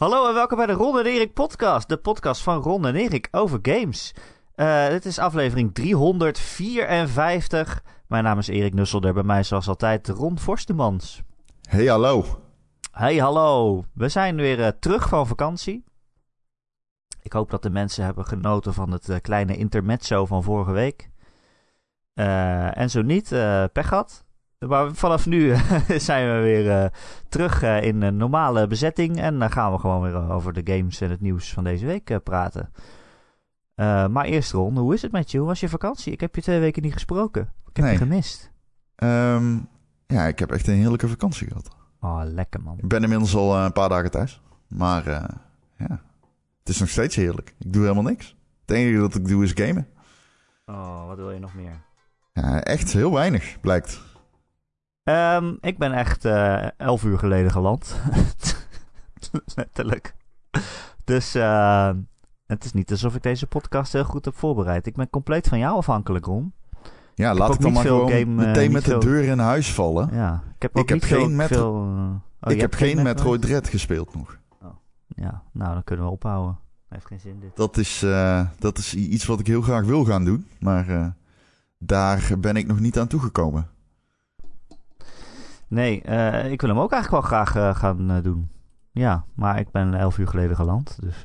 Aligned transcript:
Hallo 0.00 0.28
en 0.28 0.34
welkom 0.34 0.56
bij 0.56 0.66
de 0.66 0.72
Ron 0.72 0.98
en 0.98 1.04
Erik 1.04 1.32
podcast. 1.32 1.88
De 1.88 1.96
podcast 1.96 2.42
van 2.42 2.62
Ron 2.62 2.86
en 2.86 2.94
Erik 2.94 3.28
over 3.30 3.58
games. 3.62 4.14
Uh, 4.56 4.88
dit 4.88 5.04
is 5.04 5.18
aflevering 5.18 5.74
354. 5.74 7.82
Mijn 8.06 8.24
naam 8.24 8.38
is 8.38 8.48
Erik 8.48 8.74
Nusselder. 8.74 9.12
Bij 9.12 9.22
mij 9.22 9.42
zoals 9.42 9.68
altijd 9.68 10.08
Ron 10.08 10.38
Forstemans. 10.38 11.22
Hey 11.68 11.86
hallo. 11.86 12.24
Hey 12.92 13.16
hallo. 13.16 13.84
We 13.94 14.08
zijn 14.08 14.36
weer 14.36 14.58
uh, 14.58 14.68
terug 14.68 15.08
van 15.08 15.26
vakantie. 15.26 15.84
Ik 17.22 17.32
hoop 17.32 17.50
dat 17.50 17.62
de 17.62 17.70
mensen 17.70 18.04
hebben 18.04 18.26
genoten 18.26 18.74
van 18.74 18.90
het 18.90 19.08
uh, 19.08 19.16
kleine 19.20 19.56
intermezzo 19.56 20.26
van 20.26 20.42
vorige 20.42 20.72
week. 20.72 21.10
en 22.14 22.90
zo 22.90 23.02
niet, 23.02 23.28
pech 23.72 23.88
gehad. 23.88 24.24
Maar 24.68 24.94
vanaf 24.94 25.26
nu 25.26 25.54
zijn 25.96 26.34
we 26.34 26.42
weer 26.42 26.64
uh, 26.64 26.84
terug 27.28 27.62
uh, 27.62 27.82
in 27.82 28.02
een 28.02 28.16
normale 28.16 28.66
bezetting. 28.66 29.20
En 29.20 29.38
dan 29.38 29.50
gaan 29.50 29.72
we 29.72 29.78
gewoon 29.78 30.02
weer 30.02 30.30
over 30.30 30.52
de 30.52 30.72
games 30.74 31.00
en 31.00 31.10
het 31.10 31.20
nieuws 31.20 31.52
van 31.52 31.64
deze 31.64 31.86
week 31.86 32.10
uh, 32.10 32.16
praten. 32.24 32.72
maar 34.12 34.24
eerst 34.24 34.52
Ron, 34.52 34.78
hoe 34.78 34.94
is 34.94 35.02
het 35.02 35.12
met 35.12 35.30
je? 35.30 35.38
Hoe 35.38 35.46
was 35.46 35.60
je 35.60 35.68
vakantie? 35.68 36.12
Ik 36.12 36.20
heb 36.20 36.34
je 36.34 36.42
twee 36.42 36.60
weken 36.60 36.82
niet 36.82 36.92
gesproken. 36.92 37.42
Ik 37.42 37.76
heb 37.76 37.84
nee. 37.84 37.92
je 37.92 37.98
gemist. 37.98 38.52
Um, 38.96 39.68
ja, 40.06 40.26
ik 40.26 40.38
heb 40.38 40.50
echt 40.50 40.68
een 40.68 40.74
heerlijke 40.74 41.08
vakantie 41.08 41.46
gehad. 41.46 41.68
Oh, 42.00 42.20
lekker 42.24 42.62
man. 42.62 42.78
Ik 42.78 42.88
ben 42.88 43.02
inmiddels 43.02 43.34
al 43.34 43.56
een 43.56 43.72
paar 43.72 43.88
dagen 43.88 44.10
thuis. 44.10 44.40
Maar 44.68 45.04
ja, 45.76 46.00
het 46.58 46.68
is 46.68 46.80
nog 46.80 46.88
steeds 46.88 47.16
heerlijk. 47.16 47.54
Ik 47.58 47.72
doe 47.72 47.82
helemaal 47.82 48.02
niks. 48.02 48.36
Het 48.66 48.76
enige 48.76 49.00
dat 49.00 49.14
ik 49.14 49.28
doe 49.28 49.44
is 49.44 49.52
gamen. 49.54 49.88
Oh, 50.66 51.06
wat 51.06 51.16
wil 51.16 51.30
je 51.30 51.38
nog 51.38 51.54
meer? 51.54 51.82
Ja, 52.32 52.62
echt 52.62 52.92
heel 52.92 53.12
weinig, 53.12 53.60
blijkt. 53.60 54.09
Um, 55.10 55.58
ik 55.60 55.78
ben 55.78 55.92
echt 55.92 56.24
uh, 56.24 56.80
elf 56.80 57.04
uur 57.04 57.18
geleden 57.18 57.50
geland. 57.50 58.00
Letterlijk. 59.54 60.14
Dus 61.04 61.36
uh, 61.36 61.90
het 62.46 62.64
is 62.64 62.72
niet 62.72 62.90
alsof 62.90 63.14
ik 63.14 63.22
deze 63.22 63.46
podcast 63.46 63.92
heel 63.92 64.04
goed 64.04 64.24
heb 64.24 64.36
voorbereid. 64.36 64.86
Ik 64.86 64.94
ben 64.94 65.10
compleet 65.10 65.48
van 65.48 65.58
jou 65.58 65.76
afhankelijk, 65.76 66.24
Ron. 66.24 66.52
Ja, 67.14 67.34
laat 67.34 67.54
ik 67.54 67.60
dan 67.60 67.72
maar 67.72 67.84
gewoon 67.84 68.10
game, 68.10 68.24
meteen 68.24 68.66
uh, 68.66 68.72
met 68.72 68.84
de 68.84 68.98
deur 68.98 69.24
in 69.24 69.38
huis 69.38 69.72
vallen. 69.72 70.08
Ja, 70.12 70.42
ik 70.54 70.62
heb, 70.62 70.76
ook 70.76 70.82
ik 70.82 70.88
heb 70.88 71.02
geen, 71.02 71.18
veel, 71.18 71.28
metro 71.28 71.56
veel, 71.56 72.20
oh, 72.40 72.52
ik 72.52 72.60
heb 72.60 72.74
geen 72.74 73.02
Metroid 73.02 73.42
Dread 73.42 73.68
gespeeld 73.68 74.14
nog. 74.14 74.38
Oh. 74.62 74.68
Ja, 75.08 75.42
nou 75.52 75.72
dan 75.72 75.84
kunnen 75.84 76.04
we 76.04 76.10
ophouden. 76.10 76.58
Heeft 76.88 77.06
geen 77.06 77.20
zin 77.20 77.40
dit. 77.40 77.56
Dat 77.56 77.76
is, 77.76 78.06
dat 78.58 78.78
is 78.78 78.94
iets 78.94 79.26
wat 79.26 79.40
ik 79.40 79.46
heel 79.46 79.62
graag 79.62 79.84
wil 79.84 80.04
gaan 80.04 80.24
doen. 80.24 80.46
Maar 80.60 81.14
daar 81.78 82.30
ben 82.38 82.56
ik 82.56 82.66
nog 82.66 82.80
niet 82.80 82.98
aan 82.98 83.06
toegekomen. 83.06 83.68
Nee, 85.70 86.02
uh, 86.08 86.50
ik 86.50 86.60
wil 86.60 86.70
hem 86.70 86.78
ook 86.78 86.92
eigenlijk 86.92 87.22
wel 87.22 87.32
graag 87.32 87.56
uh, 87.56 87.74
gaan 87.74 88.10
uh, 88.10 88.22
doen. 88.22 88.50
Ja, 88.92 89.24
maar 89.34 89.58
ik 89.58 89.70
ben 89.70 89.94
elf 89.94 90.18
uur 90.18 90.28
geleden 90.28 90.56
geland. 90.56 90.98
Dus, 91.00 91.24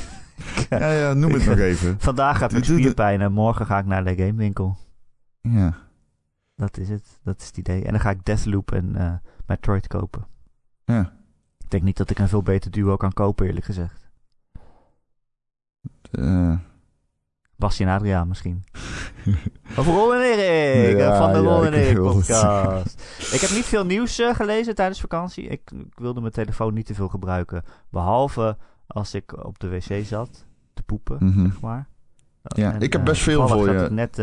ja, 0.70 0.90
ja, 0.90 1.12
noem 1.12 1.32
het 1.32 1.46
nog 1.46 1.58
even. 1.58 2.00
Vandaag 2.00 2.38
gaat 2.38 2.52
mijn 2.52 2.64
spierpijn 2.64 3.20
en 3.20 3.32
morgen 3.32 3.66
ga 3.66 3.78
ik 3.78 3.86
naar 3.86 4.04
de 4.04 4.16
gamewinkel. 4.16 4.76
Ja. 5.40 5.76
Dat 6.56 6.76
is 6.76 6.88
het. 6.88 7.20
Dat 7.22 7.40
is 7.40 7.46
het 7.46 7.56
idee. 7.56 7.84
En 7.84 7.90
dan 7.90 8.00
ga 8.00 8.10
ik 8.10 8.24
Deathloop 8.24 8.72
en 8.72 9.20
Metroid 9.46 9.86
kopen. 9.86 10.26
Ja. 10.84 11.12
Ik 11.58 11.70
denk 11.70 11.82
niet 11.82 11.96
dat 11.96 12.10
ik 12.10 12.18
een 12.18 12.28
veel 12.28 12.42
beter 12.42 12.70
duo 12.70 12.96
kan 12.96 13.12
kopen, 13.12 13.46
eerlijk 13.46 13.66
gezegd. 13.66 14.08
Bastien 17.56 17.88
en 17.88 17.94
Adriaan 17.94 18.28
misschien. 18.28 18.64
Of 19.78 19.86
Ron 19.86 20.14
en 20.14 20.20
Erik, 20.20 20.98
ja, 20.98 21.18
van 21.18 21.32
de 21.32 21.38
Ron 21.38 21.64
en 21.64 21.72
Erik 21.72 21.96
podcast. 21.96 23.02
Ik 23.32 23.40
heb 23.40 23.50
niet 23.50 23.64
veel 23.64 23.84
nieuws 23.84 24.20
uh, 24.20 24.34
gelezen 24.34 24.74
tijdens 24.74 25.00
vakantie. 25.00 25.44
Ik, 25.44 25.70
ik, 25.70 25.98
wilde 25.98 26.20
mijn 26.20 26.32
telefoon 26.32 26.74
niet 26.74 26.86
te 26.86 26.94
veel 26.94 27.08
gebruiken. 27.08 27.64
Behalve 27.90 28.56
als 28.86 29.14
ik 29.14 29.44
op 29.44 29.58
de 29.58 29.68
wc 29.68 30.04
zat 30.06 30.46
te 30.74 30.82
poepen, 30.82 31.16
mm 31.20 31.32
-hmm. 31.32 31.50
zeg 31.50 31.60
maar. 31.60 31.88
Ja, 32.42 32.72
en, 32.72 32.80
ik 32.80 32.92
heb 32.92 33.04
best 33.04 33.18
uh, 33.18 33.24
veel 33.24 33.48
voor 33.48 33.70
je. 33.70 33.84
Ik, 33.84 33.90
net, 33.90 34.18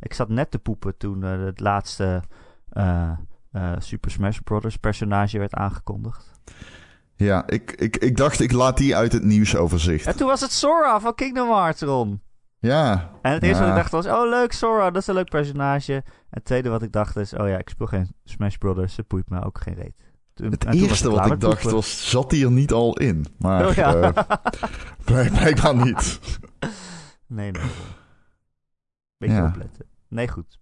ik 0.00 0.14
zat 0.14 0.28
net 0.28 0.50
te 0.50 0.58
poepen 0.58 0.96
toen 0.96 1.22
het 1.22 1.60
laatste 1.60 2.22
Super 3.78 4.10
Smash 4.10 4.38
Bros. 4.38 4.76
personage 4.76 5.38
werd 5.38 5.54
aangekondigd. 5.54 6.30
Ja, 7.14 7.46
ik, 7.46 7.72
ik, 7.72 7.96
ik 7.96 8.16
dacht 8.16 8.40
ik 8.40 8.52
laat 8.52 8.76
die 8.76 8.96
uit 8.96 9.12
het 9.12 9.22
nieuwsoverzicht. 9.22 10.06
En 10.06 10.16
toen 10.16 10.26
was 10.26 10.40
het 10.40 10.52
Sora 10.52 11.00
van 11.00 11.14
Kingdom 11.14 11.48
Hearts, 11.48 11.82
Ron. 11.82 12.20
Ja. 12.62 13.10
En 13.22 13.32
het 13.32 13.42
eerste 13.42 13.62
ja. 13.62 13.68
wat 13.68 13.78
ik 13.78 13.82
dacht 13.82 13.90
was, 13.90 14.06
oh 14.06 14.28
leuk, 14.28 14.52
Sora, 14.52 14.90
dat 14.90 15.02
is 15.02 15.06
een 15.08 15.14
leuk 15.14 15.28
personage. 15.28 15.94
En 15.94 16.02
het 16.30 16.44
tweede 16.44 16.68
wat 16.68 16.82
ik 16.82 16.92
dacht 16.92 17.16
is, 17.16 17.34
oh 17.34 17.48
ja, 17.48 17.58
ik 17.58 17.68
speel 17.68 17.86
geen 17.86 18.14
Smash 18.24 18.56
Brothers, 18.56 18.94
ze 18.94 19.04
boeit 19.08 19.28
me 19.28 19.44
ook 19.44 19.60
geen 19.60 19.74
reet. 19.74 19.94
Toen, 20.34 20.50
het 20.50 20.74
eerste 20.74 21.10
wat 21.10 21.26
ik 21.26 21.40
dacht 21.40 21.62
was, 21.62 22.10
zat 22.10 22.30
hij 22.30 22.42
er 22.42 22.50
niet 22.50 22.72
al 22.72 22.96
in? 22.98 23.26
Maar 23.38 23.66
oh, 23.66 23.74
ja. 23.74 23.94
uh, 25.10 25.30
blijkbaar 25.32 25.74
niet. 25.74 26.20
nee, 27.26 27.50
nee. 27.50 27.62
Beetje 29.18 29.36
ja. 29.36 29.46
opletten. 29.46 29.86
Nee, 30.08 30.28
goed. 30.28 30.58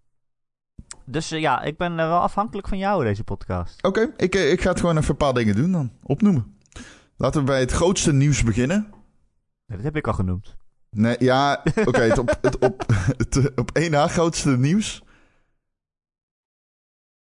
Dus 1.05 1.33
uh, 1.33 1.41
ja, 1.41 1.63
ik 1.63 1.77
ben 1.77 1.93
uh, 1.93 1.97
wel 1.97 2.21
afhankelijk 2.21 2.69
van 2.69 2.79
jou 2.79 3.05
deze 3.05 3.25
podcast. 3.25 3.85
Oké, 3.85 4.01
okay, 4.01 4.13
ik, 4.17 4.35
ik 4.35 4.61
ga 4.61 4.71
het 4.71 4.81
gewoon 4.81 4.97
even 4.97 5.11
een 5.11 5.17
paar 5.17 5.35
dingen 5.35 5.57
doen 5.57 5.73
dan. 5.73 5.93
Opnoemen. 6.03 6.59
Laten 7.17 7.41
we 7.41 7.47
bij 7.47 7.61
het 7.61 7.73
grootste 7.73 8.13
nieuws 8.13 8.43
beginnen. 8.43 8.87
Nee, 9.67 9.77
dat 9.77 9.83
heb 9.83 9.97
ik 9.97 10.07
al 10.07 10.13
genoemd. 10.13 10.59
Nee, 10.91 11.17
ja, 11.19 11.63
oké, 11.65 11.89
okay, 11.89 12.09
het, 12.09 12.19
op, 12.19 12.39
het, 12.41 12.59
op, 12.59 12.85
het 13.17 13.53
op 13.55 13.71
één 13.73 13.91
na 13.91 14.09
grootste 14.09 14.49
nieuws. 14.49 15.03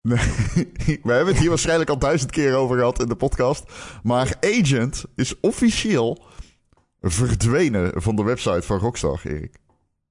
Nee, 0.02 0.20
we 1.04 1.12
hebben 1.12 1.34
het 1.34 1.38
hier 1.38 1.50
waarschijnlijk 1.50 1.90
al 1.90 2.00
duizend 2.00 2.32
keer 2.32 2.56
over 2.56 2.78
gehad 2.78 3.00
in 3.00 3.08
de 3.08 3.16
podcast. 3.16 3.64
Maar 4.04 4.36
Agent 4.40 5.06
is 5.16 5.40
officieel 5.40 6.26
verdwenen 7.02 8.02
van 8.02 8.16
de 8.16 8.24
website 8.24 8.62
van 8.62 8.80
Rockstar, 8.80 9.22
Erik. 9.24 9.56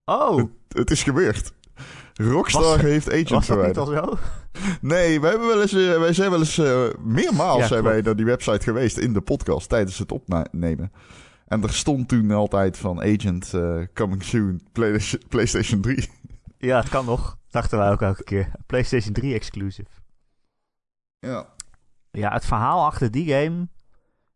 Oh. 0.05 0.37
Het, 0.37 0.49
het 0.69 0.91
is 0.91 1.03
gebeurd. 1.03 1.53
Rockstar 2.15 2.63
was, 2.63 2.81
heeft 2.81 3.09
Agent 3.09 3.29
was 3.29 3.47
dat 3.47 3.57
verwijderd. 3.57 3.89
niet 3.89 3.99
al 3.99 4.07
zo? 4.07 4.19
Nee, 4.81 5.21
wij, 5.21 5.31
hebben 5.31 5.49
wel 5.49 5.61
eens, 5.61 5.73
uh, 5.73 5.99
wij 5.99 6.13
zijn 6.13 6.31
wel 6.31 6.39
eens 6.39 6.59
uh, 6.59 6.85
meermaals 6.99 7.59
ja, 7.59 7.67
zijn 7.67 7.83
wij 7.83 8.01
naar 8.01 8.17
die 8.17 8.25
website 8.25 8.63
geweest 8.63 8.97
in 8.97 9.13
de 9.13 9.21
podcast 9.21 9.69
tijdens 9.69 9.99
het 9.99 10.13
opnemen. 10.13 10.93
En 11.47 11.63
er 11.63 11.73
stond 11.73 12.09
toen 12.09 12.31
altijd 12.31 12.79
van 12.79 13.03
Agent 13.03 13.53
uh, 13.55 13.83
coming 13.95 14.23
soon, 14.23 14.61
PlayStation 15.29 15.81
3. 15.81 16.11
Ja, 16.59 16.79
het 16.79 16.89
kan 16.89 17.05
nog. 17.05 17.39
Dachten 17.51 17.79
wij 17.79 17.91
ook 17.91 18.03
elke 18.03 18.25
keer. 18.25 18.51
PlayStation 18.67 19.13
3 19.13 19.35
exclusive. 19.35 19.91
Ja. 21.19 21.47
Ja, 22.11 22.33
het 22.33 22.45
verhaal 22.45 22.85
achter 22.85 23.11
die 23.11 23.33
game. 23.33 23.69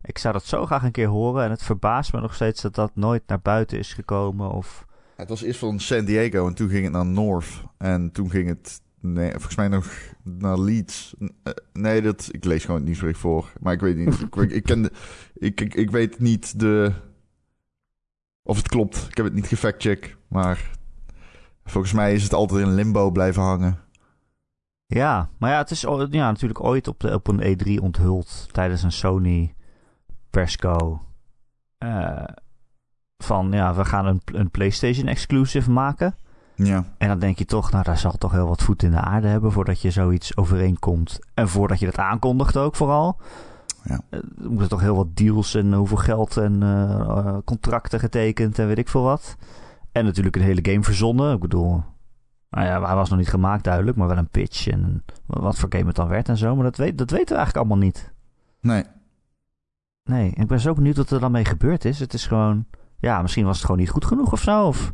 Ik 0.03 0.19
zou 0.19 0.33
dat 0.33 0.45
zo 0.45 0.67
graag 0.67 0.83
een 0.83 0.93
keer 0.93 1.09
horen. 1.09 1.45
En 1.45 1.51
het 1.51 1.63
verbaast 1.63 2.13
me 2.13 2.21
nog 2.21 2.35
steeds 2.35 2.63
dat 2.63 2.75
dat 2.75 2.91
nooit 2.95 3.23
naar 3.27 3.41
buiten 3.41 3.79
is 3.79 3.93
gekomen. 3.93 4.51
Of... 4.51 4.87
Het 5.17 5.29
was 5.29 5.43
eerst 5.43 5.59
van 5.59 5.81
San 5.81 6.05
Diego 6.05 6.47
en 6.47 6.55
toen 6.55 6.69
ging 6.69 6.85
het 6.85 6.93
naar 6.93 7.07
North. 7.07 7.63
En 7.79 8.13
toen 8.13 8.31
ging 8.31 8.49
het, 8.49 8.81
nee, 9.01 9.31
volgens 9.31 9.57
mij 9.57 9.69
nog 9.69 9.87
naar 10.23 10.59
Leeds. 10.59 11.15
Nee, 11.73 12.03
dat, 12.03 12.29
ik 12.33 12.45
lees 12.45 12.61
gewoon 12.61 12.77
het 12.77 12.85
nieuwsbericht 12.85 13.19
voor. 13.19 13.53
Maar 13.61 13.73
ik 13.73 13.81
weet 13.81 13.97
niet. 13.97 14.21
ik, 14.37 14.51
ik, 14.51 14.63
ken 14.63 14.83
de, 14.83 14.93
ik, 15.35 15.61
ik, 15.61 15.75
ik 15.75 15.91
weet 15.91 16.19
niet 16.19 16.59
de, 16.61 16.93
of 18.43 18.57
het 18.57 18.69
klopt. 18.69 19.07
Ik 19.09 19.17
heb 19.17 19.27
het 19.27 19.35
niet 19.35 19.47
gefactcheck. 19.47 20.17
Maar 20.29 20.71
volgens 21.65 21.93
mij 21.93 22.15
is 22.15 22.23
het 22.23 22.35
altijd 22.35 22.61
in 22.61 22.75
limbo 22.75 23.11
blijven 23.11 23.43
hangen. 23.43 23.79
Ja, 24.87 25.31
maar 25.39 25.51
ja, 25.51 25.59
het 25.59 25.71
is 25.71 25.81
ja, 25.81 26.31
natuurlijk 26.31 26.65
ooit 26.65 26.89
op, 26.89 27.01
de, 27.01 27.15
op 27.15 27.29
een 27.29 27.59
E3 27.59 27.83
onthuld 27.83 28.49
tijdens 28.53 28.83
een 28.83 28.93
Sony 28.93 29.55
persco. 30.31 31.03
Uh, 31.79 32.25
van 33.19 33.53
ja, 33.53 33.75
we 33.75 33.85
gaan 33.85 34.07
een, 34.07 34.21
een 34.25 34.51
PlayStation 34.51 35.07
exclusive 35.07 35.71
maken. 35.71 36.15
Ja. 36.67 36.85
En 36.99 37.09
dan 37.09 37.19
denk 37.19 37.39
je 37.39 37.45
toch, 37.45 37.71
nou, 37.71 37.85
daar 37.85 37.99
zal 37.99 38.13
toch 38.13 38.33
heel 38.33 38.49
wat 38.49 38.63
voet 38.63 38.83
in 38.83 38.91
de 38.91 39.01
aarde 39.01 39.27
hebben 39.27 39.53
voordat 39.53 39.81
je 39.81 39.91
zoiets 39.91 40.37
overeenkomt. 40.37 41.19
En 41.35 41.49
voordat 41.49 41.79
je 41.79 41.87
dat 41.87 41.99
aankondigt 41.99 42.57
ook 42.57 42.77
vooral. 42.77 43.21
Ja. 43.85 44.01
Er 44.11 44.23
moeten 44.39 44.69
toch 44.69 44.81
heel 44.81 44.97
wat 44.97 45.17
deals 45.17 45.55
en 45.55 45.73
hoeveel 45.73 45.97
geld 45.97 46.37
en 46.37 46.63
uh, 46.63 47.37
contracten 47.45 48.01
getekend 48.01 48.59
en 48.59 48.67
weet 48.67 48.79
ik 48.79 48.89
veel 48.89 49.03
wat. 49.03 49.37
En 49.93 50.05
natuurlijk 50.05 50.37
een 50.37 50.43
hele 50.43 50.65
game 50.71 50.83
verzonnen. 50.83 51.35
Ik 51.35 51.41
bedoel, 51.41 51.83
nou 52.51 52.67
ja, 52.67 52.83
hij 52.87 52.95
was 52.95 53.09
nog 53.09 53.19
niet 53.19 53.29
gemaakt 53.29 53.65
duidelijk, 53.65 53.97
maar 53.97 54.09
wel 54.09 54.17
een 54.17 54.29
pitch 54.29 54.69
en 54.69 55.05
wat 55.27 55.59
voor 55.59 55.73
game 55.73 55.87
het 55.87 55.97
dan 55.97 56.09
werd 56.09 56.29
en 56.29 56.37
zo. 56.37 56.55
Maar 56.55 56.65
dat, 56.65 56.77
weet, 56.77 56.99
dat 56.99 57.11
weten 57.11 57.29
we 57.29 57.35
eigenlijk 57.35 57.57
allemaal 57.57 57.87
niet. 57.87 58.13
Nee. 58.61 58.85
Nee, 60.05 60.33
ik 60.35 60.47
ben 60.47 60.61
zo 60.61 60.75
benieuwd 60.75 60.97
wat 60.97 61.11
er 61.11 61.21
dan 61.21 61.33
mee 61.33 61.45
gebeurd 61.45 61.85
is. 61.85 61.99
Het 61.99 62.15
is 62.15 62.27
gewoon, 62.27 62.67
ja, 62.99 63.23
misschien 63.23 63.45
was 63.45 63.57
het 63.57 63.65
gewoon 63.65 63.81
niet 63.81 63.91
goed 63.91 64.05
genoeg 64.05 64.33
of 64.33 64.41
zo. 64.41 64.67
Of 64.67 64.93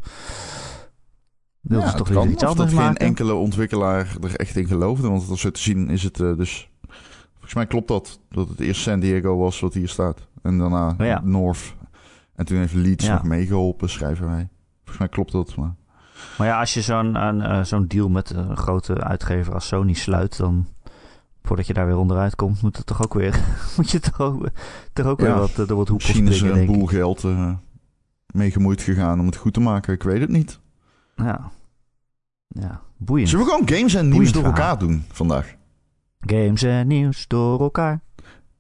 wilden 1.69 1.87
ja, 1.87 1.93
ze 1.93 1.99
toch 1.99 2.13
kan, 2.13 2.31
iets 2.31 2.45
anders 2.45 2.71
dat 2.71 2.81
maken? 2.81 2.97
geen 2.97 3.07
enkele 3.07 3.35
ontwikkelaar 3.35 4.17
er 4.23 4.37
echt 4.37 4.57
in 4.57 4.67
geloofde. 4.67 5.09
Want 5.09 5.29
als 5.29 5.41
zo 5.41 5.51
te 5.51 5.61
zien 5.61 5.91
is 5.91 6.03
het 6.03 6.19
uh, 6.19 6.37
dus... 6.37 6.71
Volgens 7.33 7.55
mij 7.55 7.67
klopt 7.67 7.89
dat. 7.89 8.21
Dat 8.29 8.49
het 8.49 8.61
eerst 8.61 8.81
San 8.81 9.01
Diego 9.01 9.37
was 9.37 9.61
wat 9.61 9.75
hier 9.75 9.89
staat. 9.89 10.29
En 10.43 10.59
daarna 10.59 10.95
Oh 11.01 11.07
ja. 11.07 11.21
North. 11.25 11.75
En 12.35 12.45
toen 12.45 12.59
heeft 12.59 12.75
Leeds 12.75 13.09
nog 13.09 13.23
meegeholpen, 13.23 13.89
schrijven 13.89 14.27
wij. 14.27 14.49
Volgens 14.77 14.99
mij 14.99 15.09
klopt 15.09 15.33
dat, 15.33 15.57
maar... 15.57 15.75
Maar 16.39 16.47
ja, 16.47 16.61
als 16.61 16.75
je 16.75 16.83
zo'n 16.83 17.17
eh, 17.17 17.65
zo'n 17.65 17.87
deal 17.87 18.09
met 18.09 18.31
een 18.31 18.57
grote 18.57 19.05
uitgever 19.05 19.55
als 19.55 19.67
Sony 19.67 19.93
sluit, 19.93 20.37
dan 20.37 20.67
voordat 21.43 21.67
je 21.67 21.73
daar 21.73 21.87
weer 21.87 21.97
onderuit 21.97 22.37
komt, 22.37 22.63
moet 22.63 22.77
het 22.77 22.87
toch 22.87 23.03
ook 23.03 23.15
weer, 23.15 23.45
moet 23.77 23.91
je 23.91 24.01
toch 24.01 24.21
ook, 24.21 24.49
toch 24.93 25.07
ook 25.07 25.21
Ja. 25.21 25.27
weer 25.27 25.35
wat, 25.35 25.51
eh, 25.51 25.67
door 25.67 25.77
wat 25.77 25.89
hoepels 25.89 26.07
Misschien 26.07 26.29
is 26.29 26.43
er 26.43 26.57
een 26.61 26.67
boel 26.67 26.87
geld 26.87 27.25
eh, 27.25 27.53
mee 28.27 28.51
gemoeid 28.51 28.83
gegaan 28.83 29.21
om 29.21 29.27
het 29.27 29.37
goed 29.37 29.53
te 29.55 29.61
maken. 29.61 29.95
Ik 29.95 30.03
weet 30.03 30.21
het 30.21 30.31
niet. 30.31 30.61
Ja. 31.17 31.51
Ja, 32.49 32.81
boeiend. 32.97 33.29
Zullen 33.29 33.45
we 33.45 33.51
gewoon 33.51 33.69
games 33.69 33.95
en 33.95 34.03
nieuws 34.03 34.15
Boeiend 34.17 34.35
door 34.35 34.43
verhaal. 34.43 34.61
elkaar 34.61 34.79
doen 34.79 35.05
vandaag? 35.13 35.55
Games 36.21 36.63
en 36.63 36.87
nieuws 36.87 37.27
door 37.27 37.61
elkaar. 37.61 38.01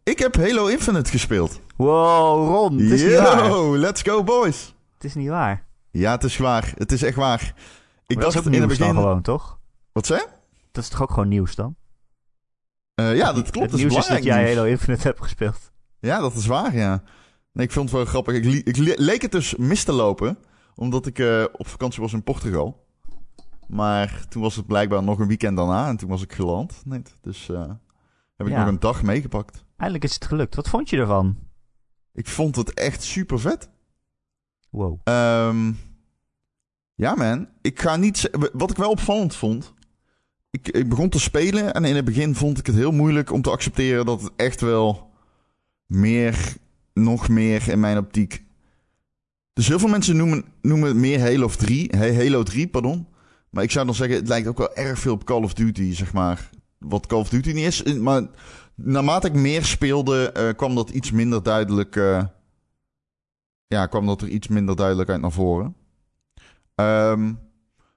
Ik 0.03 0.19
heb 0.19 0.37
Halo 0.37 0.67
Infinite 0.67 1.11
gespeeld. 1.11 1.61
Wow, 1.77 2.49
Ron, 2.49 2.79
het 2.79 2.91
is 2.91 3.03
niet 3.03 3.19
waar. 3.19 3.47
Yo, 3.47 3.77
let's 3.79 4.03
go 4.03 4.25
boys. 4.25 4.75
Het 4.95 5.05
is 5.05 5.15
niet 5.15 5.29
waar. 5.29 5.65
Ja, 5.91 6.13
het 6.13 6.25
is 6.25 6.37
waar. 6.37 6.73
Het 6.77 6.93
is 6.93 7.03
echt 7.03 7.17
waar. 7.17 7.41
Ik 7.41 8.17
Maar 8.17 8.25
dat 8.25 8.27
is 8.29 8.35
dacht 8.35 8.47
ook 8.47 8.53
in 8.53 8.61
het 8.61 8.69
begin... 8.69 8.95
gewoon, 8.95 9.23
toch? 9.23 9.59
Wat 9.93 10.07
zei? 10.07 10.21
Dat 10.73 10.85
is 10.85 10.91
toch 10.91 11.03
ook 11.03 11.11
gewoon 11.11 11.29
nieuws 11.29 11.55
dan? 11.55 11.77
Eh, 12.95 13.17
ja, 13.17 13.33
dat 13.33 13.51
klopt. 13.51 13.71
Het 13.71 13.81
nieuws 13.81 13.97
is 13.97 14.07
dat 14.07 14.25
jij 14.25 14.43
nieuws. 14.43 14.55
Halo 14.57 14.69
Infinite 14.69 15.03
hebt 15.03 15.23
gespeeld. 15.23 15.71
Ja, 15.99 16.21
dat 16.21 16.35
is 16.35 16.47
waar, 16.47 16.75
ja. 16.77 17.03
Nee, 17.53 17.67
ik 17.67 17.73
vond 17.73 17.89
het 17.91 17.99
wel 17.99 18.07
grappig. 18.07 18.35
Ik, 18.35 18.45
ik 18.67 18.77
leek 18.99 19.23
het 19.23 19.33
dus 19.33 19.57
mis 19.57 19.85
te 19.85 19.93
lopen, 19.93 20.39
omdat 20.77 21.07
ik 21.07 21.19
eh, 21.19 21.45
op 21.53 21.67
vakantie 21.67 22.03
was 22.03 22.13
in 22.13 22.23
Portugal. 22.23 22.85
Maar 23.69 24.27
toen 24.29 24.43
was 24.43 24.57
het 24.57 24.67
blijkbaar 24.67 25.03
nog 25.03 25.19
een 25.19 25.27
weekend 25.29 25.57
daarna 25.57 25.89
en 25.89 25.97
toen 25.97 26.09
was 26.09 26.23
ik 26.23 26.33
geland. 26.33 26.83
Nee, 26.85 27.03
dus 27.21 27.49
eh, 27.49 27.61
heb 28.37 28.47
ik 28.47 28.53
Ja. 28.53 28.59
nog 28.59 28.69
een 28.69 28.81
dag 28.81 29.03
meegepakt. 29.03 29.65
Eindelijk 29.77 30.05
is 30.05 30.15
het 30.15 30.25
gelukt. 30.25 30.55
Wat 30.55 30.69
vond 30.69 30.91
je 30.91 30.97
ervan? 30.97 31.37
Ik 32.13 32.27
vond 32.27 32.57
het 32.57 32.75
echt 32.75 33.03
super 33.03 33.41
vet. 33.41 33.71
Wow. 34.71 35.01
Ehm, 35.05 35.73
ja, 36.95 37.15
man. 37.15 37.49
Ik 37.63 37.81
ga 37.81 37.97
niet. 37.97 38.31
Wat 38.53 38.71
ik 38.71 38.77
wel 38.77 38.91
opvallend 38.91 39.35
vond. 39.35 39.75
Ik, 40.51 40.69
ik 40.69 40.89
begon 40.89 41.09
te 41.09 41.21
spelen 41.21 41.75
en 41.75 41.85
in 41.85 41.97
het 41.97 42.05
begin 42.05 42.35
vond 42.35 42.59
ik 42.59 42.67
het 42.67 42.75
heel 42.75 42.93
moeilijk 42.93 43.33
om 43.33 43.43
te 43.43 43.51
accepteren 43.51 44.07
dat 44.07 44.23
het 44.23 44.33
echt 44.37 44.61
wel 44.61 45.11
meer, 45.87 46.57
nog 46.93 47.29
meer 47.29 47.69
in 47.69 47.81
mijn 47.81 47.99
optiek. 47.99 48.45
Dus 49.57 49.69
heel 49.69 49.79
veel 49.79 49.89
mensen 49.89 50.17
noemen, 50.17 50.45
noemen 50.63 51.01
meer 51.01 51.21
Halo 51.21 51.49
3, 51.49 51.91
Hey, 51.97 52.15
Halo 52.15 52.43
3, 52.43 52.69
pardon. 52.69 53.07
Maar 53.51 53.63
ik 53.63 53.71
zou 53.71 53.87
dan 53.87 53.95
zeggen, 53.95 54.17
het 54.17 54.29
lijkt 54.29 54.47
ook 54.49 54.59
wel 54.59 54.75
erg 54.75 54.99
veel 54.99 55.13
op 55.13 55.25
Call 55.25 55.43
of 55.43 55.55
Duty, 55.55 55.93
zeg 55.95 56.13
maar. 56.13 56.51
Wat 56.79 57.07
Call 57.07 57.19
of 57.19 57.29
Duty 57.29 57.53
niet 57.53 57.65
is. 57.65 57.83
Maar 57.95 58.27
naarmate 58.75 59.27
ik 59.27 59.33
meer 59.33 59.65
speelde, 59.65 60.33
eh, 60.33 60.55
kwam 60.57 60.75
dat 60.75 60.91
iets 60.91 61.11
minder 61.11 61.43
duidelijk. 61.43 61.97
eh, 61.97 62.25
ja, 63.67 63.87
kwam 63.87 64.07
dat 64.07 64.23
er 64.23 64.29
iets 64.29 64.49
minder 64.49 64.77
duidelijk 64.77 65.09
uit 65.11 65.21
naar 65.21 65.33
voren. 65.33 65.77
Ehm, 66.75 67.33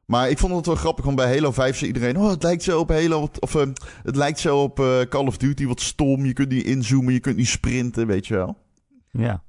maar 0.06 0.30
ik 0.30 0.38
vond 0.38 0.56
het 0.56 0.66
wel 0.66 0.76
grappig, 0.76 1.06
want 1.06 1.18
bij 1.18 1.34
Halo 1.36 1.52
5 1.52 1.78
zei 1.78 1.92
iedereen... 1.94 2.18
Oh, 2.18 2.30
het 2.30 2.44
lijkt 2.44 2.64
zo 2.64 2.80
op 2.80 2.90
Halo... 2.90 3.30
Of 3.40 3.56
eh, 3.56 3.68
het 4.04 4.16
lijkt 4.16 4.40
zo 4.40 4.62
op 4.62 4.80
eh, 4.80 5.02
Call 5.02 5.26
of 5.28 5.38
Duty, 5.38 5.66
wat 5.66 5.82
stom. 5.82 6.26
Je 6.26 6.34
kunt 6.34 6.50
niet 6.50 6.66
inzoomen, 6.66 7.14
je 7.14 7.20
kunt 7.20 7.36
niet 7.38 7.48
sprinten, 7.48 8.08
weet 8.08 8.28
je 8.28 8.34
wel. 8.34 8.58
Ja. 9.12 9.44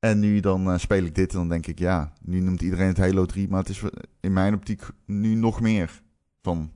En 0.00 0.18
nu 0.18 0.40
dan 0.40 0.70
eh, 0.70 0.78
speel 0.78 1.04
ik 1.04 1.14
dit 1.14 1.32
en 1.32 1.38
dan 1.38 1.48
denk 1.48 1.66
ik... 1.66 1.78
Ja, 1.78 2.12
nu 2.22 2.40
noemt 2.40 2.62
iedereen 2.62 2.86
het 2.86 2.98
Halo 2.98 3.26
3, 3.26 3.48
maar 3.48 3.58
het 3.58 3.68
is 3.68 3.82
in 4.20 4.32
mijn 4.32 4.54
optiek 4.54 4.82
nu 5.04 5.34
nog 5.34 5.60
meer 5.60 6.02
van 6.42 6.72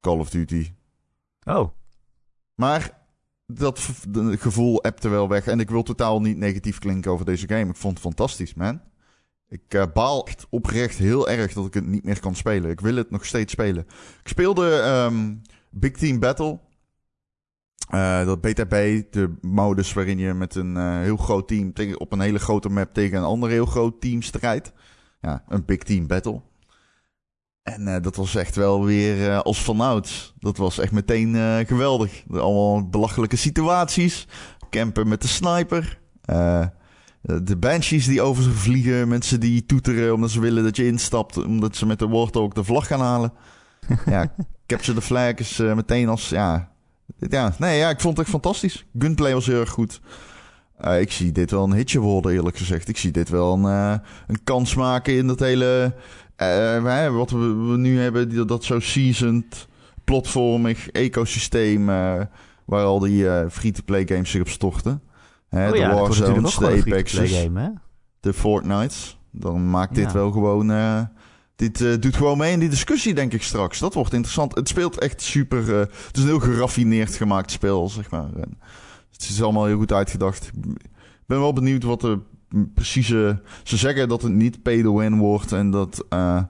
Call 0.00 0.18
of 0.18 0.30
Duty. 0.30 0.70
Oh. 1.44 1.70
Maar 2.54 2.98
dat 3.46 3.78
gevoel 4.16 4.82
appte 4.82 5.08
wel 5.08 5.28
weg. 5.28 5.46
En 5.46 5.60
ik 5.60 5.70
wil 5.70 5.82
totaal 5.82 6.20
niet 6.20 6.36
negatief 6.36 6.78
klinken 6.78 7.10
over 7.10 7.24
deze 7.24 7.48
game. 7.48 7.70
Ik 7.70 7.76
vond 7.76 7.92
het 7.92 8.02
fantastisch, 8.02 8.54
man. 8.54 8.80
Ik 9.48 9.74
eh, 9.74 9.84
baal 9.94 10.26
echt 10.26 10.46
oprecht 10.50 10.98
heel 10.98 11.28
erg 11.28 11.52
dat 11.52 11.66
ik 11.66 11.74
het 11.74 11.86
niet 11.86 12.04
meer 12.04 12.20
kan 12.20 12.34
spelen. 12.34 12.70
Ik 12.70 12.80
wil 12.80 12.96
het 12.96 13.10
nog 13.10 13.24
steeds 13.24 13.52
spelen. 13.52 13.86
Ik 14.22 14.28
speelde 14.28 14.78
ehm, 14.78 15.34
Big 15.70 15.92
Team 15.92 16.18
Battle. 16.18 16.58
Eh, 17.88 18.24
dat 18.24 18.40
BTB, 18.40 19.02
de 19.10 19.34
modus 19.40 19.92
waarin 19.92 20.18
je 20.18 20.34
met 20.34 20.54
een 20.54 20.76
eh, 20.76 20.98
heel 20.98 21.16
groot 21.16 21.48
team 21.48 21.72
tegen, 21.72 22.00
op 22.00 22.12
een 22.12 22.20
hele 22.20 22.38
grote 22.38 22.68
map 22.68 22.94
tegen 22.94 23.18
een 23.18 23.24
ander 23.24 23.50
heel 23.50 23.66
groot 23.66 24.00
team 24.00 24.22
strijdt. 24.22 24.72
Ja, 25.20 25.44
een 25.48 25.64
Big 25.64 25.78
Team 25.78 26.06
Battle. 26.06 26.40
En 27.62 27.88
eh, 27.88 28.02
dat 28.02 28.16
was 28.16 28.34
echt 28.34 28.56
wel 28.56 28.84
weer 28.84 29.42
als 29.42 29.62
vanouds. 29.62 30.34
Dat 30.38 30.56
was 30.56 30.78
echt 30.78 30.92
meteen 30.92 31.36
geweldig. 31.66 32.24
Allemaal 32.30 32.88
belachelijke 32.88 33.36
situaties. 33.36 34.26
Campen 34.70 35.08
met 35.08 35.22
de 35.22 35.28
sniper. 35.28 36.00
De 37.20 37.56
banshees 37.58 38.06
die 38.06 38.22
over 38.22 38.42
ze 38.42 38.50
vliegen. 38.50 39.08
Mensen 39.08 39.40
die 39.40 39.66
toeteren 39.66 40.14
omdat 40.14 40.30
ze 40.30 40.40
willen 40.40 40.62
dat 40.62 40.76
je 40.76 40.86
instapt. 40.86 41.44
Omdat 41.44 41.76
ze 41.76 41.86
met 41.86 41.98
de 41.98 42.08
Warthog 42.08 42.52
de 42.52 42.64
vlag 42.64 42.86
gaan 42.86 43.00
halen. 43.00 43.32
ja, 44.06 44.34
Capture 44.66 44.98
the 44.98 45.02
Flag 45.02 45.34
is 45.34 45.58
meteen 45.58 46.08
als... 46.08 46.28
Ja, 46.28 46.73
ja, 47.18 47.54
nee, 47.58 47.78
ja, 47.78 47.90
ik 47.90 48.00
vond 48.00 48.16
het 48.16 48.26
echt 48.26 48.34
fantastisch. 48.34 48.86
Gunplay 48.98 49.32
was 49.32 49.46
heel 49.46 49.60
erg 49.60 49.70
goed. 49.70 50.00
Eh, 50.78 51.00
ik 51.00 51.12
zie 51.12 51.32
dit 51.32 51.50
wel 51.50 51.64
een 51.64 51.72
hitje 51.72 51.98
worden, 51.98 52.32
eerlijk 52.32 52.56
gezegd. 52.56 52.88
Ik 52.88 52.96
zie 52.96 53.10
dit 53.10 53.28
wel 53.28 53.54
een, 53.54 53.64
eh, 53.64 53.98
een 54.26 54.44
kans 54.44 54.74
maken 54.74 55.16
in 55.16 55.26
dat 55.26 55.40
hele... 55.40 55.94
eh, 56.36 57.14
wat 57.14 57.30
we, 57.30 57.38
we 57.38 57.76
nu 57.76 58.00
hebben, 58.00 58.28
die, 58.28 58.44
dat 58.44 58.64
zo 58.64 58.80
seasoned, 58.80 59.68
platformig 60.04 60.90
ecosysteem... 60.90 61.86
waar 62.64 62.84
al 62.84 62.98
die 62.98 63.50
free-to-play 63.50 64.06
games 64.06 64.30
zich 64.30 64.40
op 64.40 64.48
storten. 64.48 65.02
Hè, 65.48 65.66
oh 65.66 65.72
de 65.72 65.78
ja, 65.78 65.88
dat 65.88 65.98
Warzones, 65.98 66.56
de 66.56 66.66
Apexes, 66.66 67.32
game, 67.32 67.72
de 68.20 68.32
Fortnites. 68.32 69.18
Dan 69.30 69.70
maakt 69.70 69.94
dit 69.94 70.04
Ja. 70.06 70.12
wel 70.12 70.30
gewoon... 70.30 70.66
dit 71.56 71.80
eh, 71.80 72.00
doet 72.00 72.16
gewoon 72.16 72.38
mee 72.38 72.52
in 72.52 72.58
die 72.58 72.68
discussie, 72.68 73.14
denk 73.14 73.32
ik 73.32 73.42
straks. 73.42 73.78
Dat 73.78 73.94
wordt 73.94 74.12
interessant. 74.12 74.54
Het 74.54 74.68
speelt 74.68 74.98
echt 74.98 75.22
super... 75.22 75.74
eh, 75.74 75.78
het 75.78 76.16
is 76.16 76.22
een 76.22 76.28
heel 76.28 76.40
geraffineerd 76.40 77.14
gemaakt 77.14 77.50
spel, 77.50 77.88
zeg 77.88 78.10
maar. 78.10 78.28
Het 79.12 79.22
is 79.22 79.42
allemaal 79.42 79.64
heel 79.64 79.78
goed 79.78 79.92
uitgedacht. 79.92 80.50
Ik 80.64 81.26
ben 81.26 81.40
wel 81.40 81.52
benieuwd 81.52 81.82
wat 81.82 82.00
de 82.00 82.18
precieze... 82.74 83.42
Ze 83.62 83.76
zeggen 83.76 84.08
dat 84.08 84.22
het 84.22 84.32
niet 84.32 84.62
pay 84.62 84.82
to 84.82 84.96
win 84.96 85.18
wordt 85.18 85.52
en 85.52 85.70
dat... 85.70 86.04
eh, 86.08 86.42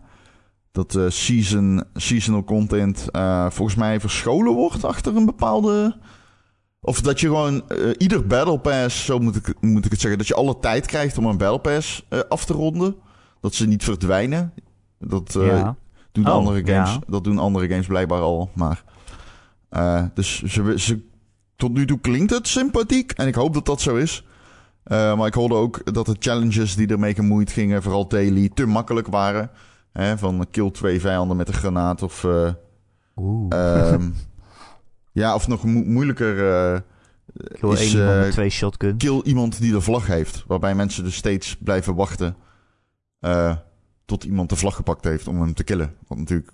dat 0.72 0.98
season, 1.08 1.84
seasonal 1.94 2.44
content 2.44 3.06
volgens 3.48 3.74
mij 3.74 4.00
verscholen 4.00 4.52
wordt 4.52 4.84
achter 4.84 5.16
een 5.16 5.26
bepaalde... 5.26 5.98
Of 6.80 7.00
dat 7.00 7.20
je 7.20 7.26
gewoon 7.26 7.64
ieder 7.98 8.26
Battle 8.26 8.58
Pass, 8.58 9.04
zo 9.04 9.18
moet 9.18 9.36
ik, 9.36 9.54
moet 9.60 9.84
ik 9.84 9.90
het 9.90 10.00
zeggen, 10.00 10.18
dat 10.18 10.28
je 10.28 10.34
alle 10.34 10.58
tijd 10.58 10.86
krijgt 10.86 11.18
om 11.18 11.26
een 11.26 11.36
Battle 11.36 11.58
Pass 11.58 12.06
af 12.28 12.44
te 12.44 12.52
ronden. 12.52 12.96
Dat 13.40 13.54
ze 13.54 13.66
niet 13.66 13.84
verdwijnen. 13.84 14.52
Dat 15.06 15.36
eh, 15.36 15.46
ja. 15.46 15.76
doen 16.12 16.26
Oh, 16.26 16.32
andere 16.32 16.66
games. 16.66 16.90
ja. 16.92 16.98
Dat 17.06 17.24
doen 17.24 17.38
andere 17.38 17.68
games 17.68 17.86
blijkbaar 17.86 18.20
al. 18.20 18.50
Maar 18.54 18.84
eh, 19.68 20.04
dus 20.14 20.42
ze, 20.42 20.72
ze, 20.78 21.02
tot 21.56 21.72
nu 21.72 21.86
toe 21.86 22.00
klinkt 22.00 22.30
het 22.30 22.48
sympathiek 22.48 23.12
en 23.12 23.26
ik 23.26 23.34
hoop 23.34 23.54
dat 23.54 23.66
dat 23.66 23.80
zo 23.80 23.96
is. 23.96 24.24
Eh, 24.84 25.16
maar 25.16 25.26
ik 25.26 25.34
hoorde 25.34 25.54
ook 25.54 25.94
dat 25.94 26.06
de 26.06 26.16
challenges 26.18 26.74
die 26.76 26.86
ermee 26.86 27.14
gemoeid 27.14 27.52
gingen, 27.52 27.82
vooral 27.82 28.08
daily, 28.08 28.50
te 28.54 28.66
makkelijk 28.66 29.06
waren. 29.06 29.50
Hè, 29.92 30.18
van 30.18 30.46
kill 30.50 30.70
twee 30.70 31.00
vijanden 31.00 31.36
met 31.36 31.48
een 31.48 31.54
granaat 31.54 32.02
of 32.02 32.24
eh, 32.24 32.48
Oeh. 33.16 33.46
Ehm, 33.48 34.10
ja, 35.22 35.34
of 35.34 35.48
nog 35.48 35.64
mo- 35.64 35.84
moeilijker 35.84 36.82
is 37.60 37.94
iemand 37.94 38.16
met 38.18 38.32
twee 38.32 38.50
shotguns. 38.50 38.94
kill 39.04 39.20
iemand 39.24 39.60
die 39.60 39.72
de 39.72 39.80
vlag 39.80 40.06
heeft. 40.06 40.44
Waarbij 40.46 40.74
mensen 40.74 41.04
dus 41.04 41.14
steeds 41.16 41.56
blijven 41.56 41.94
wachten 41.94 42.36
eh, 43.20 43.56
tot 44.04 44.24
iemand 44.24 44.48
de 44.48 44.56
vlag 44.56 44.76
gepakt 44.76 45.04
heeft 45.04 45.28
om 45.28 45.40
hem 45.40 45.54
te 45.54 45.64
killen. 45.64 45.94
Wat 46.08 46.18
natuurlijk 46.18 46.52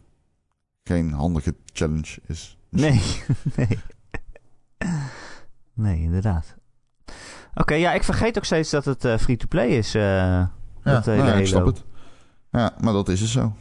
geen 0.85 1.13
handige 1.13 1.55
challenge 1.73 2.19
is. 2.27 2.59
Nee, 2.69 3.01
nee. 3.57 3.79
Nee, 5.75 6.01
inderdaad. 6.03 6.55
Oké, 7.55 7.75
ja, 7.75 7.93
ik 7.93 8.05
vergeet 8.05 8.37
ook 8.37 8.45
steeds 8.45 8.71
dat 8.71 8.85
het 8.85 9.05
eh, 9.05 9.19
free-to-play 9.19 9.69
is. 9.69 9.95
eh, 9.95 10.03
Ja, 10.03 10.51
dat 10.83 11.05
hele 11.05 11.17
nou 11.17 11.29
ja, 11.31 11.35
ik 11.39 11.47
snap 11.47 11.67
het. 11.67 11.85
Ja, 12.51 12.75
maar 12.81 12.93
dat 12.93 13.09
is 13.09 13.21
dus 13.21 13.33
zo. 13.33 13.53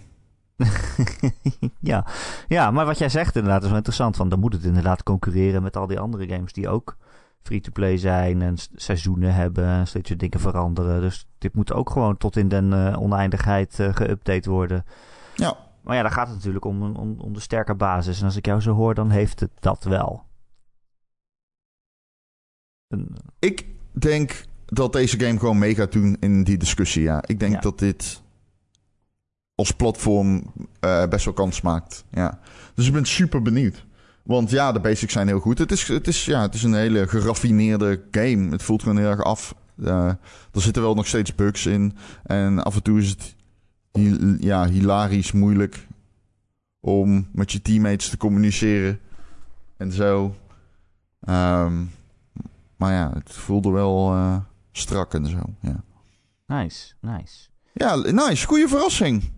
ja. 1.79 2.05
ja, 2.47 2.71
maar 2.71 2.85
wat 2.85 2.97
jij 2.97 3.09
zegt 3.09 3.35
inderdaad 3.35 3.61
is 3.61 3.67
wel 3.67 3.77
interessant. 3.77 4.17
Want 4.17 4.29
dan 4.29 4.39
moet 4.39 4.53
het 4.53 4.63
inderdaad 4.63 5.03
concurreren 5.03 5.63
met 5.63 5.75
al 5.77 5.87
die 5.87 5.99
andere 5.99 6.27
games 6.27 6.53
die 6.53 6.69
ook 6.69 6.97
free-to-play 7.41 7.97
zijn 7.97 8.41
en 8.41 8.55
seizoenen 8.75 9.33
hebben 9.33 9.65
en 9.65 9.87
steeds 9.87 10.09
dingen 10.09 10.39
veranderen. 10.39 11.01
Dus 11.01 11.27
dit 11.37 11.53
moet 11.55 11.73
ook 11.73 11.89
gewoon 11.89 12.17
tot 12.17 12.35
in 12.37 12.47
den 12.47 12.73
eh, 12.73 13.01
oneindigheid 13.01 13.79
eh, 13.79 13.95
geüpdate 13.95 14.49
worden. 14.49 14.85
Ja. 15.35 15.57
Maar 15.83 15.95
ja, 15.95 16.01
dan 16.01 16.11
gaat 16.11 16.27
het 16.27 16.35
natuurlijk 16.35 16.65
om, 16.65 16.81
een- 16.81 16.95
om, 16.95 17.19
om 17.19 17.33
de 17.33 17.39
sterke 17.39 17.75
basis. 17.75 18.19
En 18.19 18.25
als 18.25 18.35
ik 18.35 18.45
jou 18.45 18.61
zo 18.61 18.73
hoor, 18.73 18.93
dan 18.95 19.09
heeft 19.09 19.39
het 19.39 19.51
dat 19.59 19.83
wel. 19.83 20.23
Een- 22.87 23.15
Ik 23.39 23.65
denk 23.91 24.45
dat 24.65 24.93
deze 24.93 25.19
game 25.19 25.39
gewoon 25.39 25.57
mee 25.57 25.75
gaat 25.75 25.91
doen 25.91 26.17
in 26.19 26.43
die 26.43 26.57
discussie. 26.57 27.01
Ja, 27.03 27.23
ik 27.25 27.39
denk 27.39 27.53
Ja. 27.53 27.59
dat 27.59 27.79
dit 27.79 28.21
als 29.55 29.71
platform 29.71 30.43
eh, 30.79 31.07
best 31.07 31.25
wel 31.25 31.33
kans 31.33 31.61
maakt. 31.61 32.05
Ja. 32.11 32.39
Dus 32.73 32.87
ik 32.87 32.93
ben 32.93 33.05
super 33.05 33.41
benieuwd. 33.41 33.85
Want 34.23 34.49
ja, 34.49 34.71
de 34.71 34.79
basics 34.79 35.13
zijn 35.13 35.27
heel 35.27 35.39
goed. 35.39 35.57
Het 35.57 35.71
is, 35.71 35.87
het 35.87 36.07
is, 36.07 36.25
ja, 36.25 36.41
het 36.41 36.53
is 36.53 36.63
een 36.63 36.73
hele 36.73 37.07
geraffineerde 37.07 38.03
game. 38.11 38.49
Het 38.49 38.63
voelt 38.63 38.81
gewoon 38.83 38.97
heel 38.97 39.09
erg 39.09 39.23
af. 39.23 39.55
Eh, 39.83 40.05
er 40.51 40.61
zitten 40.61 40.81
wel 40.81 40.93
nog 40.95 41.07
steeds 41.07 41.35
bugs 41.35 41.65
in. 41.65 41.95
En 42.23 42.63
af 42.63 42.75
en 42.75 42.83
toe 42.83 42.99
is 42.99 43.09
het 43.09 43.35
ja, 44.39 44.67
hilarisch 44.67 45.31
moeilijk 45.31 45.87
om 46.79 47.27
met 47.31 47.51
je 47.51 47.61
teammates 47.61 48.09
te 48.09 48.17
communiceren. 48.17 48.99
en 49.77 49.91
zo. 49.91 50.35
Ehm, 51.21 51.83
maar 52.77 52.93
ja, 52.93 53.11
het 53.13 53.33
voelde 53.33 53.69
wel 53.69 54.13
eh, 54.13 54.37
strak 54.71 55.13
en 55.13 55.25
zo. 55.25 55.39
Ja, 55.61 55.83
Nice, 56.47 56.93
nice. 57.01 57.47
ja 57.73 57.95
nice. 57.95 58.45
Goede 58.47 58.67
verrassing. 58.67 59.31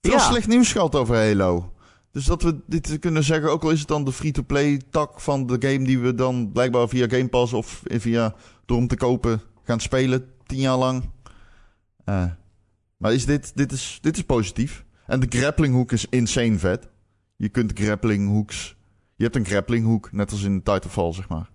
Veel 0.00 0.12
Ja. 0.12 0.18
slecht 0.18 0.46
nieuws 0.48 0.72
gehad 0.72 0.94
over 0.94 1.16
Halo. 1.16 1.72
Dus 2.16 2.24
dat 2.24 2.42
we 2.42 2.60
dit 2.66 2.98
kunnen 2.98 3.24
zeggen, 3.24 3.50
ook 3.50 3.62
al 3.62 3.70
is 3.70 3.78
het 3.78 3.88
dan 3.88 4.04
de 4.04 4.12
free-to-play 4.12 4.80
tak 4.90 5.20
van 5.20 5.46
de 5.46 5.56
game 5.68 5.84
die 5.84 5.98
we 5.98 6.14
dan 6.14 6.52
blijkbaar 6.52 6.88
via 6.88 7.08
Game 7.08 7.28
Pass 7.28 7.52
of 7.52 7.82
via 7.84 8.34
door 8.64 8.78
hem 8.78 8.86
te 8.86 8.96
kopen 8.96 9.40
gaan 9.62 9.80
spelen, 9.80 10.28
tien 10.46 10.58
jaar 10.58 10.76
lang. 10.76 11.10
Eh, 12.04 12.24
maar 12.96 13.12
is 13.12 13.26
dit, 13.26 13.56
dit, 13.56 13.72
is, 13.72 13.98
dit 14.00 14.16
is 14.16 14.22
positief. 14.22 14.84
En 15.06 15.20
de 15.20 15.26
grappling 15.38 15.74
hook 15.74 15.92
is 15.92 16.06
insane 16.08 16.58
vet. 16.58 16.88
Je 17.36 17.48
kunt 17.48 17.78
grappling 17.78 18.28
hooks. 18.28 18.76
Je 19.14 19.24
hebt 19.24 19.36
een 19.36 19.46
grappling 19.46 19.86
hook, 19.86 20.12
net 20.12 20.30
als 20.30 20.42
in 20.42 20.62
Titanfall, 20.62 21.12
zeg 21.12 21.28
maar. 21.28 21.50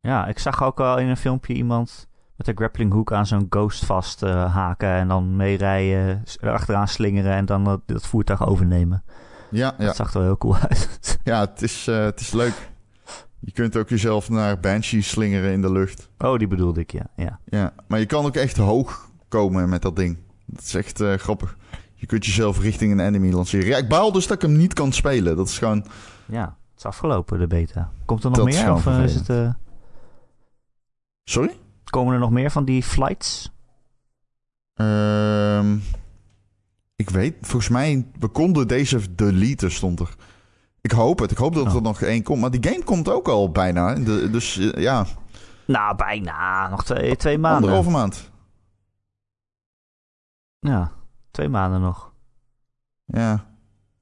Ja, 0.00 0.26
ik 0.26 0.38
zag 0.38 0.62
ook 0.62 0.80
al 0.80 0.98
in 0.98 1.08
een 1.08 1.16
filmpje 1.16 1.54
iemand 1.54 2.08
met 2.36 2.48
een 2.48 2.56
grappling 2.56 2.92
hook 2.92 3.12
aan 3.12 3.26
zo'n 3.26 3.46
ghost 3.50 3.84
vast 3.84 4.22
eh, 4.22 4.54
haken 4.54 4.94
en 4.94 5.08
dan 5.08 5.36
meerijden, 5.36 6.22
erachteraan 6.40 6.88
slingeren 6.88 7.32
en 7.32 7.44
dan 7.44 7.64
dat, 7.64 7.80
dat 7.86 8.06
voertuig 8.06 8.46
overnemen. 8.46 9.04
Ja, 9.50 9.74
ja. 9.78 9.86
Dat 9.86 9.96
zag 9.96 10.06
er 10.12 10.18
wel 10.18 10.22
heel 10.22 10.38
cool 10.38 10.56
uit. 10.68 11.18
ja 11.24 11.40
het, 11.40 11.62
is, 11.62 11.86
eh, 11.86 12.04
het 12.04 12.20
is 12.20 12.32
leuk. 12.32 12.70
Je 13.38 13.52
kunt 13.52 13.76
ook 13.76 13.88
jezelf 13.88 14.28
naar 14.28 14.60
Banshee 14.60 15.02
slingeren 15.02 15.52
in 15.52 15.60
de 15.62 15.72
lucht. 15.72 16.08
oh, 16.18 16.38
die 16.38 16.46
bedoelde 16.46 16.80
ik, 16.80 16.92
ja. 16.92 17.06
ja. 17.16 17.38
Ja, 17.44 17.72
maar 17.86 17.98
je 17.98 18.06
kan 18.06 18.24
ook 18.24 18.36
echt 18.36 18.56
hoog 18.56 19.08
komen 19.28 19.68
met 19.68 19.82
dat 19.82 19.96
ding. 19.96 20.18
Dat 20.46 20.62
is 20.64 20.74
echt 20.74 21.00
eh, 21.00 21.14
grappig. 21.14 21.56
Je 21.94 22.06
kunt 22.06 22.26
jezelf 22.26 22.60
richting 22.60 22.92
een 22.92 23.00
enemy 23.00 23.30
lanceren. 23.32 23.66
Ja, 23.66 23.76
ik 23.76 23.88
baal 23.88 24.12
dus 24.12 24.26
dat 24.26 24.36
ik 24.42 24.48
hem 24.48 24.56
niet 24.56 24.72
kan 24.72 24.92
spelen. 24.92 25.36
Dat 25.36 25.48
is 25.48 25.58
gewoon... 25.58 25.86
Ja, 26.26 26.44
het 26.44 26.78
is 26.78 26.84
afgelopen, 26.84 27.38
de 27.38 27.46
beta. 27.46 27.90
Komt 28.04 28.24
er 28.24 28.30
nog 28.30 28.38
Dat 28.38 28.46
meer? 28.46 28.72
Of 28.72 28.86
eh, 28.86 29.02
is 29.04 29.14
het, 29.14 29.54
Sorry? 31.24 31.56
komen 31.84 32.14
er 32.14 32.20
nog 32.20 32.30
meer 32.30 32.50
van 32.50 32.64
die 32.64 32.82
flights? 32.82 33.50
Ehm, 34.74 35.76
ik 37.00 37.10
weet, 37.10 37.34
volgens 37.40 37.68
mij, 37.70 38.06
we 38.18 38.28
konden 38.28 38.68
deze 38.68 39.14
deleten, 39.14 39.70
stond 39.70 40.00
er. 40.00 40.14
Ik 40.80 40.90
hoop 40.92 41.18
het. 41.18 41.30
Ik 41.30 41.36
hoop 41.36 41.54
dat 41.54 41.66
Oh. 41.66 41.74
er 41.74 41.82
nog 41.82 42.02
één 42.02 42.22
komt. 42.22 42.40
Maar 42.40 42.50
die 42.50 42.70
game 42.70 42.84
komt 42.84 43.08
ook 43.08 43.28
al 43.28 43.50
bijna. 43.50 43.94
De, 43.94 44.30
dus 44.30 44.58
eh, 44.58 44.82
ja, 44.82 45.06
Nou, 45.66 45.96
bijna. 45.96 46.68
Nog 46.68 46.84
twee, 46.84 47.16
twee 47.16 47.38
maanden. 47.38 47.56
anderhalve 47.60 47.90
maand. 47.90 48.30
Ja, 50.58 50.92
twee 51.30 51.48
maanden 51.48 51.80
nog. 51.80 52.12
Ja. 53.04 53.44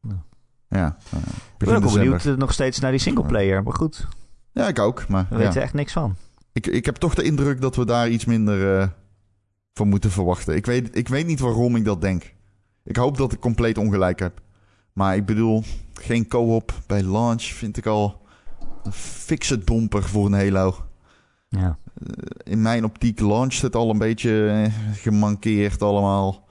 Ja. 0.00 0.22
Ja. 0.68 0.96
eh, 1.10 1.18
Ik 1.58 1.66
ben 1.66 1.76
ook 1.84 1.92
benieuwd 1.92 2.24
eh, 2.24 2.34
nog 2.34 2.52
steeds 2.52 2.78
naar 2.78 2.90
die 2.90 3.00
singleplayer. 3.00 3.62
Maar 3.62 3.74
goed, 3.74 4.08
Ja, 4.52 4.68
ik 4.68 4.78
ook. 4.78 5.08
Maar 5.08 5.26
we 5.30 5.36
ja. 5.38 5.44
weten 5.44 5.62
echt 5.62 5.74
niks 5.74 5.92
van. 5.92 6.16
ik, 6.52 6.66
ik 6.66 6.84
heb 6.84 6.96
toch 6.96 7.14
de 7.14 7.22
indruk 7.22 7.60
dat 7.60 7.76
we 7.76 7.84
daar 7.84 8.08
iets 8.08 8.24
minder 8.24 8.80
eh, 8.80 8.88
van 9.74 9.88
moeten 9.88 10.10
verwachten. 10.10 10.56
Ik 10.56 10.66
weet, 10.66 10.96
ik 10.96 11.08
weet 11.08 11.26
niet 11.26 11.40
waarom 11.40 11.76
ik 11.76 11.84
dat 11.84 12.00
denk. 12.00 12.34
Ik 12.88 12.96
hoop 12.96 13.16
dat 13.16 13.32
ik 13.32 13.40
compleet 13.40 13.78
ongelijk 13.78 14.18
heb. 14.18 14.40
Maar 14.92 15.16
ik 15.16 15.26
bedoel, 15.26 15.62
geen 15.94 16.28
co-op 16.28 16.72
bij 16.86 17.02
launch 17.02 17.42
vind 17.42 17.76
ik 17.76 17.86
al 17.86 18.20
een 18.82 18.92
fikse 18.92 19.64
domper 19.64 20.02
voor 20.02 20.26
een 20.26 20.32
Halo. 20.32 20.76
Ja. 21.48 21.78
in 22.42 22.62
mijn 22.62 22.84
optiek 22.84 23.20
launcht 23.20 23.62
het 23.62 23.76
al 23.76 23.90
een 23.90 23.98
beetje 23.98 24.48
eh, 24.48 24.72
gemankeerd 24.96 25.82
allemaal. 25.82 26.46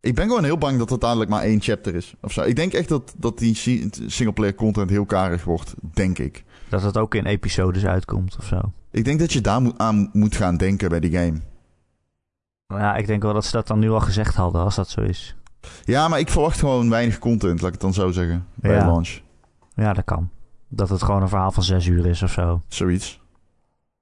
Ik 0.00 0.14
ben 0.14 0.26
gewoon 0.28 0.44
heel 0.44 0.58
bang 0.58 0.72
dat 0.72 0.80
het 0.80 0.90
uiteindelijk 0.90 1.30
maar 1.30 1.42
één 1.42 1.60
chapter 1.60 1.94
is. 1.94 2.14
Of 2.22 2.32
zo. 2.32 2.42
Ik 2.42 2.56
denk 2.56 2.72
echt 2.72 2.88
dat, 2.88 3.14
dat 3.16 3.38
die 3.38 3.54
si- 3.54 3.88
singleplayer 4.06 4.54
content 4.54 4.90
heel 4.90 5.04
karig 5.06 5.44
wordt. 5.44 5.74
Denk 5.94 6.18
ik. 6.18 6.44
Dat 6.68 6.82
het 6.82 6.96
ook 6.96 7.14
in 7.14 7.26
episodes 7.26 7.84
uitkomt 7.84 8.36
of 8.38 8.44
zo. 8.44 8.60
Ik 8.90 9.04
denk 9.04 9.18
dat 9.18 9.32
je 9.32 9.40
daar 9.40 9.72
aan 9.76 10.10
moet 10.12 10.36
gaan 10.36 10.56
denken 10.56 10.88
bij 10.88 11.00
die 11.00 11.10
game. 11.12 11.40
Maar 12.72 12.80
ja, 12.80 12.94
ik 12.96 13.06
denk 13.06 13.22
wel 13.22 13.32
dat 13.32 13.44
ze 13.44 13.52
dat 13.52 13.66
dan 13.66 13.78
nu 13.78 13.90
al 13.90 14.00
gezegd 14.00 14.34
hadden, 14.34 14.62
als 14.62 14.74
dat 14.74 14.88
zo 14.88 15.00
is. 15.00 15.36
Ja, 15.84 16.08
maar 16.08 16.18
ik 16.18 16.28
verwacht 16.28 16.58
gewoon 16.58 16.90
weinig 16.90 17.18
content, 17.18 17.58
laat 17.60 17.66
ik 17.66 17.72
het 17.72 17.80
dan 17.80 17.92
zo 17.94 18.10
zeggen. 18.10 18.46
Bij 18.54 18.74
Ja. 18.74 18.86
launch. 18.86 19.20
Ja, 19.74 19.92
dat 19.92 20.04
kan. 20.04 20.30
Dat 20.68 20.88
het 20.88 21.02
gewoon 21.02 21.22
een 21.22 21.28
verhaal 21.28 21.52
van 21.52 21.62
zes 21.62 21.86
uur 21.86 22.06
is 22.06 22.22
of 22.22 22.30
zo. 22.30 22.62
Zoiets. 22.68 23.20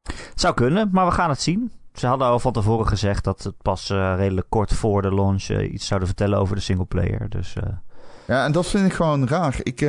Het 0.02 0.40
zou 0.40 0.54
kunnen, 0.54 0.88
maar 0.92 1.06
we 1.06 1.12
gaan 1.12 1.30
het 1.30 1.40
zien. 1.40 1.72
Ze 1.92 2.06
hadden 2.06 2.26
al 2.26 2.38
van 2.38 2.52
tevoren 2.52 2.86
gezegd 2.88 3.24
dat 3.24 3.42
het 3.42 3.62
pas 3.62 3.90
eh, 3.90 4.14
redelijk 4.16 4.46
kort 4.50 4.72
voor 4.74 5.02
de 5.02 5.14
launch 5.14 5.42
eh, 5.48 5.72
iets 5.72 5.86
zouden 5.86 6.08
vertellen 6.08 6.38
over 6.38 6.54
de 6.54 6.60
singleplayer. 6.62 7.28
Dus 7.28 7.54
eh, 7.56 7.62
Ja, 8.26 8.44
en 8.44 8.52
dat 8.52 8.66
vind 8.66 8.86
ik 8.86 8.92
gewoon 8.92 9.26
raar. 9.28 9.56
Ik, 9.62 9.80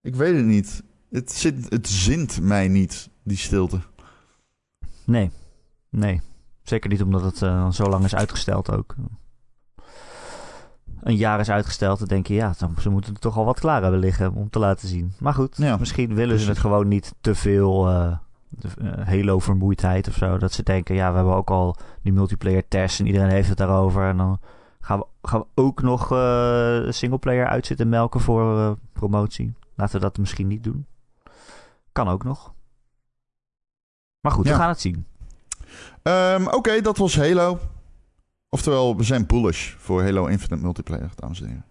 ik 0.00 0.14
weet 0.14 0.36
het 0.36 0.44
niet. 0.44 0.82
Het, 1.10 1.32
zit, 1.32 1.66
het 1.72 1.88
zint 1.88 2.40
mij 2.40 2.68
niet, 2.68 3.08
die 3.22 3.36
stilte. 3.36 3.80
nee, 5.04 5.30
nee. 5.90 6.20
Zeker 6.68 6.90
niet 6.90 7.02
omdat 7.02 7.22
het 7.22 7.42
eh, 7.42 7.70
zo 7.70 7.84
lang 7.88 8.04
is 8.04 8.14
uitgesteld 8.14 8.70
ook. 8.72 8.94
Een 11.00 11.16
jaar 11.16 11.40
is 11.40 11.50
uitgesteld, 11.50 11.98
dan 11.98 12.08
denk 12.08 12.26
je, 12.26 12.34
ja, 12.34 12.54
dan, 12.58 12.74
ze 12.80 12.90
moeten 12.90 13.14
er 13.14 13.20
toch 13.20 13.36
al 13.36 13.44
wat 13.44 13.60
klaar 13.60 13.82
hebben 13.82 14.00
liggen 14.00 14.32
om 14.34 14.50
te 14.50 14.58
laten 14.58 14.88
zien. 14.88 15.12
Maar 15.18 15.34
goed, 15.34 15.56
Ja, 15.56 15.76
misschien 15.76 16.14
willen 16.14 16.38
ze 16.38 16.48
het 16.48 16.58
gewoon 16.58 16.88
niet 16.88 17.14
te 17.20 17.34
veel 17.34 17.88
eh, 17.88 18.16
de- 18.48 18.68
eh, 18.80 19.06
Halo-vermoeidheid 19.06 20.08
of 20.08 20.14
zo. 20.14 20.38
Dat 20.38 20.52
ze 20.52 20.62
denken, 20.62 20.94
ja, 20.94 21.10
we 21.10 21.16
hebben 21.16 21.34
ook 21.34 21.50
al 21.50 21.76
die 22.02 22.12
multiplayer 22.12 22.68
tests 22.68 23.00
en 23.00 23.06
iedereen 23.06 23.30
heeft 23.30 23.48
het 23.48 23.58
daarover. 23.58 24.08
En 24.08 24.16
dan 24.16 24.40
gaan 24.80 24.98
we, 24.98 25.06
gaan 25.22 25.40
we 25.40 25.46
ook 25.62 25.82
nog 25.82 26.12
eh 26.12 26.80
singleplayer 26.88 27.46
uitzitten 27.46 27.88
melken 27.88 28.20
voor 28.20 28.58
eh, 28.58 28.70
promotie. 28.92 29.52
Laten 29.74 29.94
we 29.94 30.00
dat 30.00 30.18
misschien 30.18 30.46
niet 30.46 30.64
doen. 30.64 30.86
Kan 31.92 32.08
ook 32.08 32.24
nog. 32.24 32.52
Maar 34.20 34.32
goed, 34.32 34.44
Ja. 34.46 34.50
we 34.52 34.58
gaan 34.58 34.68
het 34.68 34.80
zien. 34.80 35.06
Ehm, 36.02 36.46
Oké, 36.46 36.80
dat 36.80 36.96
was 36.96 37.16
Halo. 37.16 37.58
Oftewel, 38.48 38.96
we 38.96 39.02
zijn 39.02 39.26
bullish 39.26 39.74
voor 39.78 40.02
Halo 40.02 40.26
Infinite 40.26 40.62
Multiplayer, 40.64 41.10
dames 41.14 41.40
en 41.40 41.46
heren. 41.46 41.64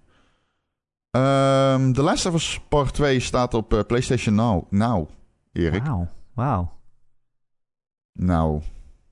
Ehm 1.11 1.91
The 1.93 2.01
Last 2.01 2.25
of 2.25 2.33
Us 2.33 2.61
Part 2.69 2.93
2 2.93 3.19
staat 3.19 3.53
op 3.53 3.73
eh, 3.73 3.79
PlayStation 3.87 4.35
Now. 4.35 4.71
Now, 4.71 5.09
Erik. 5.53 5.83
Wauw, 5.85 6.07
wauw. 6.33 6.71
Nou. 8.13 8.61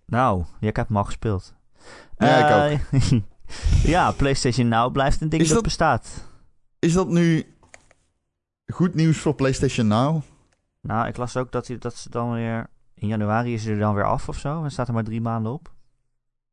Nou, 0.06 0.44
ik 0.60 0.76
heb 0.76 0.88
hem 0.88 0.98
al 0.98 1.04
gespeeld. 1.04 1.54
Ja, 2.18 2.66
ik 2.68 2.82
ook. 2.82 3.02
ja, 3.94 4.12
PlayStation 4.12 4.68
Now 4.68 4.92
blijft 4.92 5.22
een 5.22 5.30
ding 5.30 5.42
Is 5.42 5.48
dat, 5.48 5.56
dat- 5.58 5.66
bestaat. 5.66 6.28
Is 6.80 6.94
dat 6.94 7.08
nu 7.08 7.56
goed 8.74 8.94
nieuws 8.96 9.18
voor 9.18 9.36
PlayStation 9.36 9.88
Now? 9.88 10.22
Nou, 10.82 11.08
ik 11.08 11.18
las 11.18 11.38
ook 11.38 11.52
dat, 11.52 11.68
hij, 11.68 11.78
dat 11.78 11.96
ze 11.96 12.10
dan 12.10 12.32
weer... 12.34 12.70
In 13.06 13.12
januari 13.12 13.54
is 13.54 13.64
hij 13.64 13.74
er 13.74 13.80
dan 13.80 13.94
weer 13.96 14.04
af 14.04 14.30
of 14.30 14.38
zo. 14.38 14.64
En 14.64 14.72
staat 14.72 14.88
er 14.88 14.94
maar 14.94 15.04
drie 15.04 15.22
maanden 15.22 15.52
op. 15.52 15.74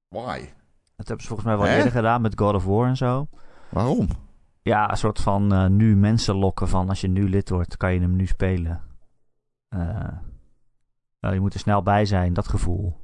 Why? 0.08 0.38
Dat 0.96 1.06
hebben 1.06 1.20
ze 1.20 1.26
volgens 1.26 1.48
mij 1.48 1.56
wel 1.56 1.66
Hè? 1.66 1.76
eerder 1.76 1.92
gedaan 1.92 2.20
met 2.20 2.38
God 2.38 2.54
of 2.54 2.64
War 2.64 2.86
en 2.86 2.96
zo. 2.96 3.26
Waarom? 3.68 4.08
Ja, 4.62 4.90
een 4.90 4.96
soort 4.96 5.20
van 5.20 5.52
eh, 5.52 5.66
nu 5.66 5.96
mensen 5.96 6.34
lokken 6.34 6.68
van... 6.68 6.88
Als 6.88 7.00
je 7.00 7.08
nu 7.08 7.28
lid 7.28 7.48
wordt, 7.48 7.76
kan 7.76 7.92
je 7.94 8.00
hem 8.00 8.16
nu 8.16 8.26
spelen. 8.26 8.80
Eh, 9.68 9.78
nou, 11.20 11.34
je 11.34 11.40
moet 11.40 11.54
er 11.54 11.60
snel 11.60 11.82
bij 11.82 12.04
zijn, 12.04 12.32
dat 12.32 12.48
gevoel. 12.48 12.96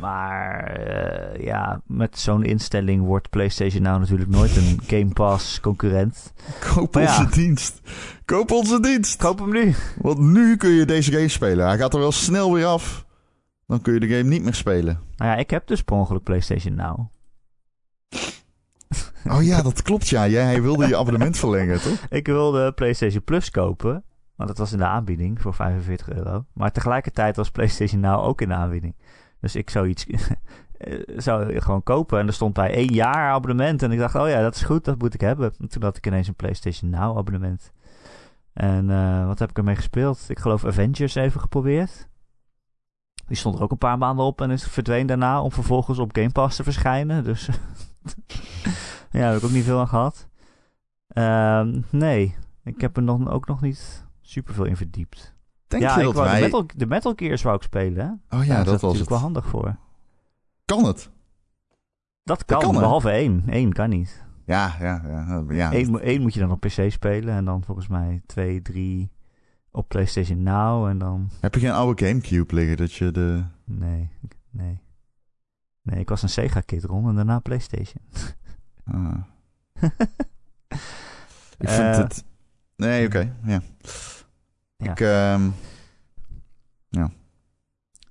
Maar 0.00 0.64
eh, 0.64 1.44
ja, 1.44 1.80
met 1.86 2.18
zo'n 2.18 2.44
instelling 2.44 3.04
wordt 3.04 3.30
PlayStation 3.30 3.82
nou 3.82 4.00
natuurlijk 4.00 4.30
nooit 4.30 4.56
een 4.56 4.80
Game 4.86 5.12
Pass 5.12 5.60
concurrent. 5.60 6.32
Koop 6.60 6.94
Maar 6.94 7.02
ja. 7.02 7.18
onze 7.18 7.40
dienst. 7.40 7.80
Koop 8.24 8.50
onze 8.50 8.80
dienst. 8.80 9.16
Koop 9.16 9.38
hem 9.38 9.52
nu. 9.52 9.74
Want 10.00 10.18
nu 10.18 10.56
kun 10.56 10.70
je 10.70 10.84
deze 10.84 11.12
game 11.12 11.28
spelen. 11.28 11.66
Hij 11.66 11.78
gaat 11.78 11.94
er 11.94 12.00
wel 12.00 12.12
snel 12.12 12.52
weer 12.52 12.66
af. 12.66 13.06
Dan 13.66 13.80
kun 13.80 13.94
je 13.94 14.00
de 14.00 14.08
game 14.08 14.28
niet 14.28 14.42
meer 14.42 14.54
spelen. 14.54 15.00
Nou 15.16 15.30
ja, 15.30 15.36
ik 15.36 15.50
heb 15.50 15.66
dus 15.66 15.82
per 15.82 15.96
ongeluk 15.96 16.22
PlayStation 16.22 16.74
Now. 16.74 16.98
Oh 19.28 19.42
ja, 19.42 19.62
dat 19.62 19.82
klopt 19.82 20.08
ja. 20.08 20.28
Jij 20.28 20.62
wilde 20.62 20.86
je 20.86 20.96
abonnement 20.96 21.38
verlengen, 21.38 21.80
toch? 21.80 22.06
Ik 22.18 22.26
wilde 22.26 22.72
PlayStation 22.72 23.24
Plus 23.24 23.50
kopen. 23.50 24.04
Want 24.36 24.48
dat 24.48 24.58
was 24.58 24.72
in 24.72 24.78
de 24.78 24.86
aanbieding 24.86 25.40
voor 25.40 25.54
45 25.54 26.10
euro. 26.10 26.44
Maar 26.52 26.72
tegelijkertijd 26.72 27.36
was 27.36 27.50
PlayStation 27.50 28.00
Now 28.00 28.24
ook 28.24 28.40
in 28.40 28.48
de 28.48 28.54
aanbieding. 28.54 28.94
Dus 29.46 29.56
ik 29.56 29.70
zou 29.70 29.88
iets 29.88 30.06
eh, 30.78 31.02
zou 31.16 31.60
gewoon 31.60 31.82
kopen. 31.82 32.18
En 32.18 32.26
er 32.26 32.32
stond 32.32 32.54
bij 32.54 32.74
één 32.74 32.92
jaar 32.92 33.30
abonnement. 33.32 33.82
En 33.82 33.92
ik 33.92 33.98
dacht, 33.98 34.14
oh 34.14 34.28
ja, 34.28 34.40
dat 34.40 34.54
is 34.54 34.62
goed, 34.62 34.84
dat 34.84 34.98
moet 34.98 35.14
ik 35.14 35.20
hebben. 35.20 35.52
En 35.58 35.68
toen 35.68 35.82
had 35.82 35.96
ik 35.96 36.06
ineens 36.06 36.28
een 36.28 36.34
PlayStation 36.34 36.90
Now 36.90 37.18
abonnement. 37.18 37.72
En 38.52 38.90
eh, 38.90 39.26
wat 39.26 39.38
heb 39.38 39.50
ik 39.50 39.58
ermee 39.58 39.76
gespeeld? 39.76 40.24
Ik 40.28 40.38
geloof 40.38 40.64
Avengers 40.64 41.14
even 41.14 41.40
geprobeerd. 41.40 42.08
Die 43.26 43.36
stond 43.36 43.56
er 43.56 43.62
ook 43.62 43.70
een 43.70 43.78
paar 43.78 43.98
maanden 43.98 44.24
op 44.24 44.40
en 44.40 44.50
is 44.50 44.64
verdween 44.64 45.06
daarna 45.06 45.42
om 45.42 45.52
vervolgens 45.52 45.98
op 45.98 46.16
Game 46.16 46.32
Pass 46.32 46.56
te 46.56 46.64
verschijnen. 46.64 47.24
Dus 47.24 47.46
ja, 49.10 49.20
daar 49.20 49.28
heb 49.28 49.38
ik 49.38 49.44
ook 49.44 49.50
niet 49.50 49.64
veel 49.64 49.80
aan 49.80 49.88
gehad. 49.88 50.28
Ehm, 51.08 51.80
nee, 51.90 52.36
ik 52.64 52.80
heb 52.80 52.96
er 52.96 53.02
nog, 53.02 53.28
ook 53.28 53.46
nog 53.46 53.60
niet 53.60 54.06
super 54.20 54.54
veel 54.54 54.64
in 54.64 54.76
verdiept. 54.76 55.35
Denk 55.66 55.82
ja, 55.82 55.98
je 55.98 56.04
dat 56.04 56.14
wij... 56.14 56.34
de, 56.34 56.40
Metal, 56.44 56.66
de 56.76 56.86
Metal 56.86 57.12
Gears 57.16 57.42
wou 57.42 57.56
ik 57.56 57.62
spelen, 57.62 58.06
hè? 58.28 58.36
Oh 58.38 58.44
ja, 58.44 58.48
Daar 58.54 58.58
is 58.58 58.64
dat 58.64 58.80
was 58.80 58.82
natuurlijk 58.82 58.98
het. 59.00 59.08
wel 59.08 59.18
handig 59.18 59.46
voor. 59.46 59.76
Kan 60.64 60.84
het? 60.84 61.10
Dat 62.22 62.44
kan, 62.44 62.72
behalve 62.72 63.10
één. 63.10 63.42
Eén 63.46 63.72
kan 63.72 63.88
niet. 63.88 64.24
Ja, 64.44 64.76
ja, 64.80 65.02
ja. 65.06 65.44
ja. 65.48 65.72
Eén, 65.72 66.00
één 66.00 66.22
moet 66.22 66.34
je 66.34 66.40
dan 66.40 66.50
op 66.50 66.60
PC 66.60 66.90
spelen 66.90 67.34
en 67.34 67.44
dan 67.44 67.64
volgens 67.64 67.86
mij 67.88 68.22
twee, 68.26 68.62
drie 68.62 69.10
op 69.70 69.88
PlayStation 69.88 70.42
Now 70.42 70.86
en 70.86 70.98
dan... 70.98 71.30
Heb 71.40 71.54
je 71.54 71.60
geen 71.60 71.70
oude 71.70 72.06
Gamecube 72.06 72.54
liggen 72.54 72.76
dat 72.76 72.92
je 72.92 73.10
de... 73.10 73.44
Nee, 73.64 74.10
nee. 74.50 74.80
Nee, 75.82 76.00
ik 76.00 76.08
was 76.08 76.22
een 76.22 76.28
Sega-kid 76.28 76.84
rond 76.84 77.08
en 77.08 77.14
daarna 77.14 77.38
PlayStation. 77.38 78.02
Ah. 78.84 79.14
ik 81.58 81.68
vind 81.68 81.68
Eh, 81.68 81.96
het... 81.96 82.24
Nee, 82.76 83.06
oké, 83.06 83.36
ja. 83.44 83.60
Ja. 84.76 84.90
Ik, 84.90 85.00
ehm, 85.00 85.50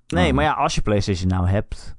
Nee, 0.07 0.29
Oh. 0.29 0.35
maar 0.35 0.43
ja, 0.43 0.53
als 0.53 0.75
je 0.75 0.81
PlayStation 0.81 1.27
nou 1.27 1.47
hebt, 1.47 1.95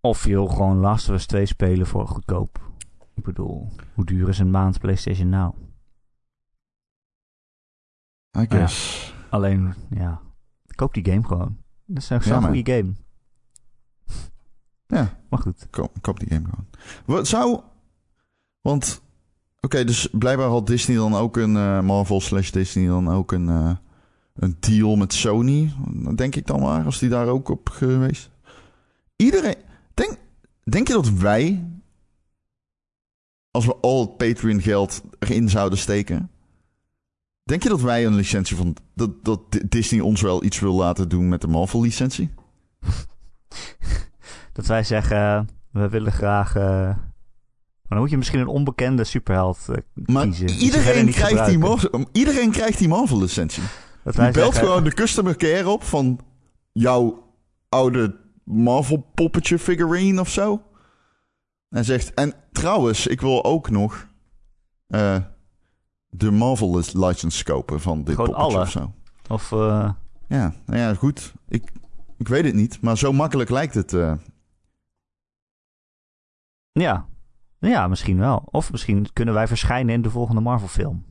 of 0.00 0.24
je 0.24 0.30
wil 0.30 0.46
gewoon 0.46 0.76
Last 0.76 1.08
of 1.08 1.14
Us 1.14 1.26
2 1.26 1.46
spelen 1.46 1.86
voor 1.86 2.08
goedkoop. 2.08 2.70
Ik 3.14 3.24
bedoel, 3.24 3.72
hoe 3.94 4.04
duur 4.04 4.28
is 4.28 4.38
een 4.38 4.50
maand 4.50 4.78
PlayStation 4.80 5.28
Now? 5.28 5.54
I 8.38 8.46
guess. 8.48 9.14
Alleen, 9.30 9.74
ja, 9.90 10.20
koop 10.74 10.94
die 10.94 11.04
game 11.04 11.24
gewoon. 11.26 11.56
Dat 11.84 12.02
is 12.02 12.08
Ja, 12.08 12.20
zo'n 12.20 12.42
goede 12.44 12.72
game. 12.72 12.92
Ja. 14.86 15.18
Maar 15.28 15.38
goed. 15.38 15.66
Koop, 15.70 15.96
koop 16.00 16.18
die 16.20 16.28
game 16.28 16.44
gewoon. 16.48 16.66
Wat 17.06 17.26
zou... 17.28 17.60
Want... 18.60 19.02
Oké, 19.60 19.84
dus 19.84 20.08
blijkbaar 20.12 20.48
had 20.48 20.66
Disney 20.66 20.96
dan 20.96 21.14
ook 21.14 21.36
een... 21.36 21.56
eh, 21.56 21.80
Marvel 21.80 22.20
slash 22.20 22.50
Disney 22.50 22.86
dan 22.86 23.08
ook 23.10 23.32
een... 23.32 23.48
eh, 23.48 23.76
een 24.36 24.56
deal 24.60 24.96
met 24.96 25.12
Sony. 25.12 25.72
Denk 26.14 26.34
ik 26.36 26.46
dan 26.46 26.60
maar. 26.60 26.84
Als 26.84 26.98
die 26.98 27.08
daar 27.08 27.26
ook 27.28 27.48
op 27.48 27.68
geweest. 27.68 28.30
Iedereen... 29.16 29.56
Denk, 29.94 30.16
denk 30.64 30.86
je 30.88 30.92
dat 30.94 31.08
wij... 31.08 31.64
Als 33.50 33.66
we 33.66 33.76
al 33.80 34.00
het 34.00 34.16
Patreon 34.16 34.60
geld 34.62 35.02
erin 35.18 35.48
zouden 35.48 35.78
steken... 35.78 36.30
Denk 37.42 37.62
je 37.62 37.68
dat 37.68 37.80
wij 37.80 38.06
een 38.06 38.14
licentie 38.14 38.56
van... 38.56 38.76
Dat, 38.94 39.24
dat 39.24 39.52
Di- 39.52 39.62
Disney 39.68 40.00
ons 40.00 40.20
wel 40.20 40.44
iets 40.44 40.60
wil 40.60 40.74
laten 40.74 41.08
doen 41.08 41.28
met 41.28 41.40
de 41.40 41.46
Marvel 41.46 41.80
licentie? 41.80 42.30
Dat 44.52 44.66
wij 44.66 44.82
zeggen, 44.82 45.48
we 45.70 45.88
willen 45.88 46.12
graag... 46.12 46.56
eh, 46.56 46.62
maar 46.62 46.98
dan 47.88 47.98
moet 47.98 48.10
je 48.10 48.16
misschien 48.16 48.40
een 48.40 48.46
onbekende 48.46 49.04
superheld 49.04 49.58
eh, 49.68 49.76
Maar 49.94 50.24
kiezen. 50.24 50.48
iedereen 50.48 51.10
krijgt, 51.10 51.46
die 51.46 52.06
iedereen 52.12 52.50
krijgt 52.50 52.78
die 52.78 52.88
Marvel 52.88 53.18
licentie. 53.20 53.62
Dat 54.06 54.14
Je 54.14 54.20
wij 54.20 54.30
belt 54.30 54.52
zeggen, 54.54 54.68
gewoon 54.72 54.84
de 54.84 54.94
customer 54.94 55.36
care 55.36 55.68
op 55.68 55.82
van 55.82 56.20
jouw 56.72 57.32
oude 57.68 58.16
Marvel 58.44 59.10
poppetje 59.14 59.58
figurine 59.58 60.20
of 60.20 60.28
zo. 60.28 60.62
En 61.68 61.84
zegt, 61.84 62.14
en 62.14 62.34
trouwens, 62.52 63.06
ik 63.06 63.20
wil 63.20 63.44
ook 63.44 63.70
nog 63.70 64.06
eh, 64.86 65.16
de 66.06 66.30
Marvel 66.30 66.82
license 66.92 67.44
kopen 67.44 67.80
van 67.80 68.04
dit 68.04 68.14
Gewoon 68.14 68.30
poppetje 68.30 68.56
alle? 68.56 68.64
of 68.66 68.70
zo. 68.70 68.92
Of, 69.28 69.52
eh, 69.52 69.90
Ja, 70.28 70.54
nou 70.66 70.80
ja, 70.80 70.94
goed. 70.94 71.34
Ik, 71.48 71.72
ik 72.16 72.28
weet 72.28 72.44
het 72.44 72.54
niet, 72.54 72.80
maar 72.80 72.98
zo 72.98 73.12
makkelijk 73.12 73.50
lijkt 73.50 73.74
het. 73.74 73.92
eh. 73.92 74.14
ja. 76.72 77.06
Ja, 77.58 77.88
misschien 77.88 78.18
wel. 78.18 78.42
Of 78.50 78.72
misschien 78.72 79.12
kunnen 79.12 79.34
wij 79.34 79.46
verschijnen 79.48 79.94
in 79.94 80.02
de 80.02 80.10
volgende 80.10 80.40
Marvel 80.40 80.68
film. 80.68 81.04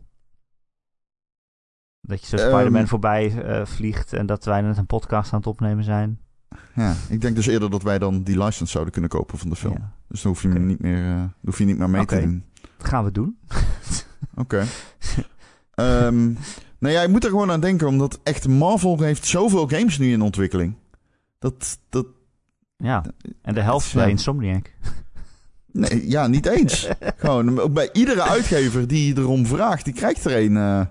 Dat 2.07 2.21
je 2.25 2.37
zo 2.37 2.43
Ehm. 2.43 2.49
Spider-Man 2.55 2.87
voorbij 2.87 3.43
eh, 3.43 3.65
vliegt 3.65 4.13
en 4.13 4.25
dat 4.25 4.45
wij 4.45 4.61
net 4.61 4.77
een 4.77 4.85
podcast 4.85 5.33
aan 5.33 5.37
het 5.39 5.47
opnemen 5.47 5.83
zijn. 5.83 6.19
ja, 6.75 6.93
ik 7.09 7.21
denk 7.21 7.35
dus 7.35 7.45
eerder 7.47 7.69
dat 7.69 7.83
wij 7.83 7.99
dan 7.99 8.23
die 8.23 8.37
license 8.43 8.71
zouden 8.71 8.93
kunnen 8.93 9.09
kopen 9.11 9.37
van 9.37 9.49
de 9.49 9.55
film. 9.55 9.73
Ja. 9.77 9.91
Dus 10.07 10.21
dan 10.21 10.31
hoef 10.31 10.41
je, 10.41 10.47
niet 10.47 10.79
meer, 10.79 11.03
dan 11.15 11.31
hoef 11.45 11.57
je 11.57 11.65
niet 11.65 11.77
meer 11.77 11.89
mee 11.89 12.05
te 12.05 12.19
doen. 12.21 12.43
Dat 12.77 12.87
gaan 12.87 13.03
we 13.03 13.11
doen. 13.11 13.37
Oké. 14.35 14.63
Ehm 15.73 16.33
nou 16.79 16.93
ja, 16.93 17.01
je 17.01 17.07
moet 17.07 17.23
er 17.23 17.29
gewoon 17.29 17.51
aan 17.51 17.59
denken, 17.59 17.87
omdat 17.87 18.19
echt 18.23 18.47
Marvel 18.47 18.99
heeft 19.01 19.25
zoveel 19.25 19.67
games 19.67 19.97
nu 19.97 20.11
in 20.11 20.21
ontwikkeling. 20.21 20.75
Dat, 21.39 21.79
dat, 21.89 22.05
Ja. 22.77 23.03
En 23.41 23.53
de 23.53 23.61
helft 23.61 23.89
Ja. 23.91 23.99
bij 23.99 24.09
Insomniac. 24.09 24.71
nee, 25.71 26.09
ja, 26.09 26.27
niet 26.27 26.45
eens. 26.45 26.89
gewoon, 27.17 27.59
ook 27.59 27.73
bij 27.73 27.89
iedere 27.93 28.21
uitgever 28.21 28.87
die 28.87 29.17
erom 29.17 29.45
vraagt, 29.45 29.85
die 29.85 29.93
krijgt 29.93 30.25
er 30.25 30.37
een. 30.43 30.57
eh. 30.57 30.81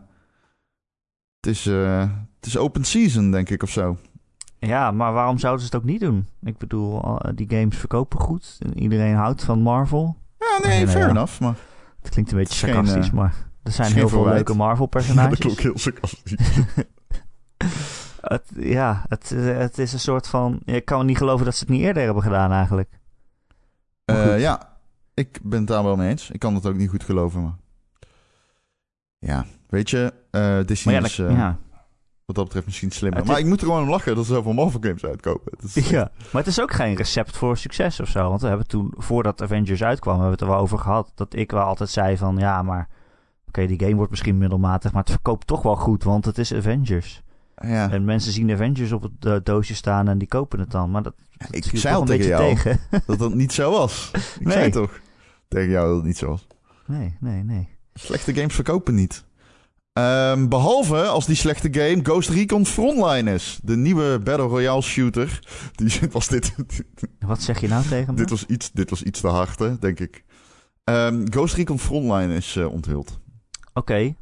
Het, 1.44 1.54
is, 1.54 1.66
eh, 1.66 2.00
het 2.36 2.46
is 2.46 2.56
open 2.56 2.84
season, 2.84 3.30
denk 3.30 3.50
ik, 3.50 3.62
of 3.62 3.70
zo. 3.70 3.96
Ja, 4.58 4.90
maar 4.90 5.12
waarom 5.12 5.38
zouden 5.38 5.60
ze 5.66 5.66
het 5.72 5.76
ook 5.82 5.88
niet 5.90 6.00
doen? 6.00 6.26
Ik 6.42 6.58
bedoel, 6.58 7.02
al- 7.04 7.34
die 7.34 7.46
games 7.50 7.76
verkopen 7.76 8.20
goed. 8.20 8.56
En 8.60 8.78
iedereen 8.78 9.14
houdt 9.14 9.44
van 9.44 9.60
Marvel. 9.60 10.16
Ja, 10.38 10.58
nee, 10.68 10.76
Nee, 10.78 10.88
fair 10.88 11.04
ja. 11.04 11.10
enough, 11.10 11.40
maar... 11.40 11.54
Het 12.02 12.12
klinkt 12.12 12.30
een 12.32 12.36
beetje 12.38 12.66
geen, 12.66 12.74
sarcastisch, 12.74 13.06
eh, 13.08 13.12
maar 13.14 13.34
er 13.62 13.72
zijn 13.72 13.92
heel 13.92 14.08
veel 14.08 14.18
verwijt. 14.22 14.34
leuke 14.34 14.54
Marvel 14.54 14.84
Ja, 14.90 14.98
personages. 14.98 15.30
dat 15.30 15.38
klonk 15.38 15.58
heel 15.60 15.78
sarcastisch. 15.78 16.36
Het, 18.20 18.50
ja, 18.56 19.04
het, 19.08 19.32
eh, 19.32 19.56
het 19.56 19.78
is 19.78 19.92
een 19.92 19.98
soort 20.00 20.26
van... 20.28 20.60
Ik 20.64 20.84
kan 20.84 21.06
niet 21.06 21.16
geloven 21.16 21.44
dat 21.44 21.54
ze 21.54 21.60
het 21.60 21.68
niet 21.68 21.82
eerder 21.82 22.02
hebben 22.04 22.22
gedaan 22.22 22.52
eigenlijk. 22.52 22.88
Eh, 24.04 24.40
ja, 24.40 24.76
ik 25.14 25.38
ben 25.42 25.58
het 25.58 25.68
daar 25.68 25.82
wel 25.84 25.96
mee 25.96 26.08
eens. 26.10 26.30
Ik 26.30 26.38
kan 26.40 26.54
het 26.54 26.66
ook 26.66 26.76
niet 26.76 26.90
goed 26.90 27.04
geloven, 27.04 27.42
maar... 27.42 27.54
Ja, 29.18 29.44
weet 29.74 29.90
je, 29.90 30.12
eh 30.30 30.58
Disney 30.66 30.94
Maar 30.94 31.02
ja, 31.02 31.08
is 31.08 31.18
eh, 31.18 31.30
ja. 31.36 31.58
wat 32.24 32.36
dat 32.36 32.44
betreft 32.44 32.66
misschien 32.66 32.90
slimmer. 32.90 33.26
Maar 33.26 33.38
ik 33.38 33.46
moet 33.46 33.60
er 33.60 33.66
gewoon 33.66 33.82
om 33.82 33.88
lachen 33.90 34.14
dat 34.14 34.24
er 34.28 34.34
zoveel 34.34 34.52
Marvel 34.52 34.80
games 34.82 35.02
is- 35.74 35.88
ja, 35.98 36.10
maar 36.32 36.42
het 36.42 36.46
is 36.46 36.60
ook 36.60 36.72
geen 36.72 36.94
recept 36.94 37.36
voor 37.36 37.56
succes 37.56 38.00
of 38.00 38.08
zo. 38.08 38.28
Want 38.28 38.40
we 38.40 38.48
hebben 38.48 38.66
toen, 38.66 38.94
voordat 38.96 39.42
Avengers 39.42 39.82
uitkwam, 39.82 40.12
hebben 40.20 40.30
we 40.32 40.36
het 40.38 40.48
er 40.50 40.54
wel 40.54 40.62
over 40.64 40.78
gehad. 40.78 41.12
Dat 41.14 41.34
ik 41.36 41.50
wel 41.50 41.62
altijd 41.62 41.90
zei 41.90 42.16
van, 42.16 42.36
ja, 42.36 42.62
maar... 42.62 42.88
Oké, 43.48 43.66
die 43.66 43.78
game 43.80 43.94
wordt 43.94 44.10
misschien 44.10 44.38
middelmatig, 44.38 44.92
maar 44.92 45.02
het 45.02 45.10
verkoopt 45.10 45.46
toch 45.46 45.62
wel 45.62 45.76
goed, 45.76 46.04
want 46.04 46.24
het 46.24 46.38
is 46.38 46.54
Avengers. 46.54 47.22
Ja, 47.56 47.90
En 47.90 48.04
mensen 48.04 48.32
zien 48.32 48.50
Avengers 48.52 48.92
op 48.92 49.02
het 49.02 49.12
eh, 49.24 49.36
doosje 49.42 49.74
staan 49.74 50.08
en 50.08 50.18
die 50.18 50.28
kopen 50.28 50.58
het 50.58 50.70
dan. 50.70 50.90
Maar 50.90 51.02
dat, 51.02 51.14
dat 51.36 51.54
ik 51.54 51.64
zei 51.72 51.94
al 51.94 52.00
een 52.00 52.06
tegen 52.06 52.26
jou 52.26 52.42
tegen. 52.54 52.80
dat 53.06 53.18
dat 53.18 53.34
niet 53.34 53.52
zo 53.52 53.70
was. 53.70 54.10
Ik 54.38 54.46
Nee. 54.46 54.52
zei 54.56 54.70
toch 54.70 55.00
tegen 55.48 55.70
jou 55.70 55.86
dat 55.86 55.96
het 55.96 56.04
niet 56.06 56.16
zo 56.16 56.28
was. 56.28 56.46
Nee, 56.86 57.16
nee, 57.20 57.42
nee. 57.42 57.68
Slechte 57.94 58.34
games 58.34 58.54
verkopen 58.54 58.94
niet. 58.94 59.24
Ehm, 59.94 60.48
behalve 60.48 61.06
als 61.06 61.26
die 61.26 61.36
slechte 61.36 61.68
game 61.72 62.00
Ghost 62.02 62.28
Recon 62.28 62.66
Frontline 62.66 63.34
is. 63.34 63.58
De 63.62 63.76
nieuwe 63.76 64.20
Battle 64.24 64.46
Royale 64.46 64.82
shooter. 64.82 65.40
Die 65.76 66.00
was 66.10 66.28
dit, 66.28 66.54
Wat 67.26 67.42
zeg 67.42 67.60
je 67.60 67.68
nou 67.68 67.86
tegen 67.88 68.14
me? 68.14 68.20
dit, 68.20 68.30
was 68.30 68.46
iets, 68.46 68.70
dit 68.72 68.90
was 68.90 69.02
iets 69.02 69.20
te 69.20 69.28
hard, 69.28 69.58
hè, 69.58 69.78
denk 69.78 70.00
ik. 70.00 70.24
Ehm, 70.84 71.24
Ghost 71.30 71.54
Recon 71.54 71.78
Frontline 71.78 72.34
is 72.34 72.56
eh, 72.56 72.72
onthuld. 72.72 73.18
Oké. 73.74 74.14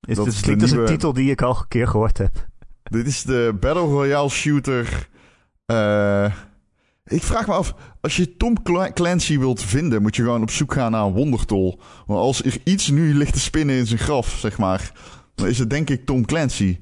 Is 0.00 0.16
Dat 0.16 0.24
dit 0.24 0.62
is 0.62 0.70
de 0.70 0.78
een 0.78 0.86
titel 0.86 1.12
die 1.12 1.30
ik 1.30 1.42
al 1.42 1.56
een 1.56 1.68
keer 1.68 1.88
gehoord 1.88 2.18
heb. 2.18 2.48
Dit 2.82 3.06
is 3.06 3.22
de 3.22 3.56
Battle 3.60 3.82
Royale 3.82 4.28
shooter. 4.28 5.08
Eh, 5.66 6.32
ik 7.12 7.22
vraag 7.22 7.46
me 7.46 7.52
af, 7.52 7.74
als 8.00 8.16
je 8.16 8.36
Tom 8.36 8.62
Cla- 8.62 8.92
Clancy 8.92 9.38
wilt 9.38 9.62
vinden, 9.62 10.02
moet 10.02 10.16
je 10.16 10.22
gewoon 10.22 10.42
op 10.42 10.50
zoek 10.50 10.72
gaan 10.72 10.90
naar 10.90 11.04
een 11.04 11.12
wondertol. 11.12 11.80
Want 12.06 12.20
als 12.20 12.44
er 12.44 12.56
iets 12.64 12.88
nu 12.88 13.14
ligt 13.14 13.32
te 13.32 13.40
spinnen 13.40 13.76
in 13.76 13.86
zijn 13.86 13.98
graf, 13.98 14.36
zeg 14.38 14.58
maar, 14.58 14.92
dan 15.34 15.46
is 15.46 15.58
het 15.58 15.70
denk 15.70 15.90
ik 15.90 16.06
Tom 16.06 16.24
Clancy. 16.24 16.78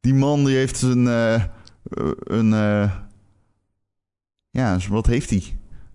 Die 0.00 0.14
man 0.14 0.44
die 0.44 0.56
heeft 0.56 0.82
een. 0.82 1.08
eh, 1.08 1.42
een 2.24 2.52
eh, 2.52 2.92
ja, 4.50 4.78
wat 4.88 5.06
heeft 5.06 5.30
hij? 5.30 5.42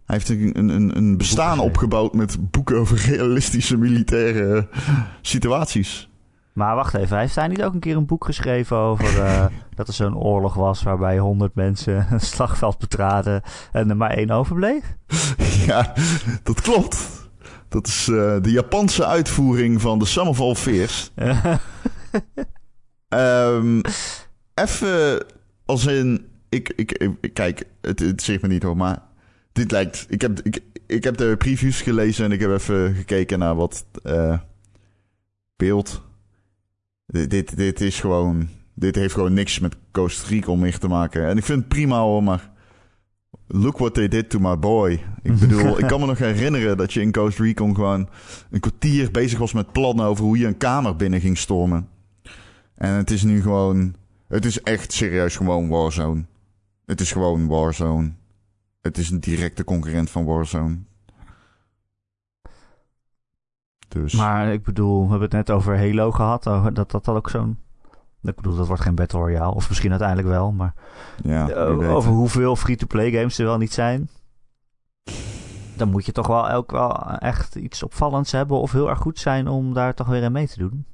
Hij 0.05 0.15
heeft 0.17 0.29
een, 0.29 0.57
een- 0.69 0.97
een, 0.97 1.17
bestaan 1.17 1.59
opgebouwd 1.59 2.13
met 2.13 2.51
boeken 2.51 2.77
over 2.77 2.97
realistische 2.97 3.77
militaire 3.77 4.67
situaties. 5.21 6.09
Maar 6.53 6.75
wacht 6.75 6.93
even, 6.93 7.17
heeft 7.17 7.35
hij 7.35 7.47
niet 7.47 7.63
ook 7.63 7.73
een 7.73 7.79
keer 7.79 7.95
een 7.97 8.05
boek 8.05 8.25
geschreven 8.25 8.77
over 8.77 9.19
eh, 9.23 9.45
dat 9.75 9.87
er 9.87 9.93
zo'n 9.93 10.17
oorlog 10.17 10.53
was 10.53 10.83
waarbij 10.83 11.17
honderd 11.17 11.55
mensen 11.55 12.05
een 12.11 12.19
slagveld 12.19 12.77
betraden 12.77 13.41
en 13.71 13.89
er 13.89 13.97
maar 13.97 14.11
één 14.11 14.29
overbleef? 14.31 14.95
Ja, 15.65 15.93
dat 16.43 16.61
klopt. 16.61 17.07
Dat 17.69 17.87
is 17.87 18.07
eh, 18.07 18.35
de 18.41 18.51
Japanse 18.51 19.05
uitvoering 19.05 19.81
van 19.81 19.99
de 19.99 20.05
Sum 20.05 20.27
of 20.27 20.39
All 20.39 20.55
Fears. 20.55 21.11
Ehm 23.09 23.81
even 24.53 25.25
als 25.65 25.85
in... 25.85 26.25
Ik, 26.49 26.73
ik, 26.75 26.91
ik- 26.91 27.33
kijk, 27.33 27.63
het, 27.81 27.99
het 27.99 28.21
zegt 28.21 28.41
me 28.41 28.47
niet 28.47 28.63
hoor, 28.63 28.77
maar... 28.77 28.99
Dit 29.51 29.71
lijkt... 29.71 30.05
Ik 30.09 30.21
heb, 30.21 30.39
ik, 30.39 30.59
ik 30.87 31.03
heb 31.03 31.17
de 31.17 31.35
previews 31.37 31.81
gelezen 31.81 32.25
en 32.25 32.31
ik 32.31 32.39
heb 32.39 32.51
even 32.51 32.93
gekeken 32.95 33.39
naar 33.39 33.55
wat 33.55 33.85
eh, 34.03 34.37
beeld. 35.55 36.01
Dit, 37.05 37.29
dit, 37.29 37.55
dit 37.55 37.81
is 37.81 37.99
gewoon... 37.99 38.49
Dit 38.75 38.95
heeft 38.95 39.13
gewoon 39.13 39.33
niks 39.33 39.59
met 39.59 39.75
Ghost 39.91 40.27
Recon 40.27 40.59
meer 40.59 40.77
te 40.77 40.87
maken. 40.87 41.27
En 41.27 41.37
ik 41.37 41.43
vind 41.43 41.59
het 41.59 41.67
prima 41.67 41.99
hoor, 41.99 42.23
maar... 42.23 42.51
Look 43.47 43.77
what 43.77 43.93
they 43.93 44.07
did 44.07 44.29
to 44.29 44.39
my 44.39 44.59
boy. 44.59 45.03
Ik 45.21 45.39
bedoel, 45.39 45.79
ik 45.79 45.87
kan 45.87 45.99
me 45.99 46.05
nog 46.05 46.17
herinneren 46.17 46.77
dat 46.77 46.93
je 46.93 47.01
in 47.01 47.13
Ghost 47.13 47.39
Recon 47.39 47.75
gewoon 47.75 48.09
een 48.49 48.59
kwartier 48.59 49.11
bezig 49.11 49.39
was 49.39 49.53
met 49.53 49.71
plannen 49.71 50.05
over 50.05 50.23
hoe 50.23 50.37
je 50.37 50.47
een 50.47 50.57
kamer 50.57 50.95
binnen 50.95 51.19
ging 51.21 51.37
stormen. 51.37 51.87
En 52.75 52.93
het 52.93 53.11
is 53.11 53.23
nu 53.23 53.41
gewoon, 53.41 53.95
het 54.27 54.45
is 54.45 54.61
echt 54.61 54.93
serieus 54.93 55.35
gewoon 55.35 55.67
Warzone. 55.67 56.25
Het 56.85 57.01
is 57.01 57.11
gewoon 57.11 57.47
Warzone. 57.47 58.11
Het 58.81 58.97
is 58.97 59.09
een 59.09 59.19
directe 59.19 59.63
concurrent 59.63 60.09
van 60.09 60.25
Warzone. 60.25 60.77
Dus 63.93 64.13
Maar 64.13 64.53
ik 64.53 64.63
bedoel, 64.63 65.03
we 65.03 65.09
hebben 65.09 65.21
het 65.21 65.47
net 65.47 65.51
over 65.51 65.77
Halo 65.77 66.11
gehad. 66.11 66.47
over 66.47 66.73
Dat 66.73 66.91
dat, 66.91 67.05
dat 67.05 67.15
ook 67.15 67.29
zo'n... 67.29 67.57
Ik 68.23 68.35
bedoel, 68.35 68.55
dat 68.55 68.67
wordt 68.67 68.81
geen 68.81 68.95
Battle 68.95 69.19
Royale. 69.19 69.53
Of 69.53 69.69
misschien 69.69 69.89
uiteindelijk 69.89 70.27
wel, 70.27 70.51
maar... 70.51 70.73
ja, 71.23 71.45
weet. 71.45 71.89
over 71.89 72.11
hoeveel 72.11 72.55
free-to-play 72.55 73.11
games 73.11 73.37
er 73.37 73.45
wel 73.45 73.57
niet 73.57 73.73
zijn. 73.73 74.09
Dan 75.75 75.89
moet 75.89 76.05
je 76.05 76.11
toch 76.11 76.27
wel 76.27 76.49
elk 76.49 76.71
wel 76.71 77.17
echt 77.17 77.55
iets 77.55 77.83
opvallends 77.83 78.31
hebben 78.31 78.57
of 78.57 78.71
heel 78.71 78.89
erg 78.89 78.99
goed 78.99 79.19
zijn 79.19 79.47
om 79.47 79.73
daar 79.73 79.93
toch 79.93 80.07
weer 80.07 80.23
aan 80.23 80.31
mee 80.31 80.47
te 80.47 80.57
doen. 80.57 80.85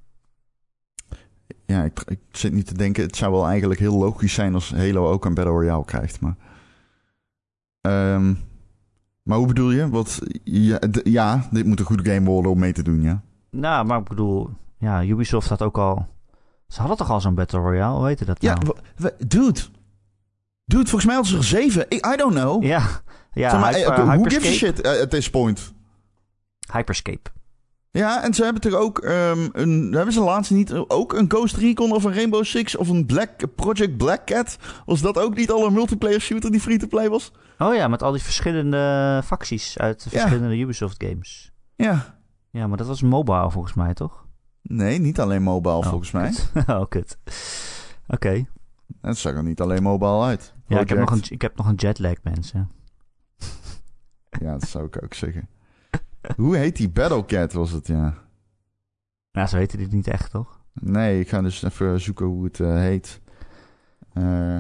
Ja, 1.66 1.84
ik, 1.84 2.02
ik 2.06 2.20
zit 2.32 2.54
niet 2.54 2.68
te 2.68 2.74
denken. 2.74 3.04
Het 3.04 3.16
zou 3.16 3.32
wel 3.32 3.48
eigenlijk 3.48 3.80
heel 3.80 3.98
logisch 3.98 4.34
zijn 4.34 4.54
als 4.54 4.72
Halo 4.72 5.10
ook 5.10 5.26
een 5.26 5.34
Battle 5.34 5.54
Royale 5.54 5.86
krijgt. 5.86 6.20
Maar, 6.20 6.36
Ehm, 7.82 8.34
maar 9.30 9.38
hoe 9.38 9.48
bedoel 9.48 9.72
je? 9.72 9.90
Want 9.90 10.20
ja, 10.44 10.80
ja, 11.04 11.48
dit 11.52 11.66
moet 11.66 11.80
een 11.80 11.86
goede 11.86 12.12
game 12.14 12.30
worden 12.30 12.52
om 12.52 12.60
mee 12.60 12.74
te 12.74 12.84
doen, 12.84 13.02
ja. 13.02 13.22
Nou, 13.52 13.86
maar 13.86 14.00
ik 14.00 14.08
bedoel, 14.08 14.50
ja, 14.78 15.04
Ubisoft 15.04 15.50
had 15.50 15.62
ook 15.62 15.78
al. 15.78 16.08
Ze 16.68 16.80
hadden 16.80 16.98
toch 16.98 17.10
al 17.10 17.22
zo'n 17.22 17.36
Battle 17.36 17.60
Royale, 17.60 17.98
hoe 17.98 18.08
heette 18.08 18.26
dat 18.26 18.42
Ja, 18.42 18.54
nou? 18.54 18.76
w- 18.96 19.28
dude. 19.28 19.60
Dude, 20.66 20.84
volgens 20.90 21.06
mij 21.06 21.16
hadden 21.16 21.32
ze 21.32 21.38
er 21.38 21.44
zeven. 21.62 21.86
Ik, 21.90 22.06
I 22.14 22.16
don't 22.16 22.34
know. 22.34 22.64
Ja, 22.64 22.82
ja 23.34 23.50
Zeg 23.50 23.60
maar, 23.60 23.74
Hyper- 23.74 23.94
eh, 23.94 24.06
who 24.08 24.24
gives 24.24 24.48
a 24.48 24.52
shit 24.52 24.86
uh, 24.86 25.02
at 25.02 25.10
this 25.10 25.30
point? 25.30 25.74
Hyperscape. 26.74 27.30
Ja, 27.92 28.24
en 28.24 28.34
ze 28.34 28.44
hebben 28.44 28.62
toch 28.62 28.74
ook 28.74 29.00
ehm, 29.00 29.48
een. 29.52 29.92
Hebben 29.94 30.14
ze 30.14 30.22
laatst 30.22 30.52
niet 30.52 30.74
ook 30.74 31.14
een 31.14 31.26
Ghost 31.30 31.56
Recon 31.56 31.92
of 31.92 32.04
een 32.04 32.14
Rainbow 32.14 32.44
Six 32.44 32.76
of 32.78 32.90
een 32.90 33.06
Black 33.06 33.56
Project 33.56 33.98
Black 33.98 34.26
Cat? 34.26 34.58
Was 34.86 35.02
dat 35.02 35.18
ook 35.20 35.36
niet 35.36 35.52
al 35.52 35.66
een 35.66 35.74
multiplayer 35.74 36.22
shooter 36.22 36.52
die 36.52 36.60
free 36.60 36.78
to 36.78 36.88
play 36.88 37.10
was? 37.10 37.32
Oh 37.62 37.76
ja, 37.76 37.88
met 37.88 38.04
al 38.04 38.12
die 38.12 38.22
verschillende 38.22 39.22
facties 39.26 39.78
uit 39.78 40.04
de 40.04 40.10
Ja. 40.12 40.20
verschillende 40.20 40.58
Ubisoft 40.58 41.04
games. 41.04 41.52
Ja. 41.76 42.20
Ja, 42.50 42.68
maar 42.68 42.78
dat 42.78 42.88
was 42.88 43.02
mobile 43.02 43.52
volgens 43.52 43.74
mij, 43.74 43.94
toch? 43.94 44.26
Nee, 44.62 45.00
niet 45.00 45.20
alleen 45.20 45.42
mobile 45.44 45.76
Oh, 45.76 45.86
volgens 45.86 46.12
mij. 46.12 46.34
oh, 46.78 46.86
kut. 46.90 47.18
Oké. 48.08 48.46
Het 49.02 49.18
zag 49.18 49.34
er 49.34 49.44
niet 49.44 49.62
alleen 49.62 49.84
mobile 49.84 50.22
uit. 50.24 50.54
Ja, 50.68 50.80
ik 50.80 50.90
heb, 50.90 50.98
nog 50.98 51.12
een, 51.12 51.24
ik 51.30 51.42
heb 51.42 51.56
nog 51.58 51.68
een 51.68 51.76
jetlag, 51.76 52.16
mensen. 52.24 52.72
Ja, 54.42 54.52
dat 54.52 54.70
zou 54.70 54.86
ik 54.86 55.04
ook 55.04 55.14
zeggen. 55.14 55.50
Hoe 56.36 56.58
heet 56.58 56.76
die 56.76 56.90
Battle 56.90 57.26
Cat 57.26 57.54
was 57.54 57.72
het, 57.72 57.88
ja. 57.88 58.14
Nou, 59.32 59.48
zo 59.48 59.58
heette 59.58 59.78
dit 59.78 59.92
niet 59.92 60.08
echt, 60.08 60.32
toch? 60.32 60.60
Nee, 60.74 61.20
ik 61.20 61.30
ga 61.30 61.42
dus 61.42 61.64
even 61.64 62.02
zoeken 62.02 62.26
hoe 62.26 62.44
het 62.44 62.60
eh, 62.60 62.74
heet. 62.74 63.22
Eh, 64.14 64.60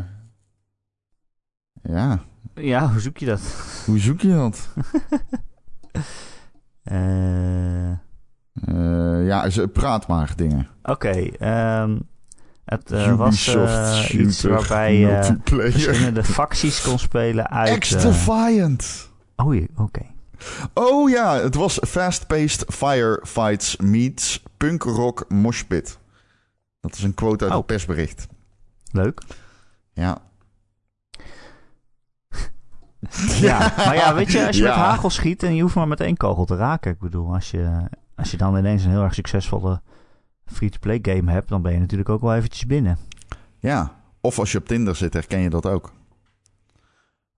ja, 1.81 2.23
Ja, 2.61 2.87
hoe 2.91 2.99
zoek 2.99 3.17
je 3.17 3.25
dat? 3.25 3.41
hoe 3.85 3.99
zoek 3.99 4.21
je 4.21 4.33
dat? 4.33 4.67
Eh, 6.83 7.89
Eh, 8.65 9.25
ja, 9.27 9.49
ze- 9.49 9.67
praat 9.67 10.07
maar 10.07 10.33
dingen. 10.35 10.67
Oké, 10.83 11.09
ehm, 11.39 11.97
het 12.65 12.91
eh, 12.91 13.15
was 13.15 13.35
shooter, 13.43 14.11
iets 14.19 14.41
waarbij 14.43 14.95
je 14.99 15.37
verschillende 15.45 16.23
facties 16.23 16.81
kon 16.81 16.99
spelen 16.99 17.49
uit... 17.49 17.79
X 17.79 17.93
eh, 17.93 18.01
Defiant. 18.01 19.09
oh, 19.35 19.55
oké. 19.75 20.01
Oh 20.73 21.09
ja, 21.09 21.35
het 21.39 21.55
was 21.55 21.79
fast-paced 21.87 22.65
firefights 22.73 23.77
meets 23.77 24.43
punk 24.57 24.83
rock 24.83 25.25
moshpit. 25.29 25.99
Dat 26.79 26.93
is 26.95 27.03
een 27.03 27.13
quote 27.13 27.43
uit 27.43 27.51
Oh. 27.53 27.57
het 27.57 27.67
persbericht. 27.67 28.27
Leuk. 28.91 29.21
Ja. 29.93 30.17
Ja, 33.41 33.73
maar 33.77 33.95
ja, 33.95 34.13
weet 34.15 34.31
je, 34.31 34.47
als 34.47 34.55
je 34.57 34.61
Ja. 34.63 34.67
met 34.69 34.77
hagel 34.77 35.09
schiet 35.09 35.43
en 35.43 35.55
je 35.55 35.61
hoeft 35.61 35.75
maar 35.75 35.87
met 35.87 35.99
één 35.99 36.17
kogel 36.17 36.45
te 36.45 36.55
raken. 36.55 36.91
Ik 36.91 36.99
bedoel, 36.99 37.33
als 37.33 37.51
je, 37.51 37.69
als 38.15 38.31
je 38.31 38.37
dan 38.37 38.57
ineens 38.57 38.83
een 38.83 38.89
heel 38.91 39.03
erg 39.03 39.13
succesvolle 39.13 39.81
free-to-play 40.45 40.99
game 41.01 41.31
hebt, 41.31 41.49
dan 41.49 41.61
ben 41.61 41.73
je 41.73 41.79
natuurlijk 41.79 42.09
ook 42.09 42.21
wel 42.21 42.35
eventjes 42.35 42.65
binnen. 42.65 42.97
Ja. 43.59 43.91
Of 44.21 44.39
als 44.39 44.51
je 44.51 44.57
op 44.57 44.67
Tinder 44.67 44.95
zit, 44.95 45.13
herken 45.13 45.39
je 45.39 45.49
dat 45.49 45.65
ook. 45.65 45.91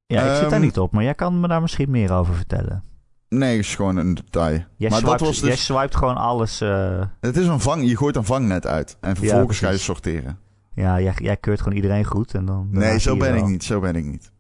Ja, 0.06 0.22
ik 0.24 0.32
zit 0.36 0.42
daar 0.42 0.52
Ehm, 0.52 0.62
niet 0.62 0.80
op, 0.80 0.92
maar 0.92 1.04
jij 1.04 1.14
kan 1.16 1.40
me 1.40 1.48
daar 1.48 1.62
misschien 1.62 1.92
meer 1.92 2.12
over 2.12 2.36
vertellen. 2.36 2.84
Nee, 3.30 3.58
is 3.58 3.76
gewoon 3.76 3.96
een 3.98 4.14
detail. 4.14 4.64
Jij, 4.78 4.90
maar 4.90 5.00
swipet, 5.00 5.20
dat 5.20 5.28
was 5.28 5.40
jij 5.40 5.50
dus... 5.88 5.96
gewoon 5.96 6.16
alles... 6.18 6.62
eh, 6.62 7.02
Het 7.20 7.38
is 7.38 7.48
een 7.48 7.60
vang, 7.60 7.88
je 7.90 7.98
gooit 7.98 8.16
een 8.16 8.24
vangnet 8.26 8.66
uit. 8.68 8.98
En 9.02 9.16
vervolgens 9.16 9.60
ga 9.60 9.70
je 9.70 9.78
sorteren. 9.78 10.38
ja, 10.74 11.02
jij, 11.02 11.14
jij 11.18 11.38
keurt 11.38 11.62
gewoon 11.62 11.76
iedereen 11.76 12.04
goed 12.06 12.34
en 12.34 12.46
dan... 12.46 12.68
Nee, 12.72 13.00
zo 13.00 13.18
ben 13.18 13.36
ik 13.36 13.46
niet. 13.46 13.64
Zo 13.64 13.80
ben 13.80 13.96
ik 13.96 14.06
niet. 14.06 14.32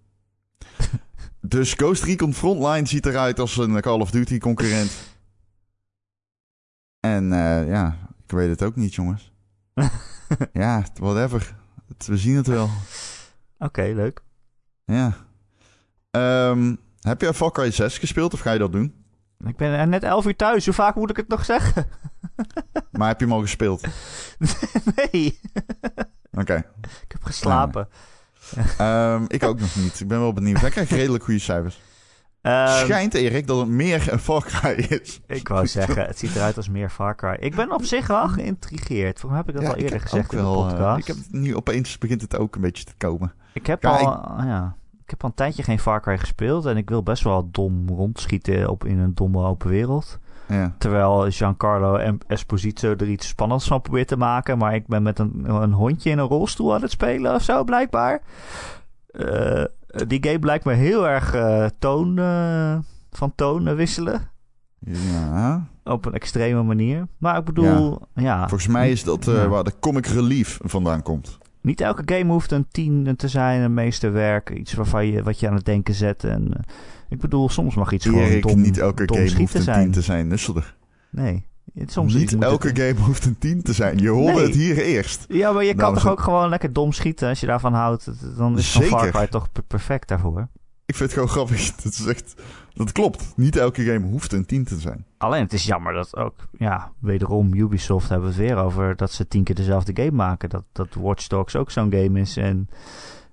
Dus 1.41 1.73
Ghost 1.73 2.03
Recon 2.03 2.33
Frontline 2.33 2.87
ziet 2.87 3.05
eruit 3.05 3.39
als 3.39 3.57
een 3.57 3.81
Call 3.81 3.99
of 3.99 4.11
Duty 4.11 4.37
concurrent. 4.37 4.91
En 6.99 7.33
eh, 7.33 7.67
ja, 7.67 7.97
ik 8.23 8.31
weet 8.31 8.49
het 8.49 8.63
ook 8.63 8.75
niet, 8.75 8.95
jongens. 8.95 9.31
ja, 10.53 10.83
whatever. 10.93 11.55
We 12.05 12.17
zien 12.17 12.35
het 12.35 12.47
wel. 12.47 12.69
Oké, 13.57 13.81
leuk. 13.81 14.23
Ja. 14.85 15.13
Ehm, 16.11 16.75
heb 16.99 17.21
je 17.21 17.33
Far 17.33 17.51
Cry 17.51 17.71
6 17.71 17.97
gespeeld 17.97 18.33
of 18.33 18.39
ga 18.39 18.51
je 18.51 18.59
dat 18.59 18.71
doen? 18.71 19.05
Ik 19.45 19.57
ben 19.57 19.89
net 19.89 20.03
11 20.03 20.25
uur 20.25 20.35
thuis. 20.35 20.65
Hoe 20.65 20.73
vaak 20.73 20.95
moet 20.95 21.09
ik 21.09 21.15
het 21.15 21.27
nog 21.27 21.45
zeggen? 21.45 21.87
Maar 22.91 23.07
heb 23.07 23.19
je 23.19 23.25
hem 23.25 23.33
al 23.35 23.41
gespeeld? 23.41 23.87
nee, 24.95 25.39
Oké. 26.31 26.55
ik 26.81 27.11
heb 27.11 27.23
geslapen. 27.23 27.87
Ehm, 28.77 29.23
ik 29.27 29.43
ook 29.43 29.59
nog 29.59 29.75
niet. 29.75 29.99
Ik 29.99 30.07
ben 30.07 30.19
wel 30.19 30.33
benieuwd. 30.33 30.61
Hij 30.61 30.69
krijgt 30.69 30.91
redelijk 30.91 31.23
goede 31.23 31.39
cijfers. 31.39 31.81
Ehm, 32.41 32.67
Schijnt, 32.85 33.13
Erik, 33.13 33.47
dat 33.47 33.57
het 33.59 33.67
meer 33.67 34.07
een 34.11 34.19
Far 34.19 34.43
Cry 34.43 34.85
is. 35.01 35.21
ik 35.27 35.47
wou 35.47 35.67
zeggen, 35.67 36.05
het 36.05 36.19
ziet 36.19 36.35
eruit 36.35 36.57
als 36.57 36.69
meer 36.69 36.89
Far 36.89 37.15
Cry. 37.15 37.37
Ik 37.39 37.55
ben 37.55 37.71
op 37.71 37.83
zich 37.83 38.07
wel 38.07 38.27
geïntrigeerd. 38.27 39.21
Waarom 39.21 39.39
heb 39.39 39.47
ik 39.49 39.53
dat 39.53 39.63
Ja, 39.63 39.69
al 39.69 39.75
eerder 39.75 39.99
gezegd 39.99 40.31
in 40.31 40.37
de 40.37 40.43
wel, 40.43 40.63
eh, 40.65 40.69
podcast? 40.69 40.99
ik 40.99 41.07
heb 41.07 41.17
nu 41.29 41.55
opeens 41.55 41.97
begint 41.97 42.21
het 42.21 42.37
ook 42.37 42.55
een 42.55 42.61
beetje 42.61 42.83
te 42.83 42.93
komen. 42.97 43.33
Ik 43.53 43.65
heb, 43.67 43.83
Ja, 43.83 43.89
al, 43.89 44.45
ja, 44.45 44.75
ik 45.03 45.09
heb 45.09 45.23
al 45.23 45.29
een 45.29 45.35
tijdje 45.35 45.63
geen 45.63 45.79
Far 45.79 46.01
Cry 46.01 46.17
gespeeld. 46.17 46.65
En 46.65 46.77
ik 46.77 46.89
wil 46.89 47.03
best 47.03 47.23
wel 47.23 47.49
dom 47.51 47.89
rondschieten 47.89 48.69
op 48.69 48.85
in 48.85 48.99
een 48.99 49.13
domme 49.15 49.43
open 49.45 49.69
wereld. 49.69 50.19
Ja. 50.47 50.75
Terwijl 50.77 51.31
Giancarlo 51.31 51.95
en 51.95 52.17
Esposito 52.27 52.89
er 52.89 53.09
iets 53.09 53.27
spannends 53.27 53.67
van 53.67 53.81
probeert 53.81 54.07
te 54.07 54.17
maken. 54.17 54.57
Maar 54.57 54.75
ik 54.75 54.87
ben 54.87 55.03
met 55.03 55.19
een, 55.19 55.43
een 55.45 55.73
hondje 55.73 56.09
in 56.09 56.17
een 56.17 56.27
rolstoel 56.27 56.73
aan 56.73 56.81
het 56.81 56.91
spelen 56.91 57.35
of 57.35 57.41
zo, 57.41 57.63
blijkbaar. 57.63 58.21
Eh, 59.11 59.63
die 60.07 60.23
game 60.23 60.39
blijkt 60.39 60.65
me 60.65 60.73
heel 60.73 61.07
erg 61.07 61.33
eh, 61.33 61.65
toon, 61.79 62.17
eh, 62.19 62.77
van 63.11 63.35
toon 63.35 63.75
wisselen. 63.75 64.29
ja. 64.79 65.65
Op 65.83 66.05
een 66.05 66.13
extreme 66.13 66.63
manier. 66.63 67.07
Maar 67.17 67.37
ik 67.37 67.43
bedoel, 67.45 68.01
ja. 68.15 68.39
Volgens 68.47 68.67
mij 68.69 68.91
is 68.91 69.03
dat 69.03 69.25
Ja. 69.25 69.47
waar 69.47 69.63
de 69.63 69.73
comic 69.79 70.05
relief 70.05 70.59
vandaan 70.63 71.01
komt. 71.03 71.37
Niet 71.61 71.81
elke 71.81 72.15
game 72.15 72.31
hoeft 72.31 72.51
een 72.51 72.67
10 72.71 73.15
te 73.15 73.27
zijn, 73.27 73.61
een 73.61 73.73
meesterwerk. 73.73 74.49
Iets 74.49 74.73
waarvan 74.73 75.05
je, 75.07 75.23
wat 75.23 75.39
je 75.39 75.47
aan 75.47 75.53
het 75.55 75.65
denken 75.65 75.93
zet. 75.93 76.23
En, 76.23 76.65
ik 77.11 77.19
bedoel, 77.19 77.49
soms 77.49 77.75
mag 77.75 77.91
iets 77.91 78.05
gewoon 78.05 78.41
dom, 78.41 78.61
niet 78.61 78.77
elke 78.77 79.05
dom 79.05 79.17
game 79.17 79.37
hoeft 79.37 79.55
een 79.55 79.61
zijn. 79.61 79.83
10 79.83 79.91
te 79.91 80.01
zijn. 80.01 80.27
Nusselder. 80.27 80.75
Nee, 81.09 81.45
het- 81.73 81.91
soms 81.91 82.13
niet 82.13 82.37
elke 82.43 82.67
het- 82.67 82.79
game 82.79 82.99
hoeft 82.99 83.25
een 83.25 83.37
10 83.37 83.61
te 83.61 83.73
zijn. 83.73 83.97
Je 83.97 84.09
hoorde 84.09 84.33
Nee. 84.37 84.45
het 84.45 84.55
hier 84.55 84.77
eerst. 84.77 85.25
Ja, 85.27 85.51
maar 85.51 85.63
je 85.63 85.73
kan 85.75 85.93
toch 85.93 86.07
ook 86.07 86.19
gewoon 86.21 86.49
lekker 86.49 86.73
dom 86.73 86.91
schieten 86.91 87.29
als 87.29 87.39
je 87.39 87.45
daarvan 87.45 87.73
houdt. 87.73 88.37
Dan 88.37 88.57
is 88.57 88.71
Zeker. 88.71 88.89
Far 88.89 89.09
Cry 89.09 89.27
toch 89.27 89.51
per- 89.51 89.63
perfect 89.63 90.07
daarvoor. 90.07 90.47
Ik 90.85 90.95
vind 90.97 90.99
het 90.99 91.13
gewoon 91.19 91.29
grappig. 91.29 91.75
Dat, 91.83 91.91
is 91.93 92.05
echt, 92.05 92.41
dat 92.73 92.91
klopt. 92.91 93.33
Niet 93.35 93.55
elke 93.55 93.83
game 93.83 94.05
hoeft 94.07 94.33
een 94.33 94.45
10 94.45 94.63
te 94.63 94.79
zijn. 94.79 95.05
Alleen 95.17 95.41
het 95.43 95.53
is 95.53 95.65
jammer 95.65 95.93
dat 95.93 96.15
ook, 96.15 96.35
ja, 96.57 96.91
wederom 96.99 97.53
Ubisoft 97.53 98.09
hebben 98.09 98.27
het 98.27 98.37
weer 98.37 98.55
over 98.57 98.95
dat 98.95 99.11
ze 99.11 99.27
tien 99.27 99.43
keer 99.43 99.55
dezelfde 99.55 99.91
game 99.95 100.11
maken. 100.15 100.49
Dat, 100.49 100.63
dat 100.71 100.87
Watch 100.93 101.27
Dogs 101.27 101.55
ook 101.55 101.71
zo'n 101.71 101.91
game 101.93 102.19
is. 102.19 102.37
En 102.37 102.69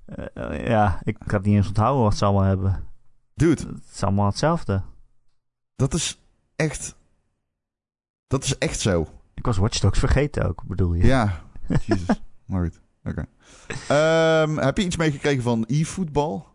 eh, 0.07 0.25
eh, 0.35 0.67
ja, 0.67 1.01
ik 1.05 1.17
kan 1.27 1.37
het 1.39 1.45
niet 1.47 1.57
eens 1.57 1.67
onthouden 1.69 2.03
wat 2.03 2.17
ze 2.17 2.25
allemaal 2.25 2.43
hebben. 2.49 2.83
Dude, 3.39 3.63
Het 3.67 3.95
is 3.95 4.03
allemaal 4.03 4.27
hetzelfde. 4.27 4.83
dat 5.77 5.95
is 5.95 6.21
echt... 6.57 6.97
Dat 8.27 8.45
is 8.45 8.59
echt 8.59 8.81
zo. 8.81 9.09
Ik 9.35 9.45
was 9.45 9.57
Watch 9.57 9.79
Dogs 9.79 9.99
vergeten 9.99 10.47
ook, 10.49 10.63
bedoel 10.67 10.95
je? 10.95 11.07
Ja. 11.07 11.41
Jezus. 11.87 12.23
Maar 12.47 12.63
goed. 12.63 12.81
Oké. 13.05 13.25
Ehm, 13.89 14.57
heb 14.57 14.77
je 14.77 14.85
iets 14.85 14.97
meegekregen 14.97 15.43
van 15.43 15.65
e-voetbal? 15.67 16.47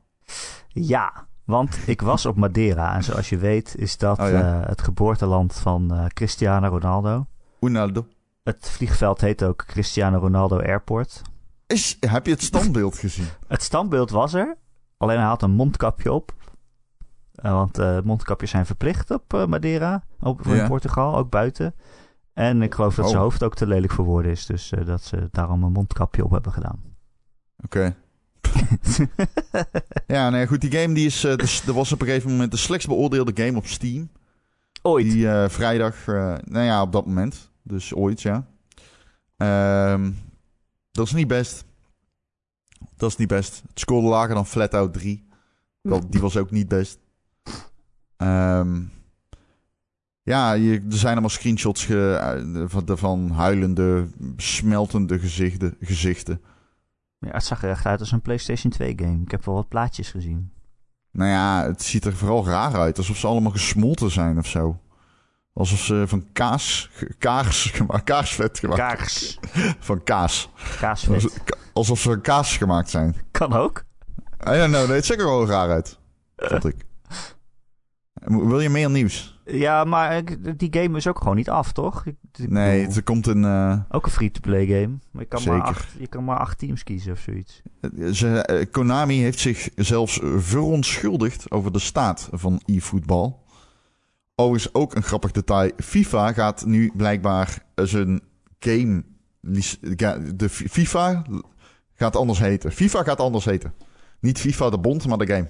Ja, 0.67 1.28
want 1.46 1.78
ik 1.88 2.02
was 2.02 2.26
op 2.26 2.36
Madeira. 2.36 2.96
En 2.96 3.04
zoals 3.04 3.30
je 3.30 3.38
weet 3.38 3.76
is 3.78 3.98
dat 3.98 4.19
Oh 4.19 4.30
ja. 4.30 4.62
eh, 4.62 4.67
het 4.69 4.82
geboorteland 4.82 5.54
van 5.54 5.93
eh, 5.93 6.06
Cristiano 6.06 6.67
Ronaldo. 6.67 7.26
Ronaldo. 7.60 8.08
Het 8.43 8.69
vliegveld 8.69 9.22
heet 9.22 9.43
ook 9.43 9.63
Cristiano 9.67 10.17
Ronaldo 10.19 10.60
Airport. 10.60 11.22
Is, 11.67 11.98
heb 12.00 12.26
je 12.26 12.32
het 12.32 12.41
standbeeld 12.43 12.98
gezien? 12.98 13.28
Het 13.48 13.63
standbeeld 13.63 14.10
was 14.10 14.34
er, 14.34 14.58
alleen 14.98 15.17
hij 15.17 15.28
had 15.28 15.41
een 15.41 15.52
mondkapje 15.52 16.12
op. 16.12 16.34
Eh, 17.34 17.52
want 17.52 17.78
eh, 17.78 18.00
mondkapjes 18.04 18.50
zijn 18.50 18.65
verplicht 18.65 19.12
op 19.12 19.34
eh, 19.34 19.46
Madeira, 19.46 20.04
in 20.22 20.38
Ja. 20.43 20.67
Portugal, 20.67 21.17
ook 21.17 21.30
buiten. 21.30 21.76
En 22.34 22.62
ik 22.62 22.74
geloof 22.74 22.96
dat 22.96 23.06
Oh. 23.06 23.12
zijn 23.12 23.24
hoofd 23.24 23.43
ook 23.43 23.56
te 23.56 23.67
lelijk 23.67 23.93
voor 23.93 24.06
woorden 24.06 24.32
is, 24.32 24.46
dus 24.46 24.74
dat 24.86 25.04
ze 25.04 25.28
daarom 25.32 25.63
een 25.63 25.72
mondkapje 25.72 26.24
op 26.24 26.32
hebben 26.32 26.52
gedaan. 26.52 26.82
Oké. 27.63 27.96
Ja, 30.08 30.30
nee, 30.30 30.48
goed. 30.48 30.62
Die 30.62 30.72
game 30.72 30.93
die 30.93 31.06
is, 31.06 31.19
dus, 31.22 31.67
er 31.67 31.74
was 31.74 31.91
op 31.91 32.02
een 32.02 32.08
gegeven 32.08 32.32
moment 32.32 32.52
de 32.52 32.58
slechtst 32.58 32.88
beoordeelde 32.88 33.43
game 33.43 33.58
op 33.58 33.65
Steam. 33.65 34.10
Ooit. 34.82 35.12
Die 35.12 35.28
vrijdag, 35.50 36.06
nou 36.06 36.60
ja, 36.60 36.82
op 36.82 36.91
dat 36.91 37.06
moment. 37.06 37.52
Dus 37.62 37.93
ooit, 37.93 38.22
ja. 38.22 38.48
Ehm, 39.38 40.12
dat 40.91 41.06
is 41.06 41.13
niet 41.13 41.28
best. 41.28 41.65
Dat 42.96 43.10
is 43.10 43.15
niet 43.17 43.28
best. 43.28 43.62
Het 43.67 43.80
scoorde 43.80 44.08
lager 44.08 44.36
dan 44.36 44.46
Flatout 44.46 44.93
3. 44.93 45.28
Dat, 45.82 46.12
die 46.12 46.22
was 46.22 46.38
ook 46.38 46.52
niet 46.52 46.67
best. 46.67 47.00
Ehm, 48.17 48.82
ja, 50.21 50.54
je, 50.54 50.73
er 50.73 50.97
zijn 50.97 51.12
allemaal 51.12 51.30
screenshots 51.30 51.86
ge, 51.86 52.13
eh, 52.13 52.63
van, 52.67 52.97
van 52.97 53.32
huilende, 53.32 54.08
smeltende 54.38 55.19
gezichten. 55.19 55.76
gezichten. 55.82 56.41
Ja, 57.19 57.32
het 57.32 57.45
zag 57.45 57.63
er 57.63 57.69
echt 57.69 57.86
uit 57.86 57.99
als 57.99 58.12
een 58.12 58.21
PlayStation 58.21 58.71
2 58.71 58.93
game. 58.95 59.21
Ik 59.21 59.32
heb 59.32 59.45
wel 59.45 59.56
wat 59.56 59.67
plaatjes 59.67 60.12
gezien. 60.12 60.52
Nou 61.12 61.30
ja, 61.30 61.65
het 61.65 61.82
ziet 61.84 62.06
er 62.06 62.15
vooral 62.15 62.45
raar 62.45 62.76
uit. 62.76 62.97
Alsof 62.97 63.17
ze 63.17 63.28
allemaal 63.28 63.52
gesmolten 63.52 64.12
zijn 64.12 64.38
of 64.38 64.47
zo. 64.47 64.80
Alsof 65.54 65.80
ze 65.80 66.04
van 66.08 66.26
kaas, 66.34 66.89
kaars 67.17 67.65
gemaakt, 67.76 68.04
kaarsvet 68.04 68.60
gemaakt. 68.60 68.80
Kaars. 68.80 69.39
Van 69.80 70.04
kaas. 70.04 70.49
Kaasvet. 70.80 71.41
Alsof 71.73 71.99
ze 71.99 72.10
van 72.10 72.21
kaas 72.21 72.58
gemaakt 72.58 72.89
zijn. 72.89 73.15
Kan 73.32 73.54
ook. 73.54 73.84
I 74.47 74.58
don't 74.58 74.71
know, 74.71 74.88
nee, 74.88 74.95
het 74.95 75.06
ziet 75.06 75.19
er 75.19 75.26
wel 75.26 75.47
raar 75.47 75.69
uit. 75.69 75.99
Vond 76.36 76.65
ik. 76.65 76.76
Wil 78.26 78.60
je 78.60 78.70
meer 78.70 78.90
nieuws? 78.90 79.42
Ja, 79.46 79.84
maar 79.84 80.24
die 80.58 80.68
game 80.72 80.98
is 80.98 81.08
ook 81.08 81.18
gewoon 81.18 81.36
niet 81.36 81.50
af, 81.50 81.72
toch? 81.72 82.06
Ik, 82.06 82.16
ik 82.38 82.50
Nee, 82.50 82.80
bedoel, 82.82 82.96
er 82.96 83.04
komt 83.04 83.28
een... 83.28 83.44
eh, 83.46 83.80
Ook 83.90 84.06
een 84.06 84.12
free-to-play 84.12 84.66
game. 84.66 84.98
Maar 85.12 85.22
je 85.22 85.28
kan, 85.28 85.42
maar 85.46 85.54
Zeker. 85.56 85.70
acht, 85.70 85.96
je 86.00 86.08
kan 86.08 86.24
maar 86.24 86.38
acht 86.38 86.58
teams 86.58 86.84
kiezen 86.84 87.12
of 87.12 87.20
zoiets. 87.20 87.62
ze, 88.12 88.40
eh, 88.46 88.66
Konami 88.72 89.16
heeft 89.22 89.40
zich 89.40 89.70
zelfs 89.76 90.20
verontschuldigd 90.38 91.52
over 91.52 91.72
de 91.72 91.80
staat 91.80 92.30
van 92.32 92.62
e-voetbal. 92.66 93.44
Overigens 94.36 94.74
ook 94.74 94.96
een 94.96 95.04
grappig 95.04 95.32
detail. 95.32 95.72
FIFA 95.78 96.34
gaat 96.34 96.66
nu 96.66 96.92
blijkbaar 96.96 97.64
zijn 97.76 98.22
game... 98.60 99.04
De 100.36 100.50
FIFA 100.50 101.24
gaat 101.94 102.16
anders 102.16 102.40
heten. 102.40 102.72
FIFA 102.72 103.04
gaat 103.04 103.20
anders 103.20 103.46
heten. 103.46 103.74
Niet 104.20 104.40
FIFA 104.40 104.70
de 104.70 104.80
bond, 104.80 105.08
maar 105.08 105.18
de 105.18 105.28
game. 105.28 105.48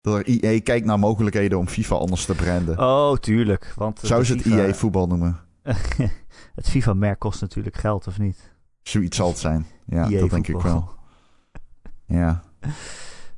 Dat 0.00 0.22
EA 0.24 0.60
kijkt 0.60 0.86
naar 0.86 0.98
mogelijkheden 0.98 1.58
om 1.58 1.68
FIFA 1.68 1.94
anders 1.94 2.24
te 2.24 2.34
branden. 2.34 2.78
Oh, 2.78 3.16
tuurlijk. 3.16 3.72
Want 3.76 4.00
Zou 4.02 4.20
de 4.20 4.26
ze 4.26 4.32
het 4.32 4.42
FIFA 4.42 4.74
voetbal 4.74 5.06
noemen? 5.06 5.38
het 6.60 6.68
FIFA-merk 6.68 7.18
kost 7.18 7.40
natuurlijk 7.40 7.76
geld, 7.76 8.06
of 8.06 8.18
niet? 8.18 8.54
Zoiets 8.82 9.16
zal 9.16 9.28
het 9.28 9.38
zijn. 9.38 9.66
Ja, 9.86 10.08
EA 10.10 10.20
dat 10.20 10.30
denk 10.30 10.48
ik 10.48 10.60
wel. 10.60 10.90
Ja. 12.06 12.42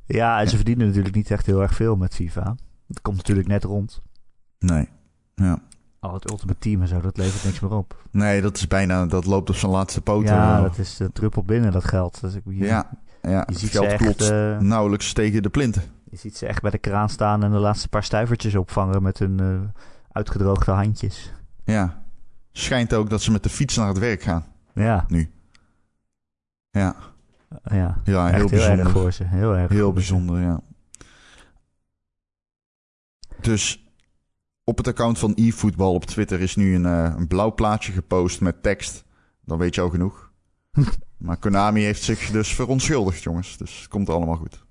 Ja, 0.05 0.39
en 0.39 0.49
ze 0.49 0.55
verdienen 0.55 0.87
natuurlijk 0.87 1.15
niet 1.15 1.31
echt 1.31 1.45
heel 1.45 1.61
erg 1.61 1.75
veel 1.75 1.95
met 1.95 2.15
FIFA. 2.15 2.55
Het 2.87 3.01
komt 3.01 3.17
natuurlijk 3.17 3.47
net 3.47 3.63
rond. 3.63 4.01
Nee. 4.59 4.89
Ja. 5.35 5.59
Al 5.99 6.13
het 6.13 6.29
Ultimate 6.29 6.59
Team 6.59 6.81
en 6.81 6.87
zo, 6.87 7.01
dat 7.01 7.17
levert 7.17 7.43
niks 7.43 7.59
meer 7.59 7.71
op. 7.71 8.03
Nee, 8.11 8.41
dat 8.41 8.57
is 8.57 8.67
bijna... 8.67 9.05
Dat 9.05 9.25
loopt 9.25 9.49
op 9.49 9.55
zijn 9.55 9.71
laatste 9.71 10.01
poten. 10.01 10.35
ja, 10.35 10.61
dat 10.61 10.77
is 10.77 10.97
de 10.97 11.11
druppel 11.11 11.43
binnen, 11.43 11.71
dat 11.71 11.83
geld. 11.83 12.21
Dus 12.21 12.35
ik, 12.35 12.41
je, 12.45 12.65
ja, 12.65 12.89
ja. 13.21 13.29
je 13.29 13.35
het 13.35 13.59
ziet 13.59 13.71
ze 13.71 13.77
geld 13.77 13.91
echt... 13.91 14.03
klotst 14.03 14.29
eh, 14.29 14.57
nauwelijks 14.59 15.13
tegen 15.13 15.43
de 15.43 15.49
plinten. 15.49 15.83
Je 16.13 16.19
ziet 16.19 16.37
ze 16.37 16.45
echt 16.45 16.61
bij 16.61 16.71
de 16.71 16.77
kraan 16.77 17.09
staan 17.09 17.43
en 17.43 17.51
de 17.51 17.57
laatste 17.57 17.87
paar 17.87 18.03
stuivertjes 18.03 18.55
opvangen 18.55 19.03
met 19.03 19.19
hun 19.19 19.39
eh, 19.39 19.81
uitgedroogde 20.11 20.71
handjes. 20.71 21.33
Ja. 21.63 22.03
Schijnt 22.51 22.93
ook 22.93 23.09
dat 23.09 23.21
ze 23.21 23.31
met 23.31 23.43
de 23.43 23.49
fiets 23.49 23.75
naar 23.75 23.87
het 23.87 23.97
werk 23.97 24.21
gaan. 24.21 24.45
Ja, 24.73 25.05
Ja, 26.71 26.95
ja. 27.63 28.01
ja 28.03 28.03
echt 28.03 28.05
heel 28.05 28.19
heel 28.19 28.29
erg 28.29 28.49
bijzonder. 28.49 28.89
voor 28.89 29.11
ze. 29.11 29.23
Heel 29.23 29.55
erg 29.55 29.71
Heel 29.71 29.93
bijzonder, 29.93 30.41
ja. 30.41 30.61
Dus 33.41 33.93
op 34.63 34.77
het 34.77 34.87
account 34.87 35.19
van 35.19 35.33
eFootball 35.33 35.93
op 35.93 36.05
Twitter 36.05 36.41
is 36.41 36.55
nu 36.55 36.75
een, 36.75 36.85
eh, 36.85 37.13
een 37.17 37.27
blauw 37.27 37.53
plaatje 37.53 37.91
gepost 37.91 38.41
met 38.41 38.63
tekst. 38.63 39.03
Dan 39.45 39.57
weet 39.57 39.75
je 39.75 39.81
al 39.81 39.89
genoeg. 39.89 40.31
maar 41.17 41.37
Konami 41.37 41.81
heeft 41.81 42.03
zich 42.03 42.31
dus 42.31 42.55
verontschuldigd, 42.55 43.23
jongens. 43.23 43.57
Dus 43.57 43.79
het 43.79 43.87
komt 43.87 44.09
allemaal 44.09 44.35
goed. 44.35 44.62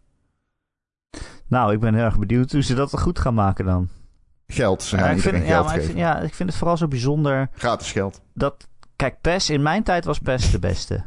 Nou, 1.46 1.72
ik 1.72 1.80
ben 1.80 1.94
heel 1.94 2.04
erg 2.04 2.18
benieuwd 2.18 2.52
hoe 2.52 2.62
ze 2.62 2.74
dat 2.74 3.00
goed 3.00 3.18
gaan 3.18 3.34
maken 3.34 3.64
dan. 3.64 3.88
Geld, 4.46 4.82
ze 4.82 4.96
Ja, 4.96 5.02
gaan 5.02 5.10
ik 5.10 5.16
iedereen 5.16 5.38
vind, 5.40 5.50
ja, 5.50 5.54
geld 5.56 5.66
maar 5.66 5.76
ik 5.76 5.82
vind, 5.84 5.98
ja, 5.98 6.18
ik 6.20 6.34
vind 6.34 6.48
het 6.48 6.58
vooral 6.58 6.76
zo 6.76 6.88
bijzonder 6.88 7.48
Gratis 7.52 7.92
geld. 7.92 8.20
dat... 8.34 8.68
Kijk, 8.96 9.20
PES, 9.20 9.50
in 9.50 9.62
mijn 9.62 9.82
tijd 9.82 10.04
was 10.04 10.18
PES 10.18 10.50
de 10.50 10.58
beste. 10.58 11.04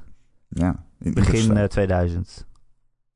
Ja. 0.48 0.84
In 1.00 1.13
Begin 1.13 1.58
eh, 1.58 1.63
2000. 1.63 2.46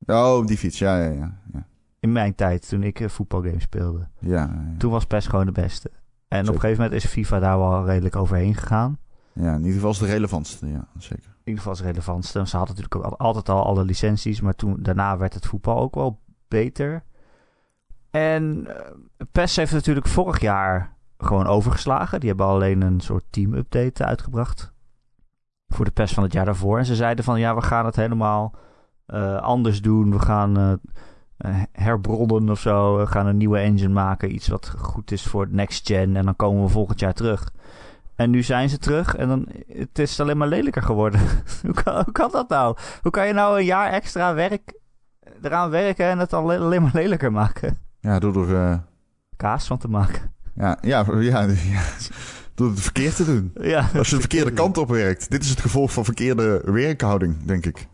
Oh, 0.06 0.46
die 0.46 0.58
fiets. 0.58 0.78
Ja, 0.78 1.02
ja, 1.02 1.10
ja. 1.10 1.38
Ja, 1.52 1.66
In 2.00 2.12
mijn 2.12 2.34
tijd, 2.34 2.68
toen 2.68 2.82
ik 2.82 3.00
eh, 3.00 3.08
voetbalgames 3.08 3.62
speelde. 3.62 4.08
ja, 4.18 4.30
ja. 4.30 4.74
Toen 4.78 4.90
was 4.90 5.04
PES 5.06 5.26
gewoon 5.26 5.46
de 5.46 5.52
beste. 5.52 5.90
En 6.28 6.48
op 6.48 6.54
een 6.54 6.60
gegeven 6.60 6.82
moment 6.82 7.02
is 7.04 7.10
FIFA 7.10 7.38
daar 7.38 7.58
wel 7.58 7.84
redelijk 7.86 8.16
overheen 8.16 8.54
gegaan. 8.54 8.98
Ja, 9.32 9.52
in 9.52 9.58
ieder 9.58 9.72
geval 9.74 9.90
is 9.90 9.98
de 9.98 10.06
relevantste. 10.06 10.66
Ja, 10.66 10.88
zeker. 10.98 11.24
In 11.24 11.32
ieder 11.44 11.58
geval 11.58 11.72
is 11.72 11.78
het 11.78 11.88
relevantste. 11.88 12.46
Ze 12.46 12.56
hadden 12.56 12.76
natuurlijk 12.76 13.06
ook 13.12 13.18
altijd 13.20 13.48
al 13.48 13.64
alle 13.64 13.84
licenties. 13.84 14.40
Maar 14.40 14.54
toen, 14.54 14.76
daarna 14.82 15.16
werd 15.16 15.34
het 15.34 15.46
voetbal 15.46 15.78
ook 15.78 15.94
wel 15.94 16.20
beter. 16.50 17.02
En 18.10 18.66
eh, 18.66 18.92
PES 19.32 19.56
heeft 19.56 19.72
natuurlijk 19.72 20.06
vorig 20.06 20.40
jaar 20.40 20.96
gewoon 21.18 21.46
overgeslagen. 21.46 22.20
Die 22.20 22.28
hebben 22.28 22.46
alleen 22.46 22.82
een 22.82 23.00
soort 23.00 23.24
team-update 23.30 24.04
uitgebracht. 24.04 24.72
Voor 25.68 25.84
de 25.84 25.90
PES 25.90 26.12
van 26.12 26.22
het 26.22 26.32
jaar 26.32 26.44
daarvoor. 26.44 26.78
En 26.78 26.84
ze 26.84 26.94
zeiden 26.94 27.24
van 27.24 27.40
ja, 27.40 27.54
we 27.54 27.62
gaan 27.62 27.84
het 27.84 27.96
helemaal 27.96 28.54
eh, 29.06 29.36
anders 29.36 29.82
doen. 29.82 30.10
We 30.10 30.18
gaan 30.18 30.80
eh, 31.36 31.62
herbronnen 31.72 32.50
of 32.50 32.60
zo. 32.60 32.96
We 32.96 33.06
gaan 33.06 33.26
een 33.26 33.36
nieuwe 33.36 33.58
engine 33.58 33.92
maken. 33.92 34.34
Iets 34.34 34.48
wat 34.48 34.74
goed 34.78 35.10
is 35.10 35.26
voor 35.26 35.42
het 35.42 35.52
next 35.52 35.86
gen. 35.86 36.16
En 36.16 36.24
dan 36.24 36.36
komen 36.36 36.62
we 36.62 36.68
volgend 36.68 37.00
jaar 37.00 37.14
terug. 37.14 37.52
En 38.20 38.30
nu 38.30 38.42
zijn 38.42 38.68
ze 38.68 38.78
terug 38.78 39.16
en 39.16 39.28
dan, 39.28 39.46
het 39.68 39.98
is 39.98 40.20
alleen 40.20 40.36
maar 40.36 40.48
lelijker 40.48 40.82
geworden. 40.82 41.20
hoe, 41.62 41.82
kan, 41.82 41.94
hoe 41.94 42.12
kan 42.12 42.30
dat 42.30 42.48
nou? 42.48 42.76
Hoe 43.02 43.10
kan 43.10 43.26
je 43.26 43.32
nou 43.32 43.58
een 43.58 43.64
jaar 43.64 43.90
extra 43.90 44.34
werk, 44.34 44.79
eraan 45.42 45.70
werken 45.70 46.06
en 46.06 46.18
het 46.18 46.32
alleen, 46.32 46.82
maar 46.82 46.90
lelijker 46.94 47.32
maken? 47.32 47.78
Ja, 48.00 48.18
door 48.18 48.48
er... 48.50 48.70
eh, 48.70 48.78
Kaas 49.36 49.66
van 49.66 49.78
te 49.78 49.88
maken. 49.88 50.32
ja, 50.54 50.78
ja, 50.80 51.04
ja, 51.18 51.40
ja, 51.40 51.82
door 52.54 52.70
het 52.70 52.80
verkeerd 52.80 53.16
te 53.16 53.24
doen. 53.24 53.50
Ja, 53.54 53.88
Als 53.96 54.08
je 54.08 54.14
de 54.14 54.20
verkeerde 54.20 54.52
kant 54.52 54.78
op 54.78 54.88
werkt. 54.88 55.30
Dit 55.30 55.42
is 55.44 55.50
het 55.50 55.60
gevolg 55.60 55.92
van 55.92 56.04
verkeerde 56.04 56.62
werkhouding, 56.64 57.44
denk 57.44 57.66
ik. 57.66 57.86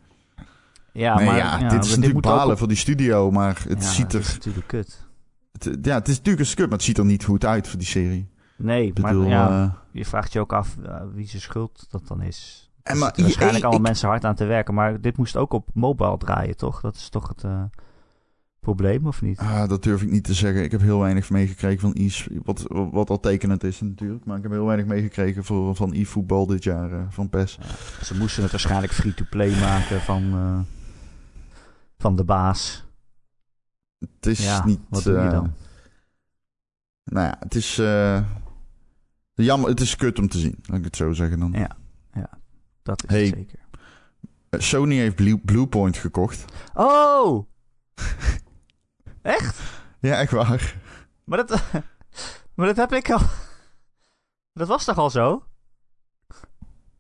Ja, 0.93 1.15
nee, 1.17 1.27
maar 1.27 1.37
ja, 1.37 1.59
ja, 1.59 1.69
dit 1.69 1.85
is 1.85 1.97
natuurlijk 1.97 2.21
balen 2.27 2.53
op- 2.53 2.59
voor 2.59 2.69
die 2.69 2.77
studio, 2.77 3.31
maar 3.31 3.63
het 3.69 3.83
Ja, 3.83 3.91
ziet 3.91 4.13
Het 4.13 4.23
is 4.23 4.29
er... 4.29 4.35
natuurlijk 4.35 4.67
kut. 4.67 5.05
Het, 5.53 5.79
ja, 5.83 5.95
het 5.95 6.09
is 6.09 6.17
natuurlijk 6.17 6.39
een 6.41 6.47
skut, 6.51 6.65
maar 6.69 6.77
het 6.77 6.87
ziet 6.87 6.99
er 6.99 7.05
niet 7.05 7.25
goed 7.25 7.45
uit 7.45 7.69
voor 7.69 7.79
die 7.79 7.89
serie. 7.89 8.29
Nee, 8.57 8.93
bedoel... 8.93 9.21
maar 9.23 9.29
ja, 9.31 9.63
eh, 9.63 9.71
je 9.91 10.05
vraagt 10.05 10.33
je 10.33 10.41
ook 10.41 10.53
af 10.53 10.77
eh, 10.87 10.95
wie 11.15 11.29
zijn 11.29 11.43
schuld 11.43 11.87
dat 11.91 12.07
dan 12.07 12.23
is. 12.23 12.66
En 12.87 12.99
maar 12.99 13.15
waarschijnlijk 13.17 13.65
allemaal 13.65 13.81
ik- 13.81 13.87
mensen 13.87 14.09
hard 14.09 14.25
aan 14.25 14.35
te 14.35 14.45
werken, 14.45 14.75
maar 14.75 15.01
dit 15.01 15.17
moest 15.17 15.37
ook 15.37 15.53
op 15.53 15.69
mobile 15.75 16.19
draaien, 16.19 16.57
toch? 16.57 16.81
Dat 16.81 16.95
is 16.95 17.09
toch 17.09 17.29
het 17.29 17.45
eh, 17.45 17.63
probleem, 18.61 19.07
of 19.07 19.23
niet? 19.23 19.39
Ah, 19.39 19.69
dat 19.69 19.83
durf 19.83 20.03
ik 20.03 20.11
niet 20.11 20.25
te 20.25 20.35
zeggen. 20.35 20.63
Ik 20.63 20.71
heb 20.71 20.81
heel 20.81 21.01
weinig 21.01 21.31
meegekregen 21.31 21.81
van 21.81 21.95
e 21.95 22.11
wat, 22.45 22.67
wat 22.69 23.11
al 23.11 23.21
tekenend 23.21 23.65
is 23.65 23.81
natuurlijk. 23.81 24.25
Maar 24.25 24.37
ik 24.37 24.43
heb 24.43 24.53
heel 24.53 24.67
weinig 24.67 24.87
meegekregen 24.87 25.45
voor, 25.45 25.77
van 25.77 25.93
e-voetbal 25.93 26.47
dit 26.47 26.65
jaar, 26.65 26.93
eh, 26.93 27.05
van 27.09 27.29
PES. 27.29 27.59
Ze 28.03 28.17
moesten 28.17 28.43
het 28.43 28.51
waarschijnlijk 28.51 28.93
free-to-play 28.93 29.61
maken 29.61 30.01
van, 30.01 30.23
eh, 30.33 30.59
van 31.99 32.17
de 32.17 32.25
baas. 32.25 32.85
Het 33.99 34.27
is 34.27 34.45
ja, 34.45 34.65
niet... 34.65 34.81
wat 34.89 35.03
doe 35.03 35.21
je 35.23 35.31
dan? 35.31 35.53
Nou 37.05 37.27
ja, 37.27 37.37
het 37.39 37.55
is... 37.55 37.77
jammer, 39.35 39.69
het 39.69 39.81
is 39.81 39.97
kut 39.97 40.19
om 40.19 40.29
te 40.29 40.39
zien, 40.39 40.59
laat 40.63 40.79
ik 40.79 40.85
het 40.85 40.97
zo 40.97 41.13
zeggen 41.13 41.39
dan. 41.39 41.53
Ja. 41.53 41.77
Dat 42.87 43.03
is 43.05 43.11
Hey. 43.11 43.25
het 43.25 43.35
zeker. 43.35 43.59
Eh, 44.49 44.61
Sony 44.61 44.97
heeft 44.97 45.15
Blue, 45.15 45.39
Bluepoint 45.39 45.97
gekocht. 45.97 46.45
Oh! 46.75 47.47
Echt? 49.23 49.61
Ja, 50.01 50.19
echt 50.21 50.33
waar. 50.33 50.77
Maar 51.25 51.47
dat, 51.47 51.63
maar 52.55 52.67
dat 52.67 52.77
heb 52.77 52.93
ik 52.93 53.11
al... 53.11 53.21
Dat 54.53 54.69
was 54.69 54.85
toch 54.85 54.99
al 54.99 55.11
zo? 55.11 55.45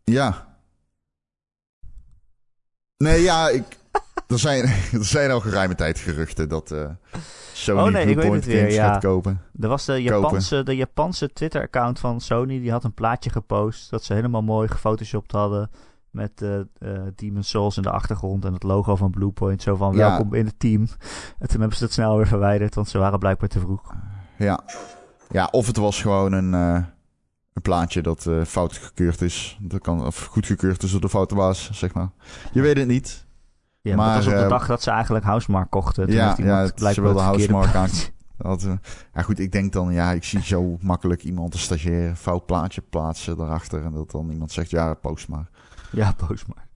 Ja. 0.04 0.58
Nee, 2.96 3.22
ja, 3.22 3.48
ik... 3.48 3.76
Er 4.28 4.38
zijn, 4.38 4.64
er 4.92 5.04
zijn 5.04 5.30
al 5.30 5.40
geruime 5.40 5.74
tijd 5.74 5.98
geruchten 5.98 6.48
dat 6.48 6.70
eh 6.70 6.88
Sony 7.52 7.80
Oh, 7.80 7.88
nee, 7.88 8.14
Bluepoint 8.14 8.44
games 8.44 8.74
ja. 8.74 8.92
gaat 8.92 9.02
kopen. 9.02 9.40
Er 9.60 9.68
was 9.68 9.84
de 9.84 10.02
Japanse, 10.02 10.62
de 10.62 10.76
Japanse 10.76 11.32
Twitter-account 11.32 11.98
van 11.98 12.20
Sony. 12.20 12.60
Die 12.60 12.70
had 12.70 12.84
een 12.84 12.94
plaatje 12.94 13.30
gepost. 13.30 13.90
Dat 13.90 14.04
ze 14.04 14.14
helemaal 14.14 14.42
mooi 14.42 14.68
gefotoshopt 14.68 15.32
hadden. 15.32 15.70
Met 16.10 16.42
eh 16.42 16.60
Demon's 17.14 17.48
Souls 17.48 17.76
in 17.76 17.82
de 17.82 17.90
achtergrond. 17.90 18.44
En 18.44 18.52
het 18.52 18.62
logo 18.62 18.96
van 18.96 19.10
Bluepoint. 19.10 19.62
Zo 19.62 19.76
van 19.76 19.92
Ja. 19.96 20.08
welkom 20.08 20.34
in 20.34 20.46
het 20.46 20.58
team. 20.58 20.88
En 21.38 21.48
toen 21.48 21.60
hebben 21.60 21.78
ze 21.78 21.84
het 21.84 21.92
snel 21.92 22.16
weer 22.16 22.26
verwijderd. 22.26 22.74
Want 22.74 22.88
ze 22.88 22.98
waren 22.98 23.18
blijkbaar 23.18 23.48
te 23.48 23.60
vroeg. 23.60 23.94
Ja. 24.38 24.60
ja, 25.30 25.48
of 25.50 25.66
het 25.66 25.76
was 25.76 26.00
gewoon 26.00 26.32
een, 26.32 26.52
een 26.52 27.62
plaatje 27.62 28.02
dat 28.02 28.26
fout 28.46 28.76
gekeurd 28.76 29.20
is. 29.20 29.58
Dat 29.60 29.80
kan, 29.80 30.06
of 30.06 30.24
goedgekeurd 30.24 30.82
is 30.82 30.90
door 30.90 31.00
de 31.00 31.08
foute 31.08 31.34
baas, 31.34 31.70
zeg 31.72 31.94
maar. 31.94 32.10
Je 32.52 32.60
weet 32.60 32.76
het 32.76 32.86
niet. 32.88 33.25
Ja, 33.86 33.96
maar, 33.96 34.14
dat 34.14 34.24
was 34.24 34.32
op 34.32 34.38
de 34.38 34.44
eh, 34.44 34.50
dag 34.50 34.66
dat 34.66 34.82
ze 34.82 34.90
eigenlijk 34.90 35.24
Housemark 35.24 35.70
kochten. 35.70 36.06
Toen 36.06 36.14
ja, 36.14 36.34
ja, 36.38 36.66
ze 36.66 36.72
blijkbaar 36.74 37.04
wilden 37.04 37.22
Housemark 37.22 37.74
aan-. 37.74 37.88
Dat, 38.38 38.64
eh, 38.64 38.72
ja, 39.14 39.22
goed, 39.22 39.38
ik 39.38 39.52
denk 39.52 39.72
dan, 39.72 39.92
ja, 39.92 40.12
ik 40.12 40.24
zie 40.24 40.42
zo 40.42 40.76
makkelijk 40.80 41.22
iemand, 41.22 41.54
een 41.54 41.60
stagiair, 41.60 42.14
fout 42.14 42.46
plaatje 42.46 42.82
plaatsen 42.90 43.36
daarachter. 43.36 43.84
En 43.84 43.92
dat 43.92 44.10
dan 44.10 44.30
iemand 44.30 44.52
zegt, 44.52 44.70
ja, 44.70 44.94
post 44.94 45.28
maar. 45.28 45.48
Ja, 45.90 46.12
post 46.26 46.46
maar. 46.46 46.66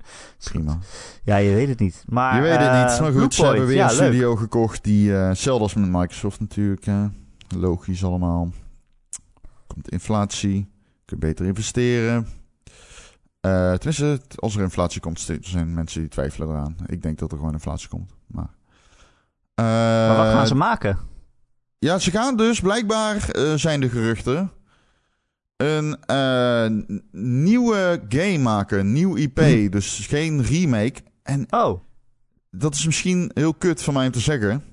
Prima. 0.45 0.79
Ja, 1.23 1.37
je 1.37 1.55
weet 1.55 1.69
het 1.69 1.79
niet. 1.79 2.05
Maar, 2.09 2.35
je 2.37 2.41
weet 2.41 2.59
het 2.59 2.69
eh, 2.69 2.91
niet. 2.91 3.01
Maar 3.01 3.13
goed, 3.13 3.35
ze 3.35 3.45
hebben 3.45 3.67
weer 3.67 3.77
ja, 3.77 3.91
een 3.91 3.97
leuk. 3.97 4.07
studio 4.07 4.37
gekocht 4.37 4.85
die, 4.85 5.17
eh 5.17 5.29
hetzelfde 5.29 5.63
als 5.63 5.75
met 5.75 5.89
Microsoft 5.89 6.41
natuurlijk. 6.41 6.87
eh, 6.87 7.05
logisch 7.57 8.05
allemaal. 8.05 8.51
Komt 9.67 9.89
inflatie. 9.91 10.69
Kun 11.05 11.17
je 11.21 11.27
beter 11.27 11.47
investeren. 11.47 12.27
Eh 13.41 13.73
tenminste, 13.73 14.21
als 14.37 14.57
er 14.57 14.63
inflatie 14.63 15.01
komt, 15.01 15.29
zijn 15.41 15.75
mensen 15.75 16.01
die 16.01 16.11
twijfelen 16.11 16.49
eraan. 16.49 16.77
Ik 16.87 17.03
denk 17.03 17.19
dat 17.19 17.33
er 17.33 17.39
gewoon 17.39 17.53
inflatie 17.53 17.89
komt. 17.89 18.15
Maar, 18.27 18.49
Eh, 19.55 19.65
Maar 19.65 20.17
wat 20.17 20.35
gaan 20.35 20.47
ze 20.47 20.55
maken? 20.55 20.99
Ja, 21.79 21.99
ze 21.99 22.11
gaan 22.11 22.37
dus 22.37 22.61
blijkbaar, 22.61 23.31
eh, 23.31 23.55
zijn 23.55 23.81
de 23.81 23.89
geruchten, 23.89 24.51
een 25.57 25.99
nieuwe 27.43 28.03
game 28.09 28.39
maken. 28.39 28.79
Een 28.79 28.93
nieuw 28.93 29.17
IP. 29.17 29.39
Hm. 29.39 29.69
Dus 29.69 30.07
geen 30.07 30.43
remake. 30.43 31.01
En 31.23 31.47
Oh, 31.51 31.81
dat 32.51 32.75
is 32.75 32.87
misschien 32.87 33.31
heel 33.35 33.55
kut 33.55 33.83
van 33.83 33.95
mij 33.95 34.07
om 34.07 34.13
te 34.13 34.21
zeggen. 34.21 34.65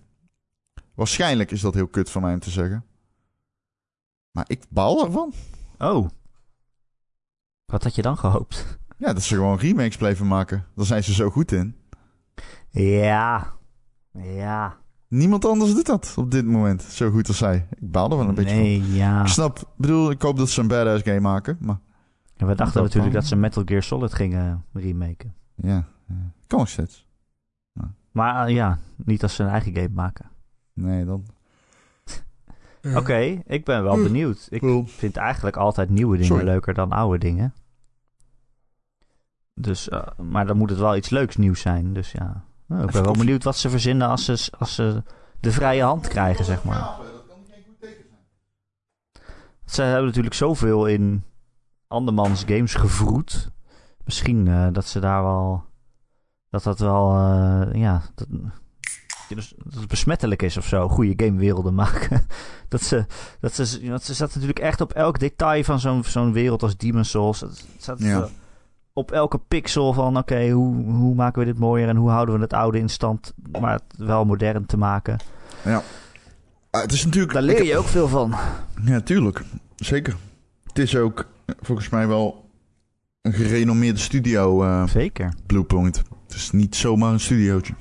Waarschijnlijk 0.95 1.51
is 1.51 1.61
dat 1.61 1.73
heel 1.73 1.87
kut 1.87 2.09
van 2.09 2.21
mij 2.21 2.33
om 2.33 2.39
te 2.39 2.49
zeggen. 2.49 2.85
Maar 4.31 4.45
ik 4.47 4.63
baal 4.69 5.05
ervan. 5.05 5.33
oh. 5.77 6.07
Wat 7.71 7.83
had 7.83 7.95
je 7.95 8.01
dan 8.01 8.17
gehoopt? 8.17 8.77
Ja, 8.97 9.13
dat 9.13 9.23
ze 9.23 9.35
gewoon 9.35 9.57
remakes 9.57 9.97
blijven 9.97 10.27
maken. 10.27 10.65
Daar 10.75 10.85
zijn 10.85 11.03
ze 11.03 11.13
zo 11.13 11.29
goed 11.29 11.51
in. 11.51 11.75
Ja. 12.69 13.53
Ja. 14.11 14.77
Niemand 15.07 15.45
anders 15.45 15.73
doet 15.73 15.85
dat 15.85 16.13
op 16.17 16.31
dit 16.31 16.45
moment. 16.45 16.81
Zo 16.81 17.09
goed 17.11 17.27
als 17.27 17.37
zij. 17.37 17.67
Ik 17.79 17.91
baal 17.91 18.11
er 18.11 18.17
wel 18.17 18.27
een 18.27 18.35
beetje 18.35 18.53
van. 18.55 18.63
Nee, 18.63 18.91
ja. 18.93 19.21
Ik 19.21 19.27
snap, 19.27 19.73
bedoel, 19.77 20.11
ik 20.11 20.21
hoop 20.21 20.37
dat 20.37 20.49
ze 20.49 20.61
een 20.61 20.67
badass 20.67 21.03
game 21.03 21.19
maken. 21.19 21.57
Maar 21.61 21.79
Ja, 22.35 22.45
we 22.45 22.55
dachten 22.55 22.73
Dat 22.75 22.83
natuurlijk 22.83 23.13
dat 23.13 23.25
ze 23.25 23.35
Metal 23.35 23.63
Gear 23.65 23.83
Solid 23.83 24.13
gingen 24.13 24.63
remaken. 24.73 25.33
ja, 25.55 25.87
ja. 26.07 26.31
kan 26.47 26.59
nog 26.59 26.69
steeds. 26.69 27.05
Maar 28.11 28.47
eh, 28.47 28.53
ja, 28.53 28.79
niet 28.95 29.23
als 29.23 29.35
ze 29.35 29.43
een 29.43 29.49
eigen 29.49 29.73
game 29.75 29.89
maken. 29.93 30.25
Nee, 30.73 31.05
dan. 31.05 31.25
Oké, 32.95 33.17
ik 33.45 33.65
ben 33.65 33.83
wel 33.83 33.95
benieuwd. 33.95 34.47
Ik 34.49 34.61
Cool. 34.61 34.85
vind 34.85 35.17
eigenlijk 35.17 35.55
altijd 35.57 35.89
nieuwe 35.89 36.13
dingen 36.13 36.27
Sorry. 36.27 36.43
leuker 36.45 36.73
dan 36.73 36.91
oude 36.91 37.17
dingen. 37.17 37.53
Dus, 39.53 39.89
eh, 39.89 40.07
maar 40.17 40.45
dan 40.47 40.57
moet 40.57 40.69
het 40.69 40.79
wel 40.79 40.95
iets 40.95 41.09
leuks 41.09 41.37
nieuws 41.37 41.61
zijn. 41.61 41.93
Dus 41.93 42.11
ja, 42.11 42.43
Nou, 42.65 42.83
ik 42.83 42.91
ben 42.91 43.03
wel 43.03 43.13
benieuwd 43.13 43.43
wat 43.43 43.57
ze 43.57 43.69
verzinnen 43.69 44.07
als 44.07 44.25
ze, 44.25 44.51
als 44.57 44.75
ze 44.75 45.03
de 45.39 45.51
vrije 45.51 45.83
hand 45.83 46.07
krijgen, 46.07 46.45
zeg 46.45 46.63
maar. 46.63 46.89
Ze 49.65 49.81
hebben 49.81 50.05
natuurlijk 50.05 50.35
zoveel 50.35 50.85
in 50.85 51.23
andermans 51.87 52.43
games 52.47 52.73
gevroed. 52.73 53.51
Misschien 54.05 54.47
eh, 54.47 54.67
dat 54.71 54.85
ze 54.85 54.99
daar 54.99 55.23
wel. 55.23 55.63
Dat 56.49 56.63
dat 56.63 56.79
wel. 56.79 57.11
eh, 57.17 57.73
ja. 57.81 58.01
Dat, 58.15 58.27
dus 59.35 59.53
dat 59.63 59.79
het 59.79 59.87
besmettelijk 59.87 60.41
is 60.41 60.57
of 60.57 60.65
zo. 60.67 60.87
Goede 60.89 61.25
gamewerelden 61.25 61.73
maken. 61.73 62.25
dat 62.69 62.81
ze. 62.81 63.05
Dat 63.39 63.53
ze, 63.55 63.89
want 63.89 64.03
ze 64.03 64.13
zat 64.13 64.33
natuurlijk 64.33 64.59
echt 64.59 64.81
op 64.81 64.93
elk 64.93 65.19
detail 65.19 65.63
van 65.63 65.79
zo'n 65.79 66.03
zo'n 66.03 66.33
wereld 66.33 66.63
als 66.63 66.77
Demon's 66.77 67.09
Souls. 67.09 67.39
Het 67.39 67.65
zat 67.77 67.99
Ja. 67.99 68.21
eh, 68.21 68.27
op 68.93 69.11
elke 69.11 69.37
pixel 69.47 69.93
van. 69.93 70.17
Oké, 70.17 70.49
hoe, 70.49 70.75
hoe 70.85 71.15
maken 71.15 71.39
we 71.39 71.45
dit 71.45 71.57
mooier 71.59 71.87
en 71.89 71.95
hoe 71.95 72.09
houden 72.09 72.35
we 72.35 72.41
het 72.41 72.53
oude 72.53 72.79
in 72.79 72.89
stand. 72.89 73.33
Maar 73.59 73.73
het 73.73 73.83
wel 73.97 74.25
modern 74.25 74.65
te 74.65 74.77
maken. 74.77 75.19
Ah, 76.71 76.81
het 76.81 76.91
is 76.91 77.05
natuurlijk. 77.05 77.33
Daar 77.33 77.41
leer 77.41 77.63
je 77.63 77.77
ook 77.77 77.85
veel 77.87 78.07
van. 78.07 78.35
Ja, 78.85 79.01
tuurlijk. 79.01 79.43
Zeker. 79.75 80.15
Het 80.63 80.79
is 80.79 80.95
ook 80.95 81.25
volgens 81.61 81.89
mij 81.89 82.07
wel 82.07 82.49
een 83.21 83.33
gerenommeerde 83.33 83.99
studio, 83.99 84.63
eh, 84.63 84.87
Zeker. 84.87 85.33
Bluepoint. 85.45 86.01
Het 86.27 86.35
is 86.35 86.51
niet 86.51 86.75
zomaar 86.75 87.11
een 87.13 87.19
studiootje. 87.19 87.73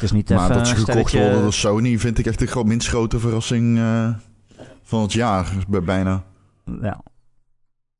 Het 0.00 0.02
is 0.10 0.12
niet 0.16 0.28
maar 0.28 0.42
even 0.44 0.54
dat 0.56 0.66
ze 0.68 0.74
gekocht 0.74 1.12
worden 1.12 1.42
door 1.42 1.52
Sony 1.52 1.98
vind 1.98 2.18
ik 2.18 2.26
echt 2.26 2.38
de 2.38 2.46
gro- 2.46 2.64
minst 2.64 2.88
grote 2.88 3.18
verrassing 3.18 3.78
eh, 3.78 4.08
van 4.82 5.02
het 5.02 5.12
jaar. 5.12 5.52
Bij- 5.68 5.82
Bijna. 5.82 6.24
Ja. 6.80 7.00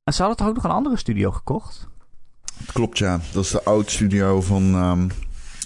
En 0.04 0.12
ze 0.14 0.18
hadden 0.22 0.36
toch 0.38 0.48
ook 0.48 0.54
nog 0.54 0.64
een 0.64 0.70
andere 0.70 0.96
studio 0.96 1.30
gekocht? 1.30 1.88
Klopt, 2.72 2.98
ja. 2.98 3.20
Dat 3.32 3.44
is 3.44 3.50
de 3.50 3.62
oud 3.62 3.90
studio 3.90 4.40
van... 4.40 4.74
ehm, 4.74 5.08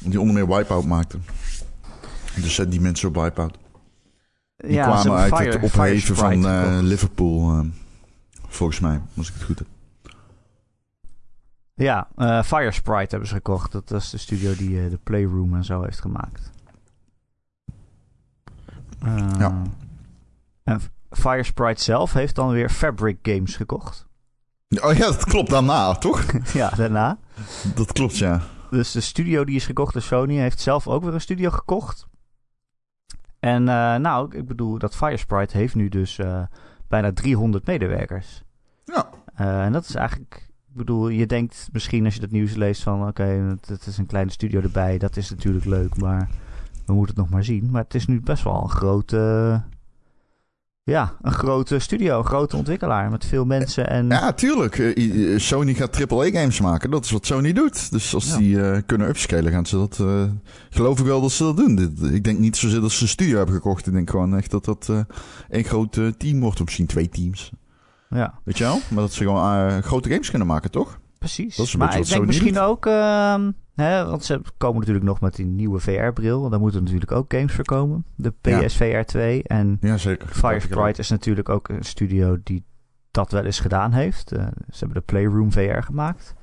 die 0.03 0.21
onder 0.21 0.35
meer 0.35 0.47
Wipeout 0.57 0.85
maakte. 0.85 1.19
Dus 2.35 2.55
zet 2.55 2.71
die 2.71 2.81
mensen 2.81 3.09
op 3.09 3.15
Wipeout. 3.15 3.57
Die 4.57 4.73
ze 4.73 4.79
kwamen 4.81 5.13
uit 5.13 5.35
Fire- 5.35 5.51
het 5.53 5.63
opheven 5.63 6.17
van 6.17 6.47
eh. 6.47 6.79
Liverpool. 6.81 7.51
ehm, 7.51 7.67
volgens 8.49 8.81
mij, 8.81 9.01
als 9.17 9.29
ik 9.29 9.35
het 9.35 9.43
goed 9.43 9.59
heb. 9.59 9.69
Ja, 11.75 12.09
eh 12.17 12.43
Fire 12.43 12.71
Sprite 12.73 13.07
hebben 13.11 13.29
ze 13.29 13.35
gekocht. 13.35 13.73
Dat 13.73 13.91
is 13.91 14.11
de 14.11 14.19
studio 14.19 14.55
die 14.57 14.85
eh, 14.85 14.91
de 14.91 14.99
Playroom 15.03 15.55
en 15.55 15.65
zo 15.65 15.83
heeft 15.83 16.01
gemaakt. 16.01 16.51
Eh, 19.01 19.29
Ja. 19.39 19.63
En 20.63 20.81
Fire 21.11 21.43
Sprite 21.43 21.83
zelf 21.83 22.13
heeft 22.13 22.35
dan 22.35 22.51
weer 22.51 22.69
Fabric 22.71 23.19
Games 23.23 23.57
gekocht. 23.57 24.07
Oh 24.83 24.93
ja, 24.93 24.99
dat 25.07 25.25
klopt 25.25 25.51
daarna, 25.51 25.95
toch? 25.95 26.25
ja, 26.53 26.71
daarna. 26.71 27.19
Dat 27.75 27.93
klopt, 27.93 28.19
ja. 28.19 28.41
Dus 28.71 28.93
de 28.93 29.01
studio 29.01 29.45
die 29.45 29.57
is 29.57 29.67
gekocht 29.67 29.93
door 29.93 30.03
Sony 30.03 30.37
heeft 30.37 30.61
zelf 30.61 30.89
ook 30.89 31.03
weer 31.03 31.15
een 31.15 31.21
studio 31.21 31.51
gekocht. 31.51 32.07
En 33.41 33.63
nou, 34.01 34.37
ik 34.37 34.47
bedoel, 34.47 34.79
dat 34.79 34.97
Fire 34.97 35.17
Sprite 35.17 35.57
heeft 35.57 35.75
nu 35.75 35.89
dus 35.89 36.21
bijna 36.89 37.13
300 37.13 37.67
medewerkers. 37.67 38.43
Ja. 38.85 39.09
En 39.35 39.73
dat 39.73 39.85
is 39.85 39.95
eigenlijk, 39.95 40.49
ik 40.73 40.79
bedoel, 40.79 41.09
je 41.09 41.27
denkt 41.27 41.69
misschien 41.73 42.05
als 42.05 42.15
je 42.15 42.21
dat 42.21 42.31
nieuws 42.31 42.55
leest 42.55 42.83
van, 42.83 43.09
oké, 43.09 43.23
het, 43.23 43.69
het 43.69 43.87
is 43.87 43.99
een 43.99 44.07
kleine 44.07 44.31
studio 44.31 44.61
erbij, 44.61 44.99
dat 44.99 45.17
is 45.17 45.31
natuurlijk 45.31 45.65
leuk, 45.65 45.97
maar 45.97 46.29
we 46.87 46.93
moeten 46.93 47.15
het 47.15 47.25
nog 47.25 47.33
maar 47.35 47.45
zien. 47.45 47.69
Maar 47.71 47.83
het 47.83 47.95
is 47.95 48.07
nu 48.07 48.21
best 48.21 48.43
wel 48.45 48.63
een 48.63 48.71
grote, 48.71 49.63
ja, 50.83 51.17
een 51.23 51.33
grote 51.33 51.79
studio, 51.79 52.19
een 52.19 52.25
grote 52.25 52.57
ontwikkelaar 52.57 53.11
met 53.11 53.25
veel 53.25 53.45
mensen 53.45 53.89
en 53.91 54.09
Ja, 54.09 54.33
tuurlijk. 54.33 54.79
Eh, 54.79 55.39
Sony 55.39 55.75
gaat 55.75 56.11
AAA-games 56.13 56.61
maken. 56.61 56.91
Dat 56.91 57.05
is 57.05 57.11
wat 57.11 57.27
Sony 57.27 57.53
doet. 57.53 57.91
Dus 57.91 58.15
als 58.15 58.29
Ja. 58.31 58.37
die 58.37 58.63
eh, 58.63 58.83
kunnen 58.87 59.09
upscalen, 59.09 59.53
gaan 59.53 59.67
ze 59.67 59.77
dat... 59.77 59.99
eh, 60.01 60.25
geloof 60.71 60.99
ik 61.01 61.07
wel 61.07 61.21
dat 61.21 61.33
ze 61.33 61.43
dat 61.43 61.57
doen. 61.57 61.97
Ik 62.13 62.25
denk 62.25 62.39
niet 62.39 62.57
zozeer 62.57 62.81
dat 62.81 62.91
ze 62.93 63.03
een 63.03 63.09
studio 63.09 63.37
hebben 63.37 63.55
gekocht. 63.55 63.87
Ik 63.87 63.93
denk 63.93 64.11
gewoon 64.11 64.37
echt 64.37 64.51
dat 64.51 64.65
dat 64.65 64.91
één 65.51 65.65
groot 65.65 65.99
team 66.19 66.41
wordt. 66.41 66.59
Of 66.59 66.65
misschien 66.65 66.87
twee 66.87 67.09
teams. 67.09 67.53
Ja, 68.13 68.41
Weet 68.45 68.59
je 68.59 68.65
wel? 68.65 68.79
Maar 68.91 69.03
dat 69.03 69.13
ze 69.13 69.23
gewoon 69.25 69.69
eh, 69.69 69.79
grote 69.79 70.09
games 70.09 70.31
kunnen 70.31 70.49
maken, 70.49 70.71
toch? 70.71 71.01
precies. 71.19 71.57
Dat 71.57 71.67
is 71.67 71.73
een 71.73 71.79
maar 71.79 71.97
ik 71.99 72.09
denk 72.09 72.27
misschien 72.27 72.59
ook, 72.59 72.87
ehm, 72.87 73.51
hè, 73.75 74.05
want 74.07 74.25
ze 74.25 74.41
komen 74.57 74.79
natuurlijk 74.79 75.05
nog 75.05 75.21
met 75.21 75.35
die 75.37 75.47
nieuwe 75.47 75.81
VR-bril, 75.81 76.49
daar 76.49 76.61
moeten 76.61 76.83
natuurlijk 76.85 77.13
ook 77.13 77.33
games 77.35 77.53
voor 77.53 77.65
komen. 77.65 78.05
De. 78.15 78.31
PSVR 78.41 79.01
2 79.07 79.43
en 79.43 79.77
Ja, 79.81 79.97
zeker. 79.97 80.29
Fire 80.29 80.61
Sprite 80.61 81.01
is 81.01 81.11
natuurlijk 81.11 81.49
ook 81.49 81.69
een 81.69 81.83
studio 81.83 82.39
die 82.45 82.65
dat 83.11 83.33
wel 83.33 83.45
eens 83.45 83.61
gedaan 83.61 83.93
heeft. 83.93 84.33
Eh, 84.33 84.47
ze 84.71 84.79
hebben 84.79 84.97
de 84.97 85.01
Playroom 85.13 85.53
VR 85.53 85.83
gemaakt. 85.83 86.35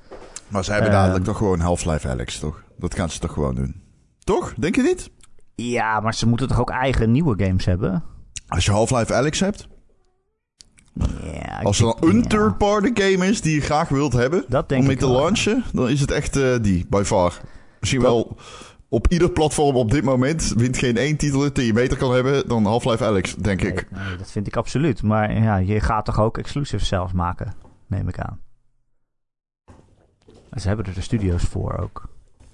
Maar 0.47 0.63
ze 0.63 0.71
hebben 0.71 0.91
Ehm. 0.91 0.99
dadelijk 0.99 1.25
toch 1.25 1.37
gewoon 1.37 1.59
Half-Life 1.59 2.09
Alex, 2.09 2.39
toch? 2.39 2.63
Dat 2.77 2.95
gaan 2.95 3.09
ze 3.09 3.19
toch 3.19 3.33
gewoon 3.33 3.55
doen. 3.55 3.81
Toch? 4.23 4.53
Denk 4.57 4.75
je 4.75 4.81
niet? 4.81 5.09
Ja, 5.55 5.99
maar 5.99 6.13
ze 6.13 6.27
moeten 6.27 6.47
toch 6.47 6.59
ook 6.59 6.69
eigen 6.69 7.11
nieuwe 7.11 7.43
games 7.45 7.65
hebben? 7.65 8.03
Als 8.47 8.65
je 8.65 8.71
Half-Life 8.71 9.13
Alex 9.13 9.39
hebt... 9.39 9.67
Ja, 11.33 11.59
Als 11.63 11.79
er 11.79 11.85
dan 11.85 11.97
een 12.09 12.27
third-party 12.27 12.91
game 13.01 13.27
is 13.27 13.41
die 13.41 13.55
je 13.55 13.61
graag 13.61 13.89
wilt 13.89 14.13
hebben... 14.13 14.43
Dat 14.47 14.69
denk 14.69 14.81
om 14.81 14.87
mee 14.87 14.95
ik 14.95 15.01
te 15.01 15.09
wel. 15.09 15.21
launchen, 15.21 15.63
dan 15.73 15.89
is 15.89 16.01
het 16.01 16.11
echt 16.11 16.35
eh, 16.35 16.55
die, 16.61 16.85
by 16.89 17.01
far. 17.05 17.41
Misschien 17.79 18.01
Dat- 18.01 18.09
wel 18.11 18.37
op 18.89 19.07
ieder 19.07 19.29
platform 19.31 19.75
op 19.75 19.91
dit 19.91 20.03
moment 20.03 20.53
wint 20.57 20.77
geen 20.77 20.97
één 20.97 21.17
titel 21.17 21.53
die 21.53 21.65
je 21.65 21.73
beter 21.73 21.97
kan 21.97 22.13
hebben 22.13 22.47
dan 22.47 22.65
Half-Life 22.65 23.05
Alex, 23.05 23.35
denk 23.35 23.61
Nee, 23.61 23.71
ik. 23.71 23.87
nee, 23.91 24.17
dat 24.17 24.31
vind 24.31 24.47
ik 24.47 24.55
absoluut. 24.55 25.03
Maar 25.03 25.33
ja, 25.41 25.57
je 25.57 25.79
gaat 25.79 26.05
toch 26.05 26.19
ook 26.19 26.37
exclusive 26.37 26.85
zelf 26.85 27.13
maken, 27.13 27.53
neem 27.87 28.07
ik 28.07 28.19
aan. 28.19 28.39
En 30.49 30.61
ze 30.61 30.67
hebben 30.67 30.85
er 30.85 30.93
de 30.93 31.01
studio's 31.01 31.43
voor 31.43 31.77
ook. 31.79 32.03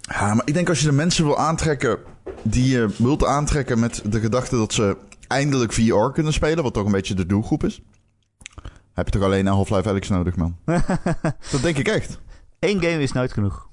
Ja, 0.01 0.33
maar 0.33 0.45
ik 0.47 0.53
denk 0.53 0.69
als 0.69 0.79
je 0.79 0.85
de 0.85 0.91
mensen 0.91 1.25
wil 1.25 1.37
aantrekken 1.37 1.97
die 2.43 2.69
je 2.69 2.89
wilt 2.97 3.25
aantrekken 3.25 3.79
met 3.79 4.01
de 4.05 4.19
gedachte 4.19 4.55
dat 4.57 4.73
ze 4.73 4.97
eindelijk 5.27 5.73
VR 5.73 6.09
kunnen 6.13 6.33
spelen, 6.33 6.63
wat 6.63 6.73
toch 6.73 6.85
een 6.85 6.91
beetje 6.91 7.13
de 7.13 7.25
doelgroep 7.25 7.63
is, 7.63 7.81
heb 8.95 9.05
je 9.05 9.11
toch 9.11 9.23
alleen 9.23 9.45
een 9.45 9.53
Half-Life 9.53 9.89
Alex 9.89 10.09
nodig, 10.09 10.35
man. 10.35 10.57
Dat 11.51 11.61
denk 11.61 11.77
ik 11.77 11.87
echt. 11.87 12.19
Eén 12.59 12.81
game 12.81 13.01
is 13.01 13.11
nooit 13.11 13.33
genoeg. 13.33 13.69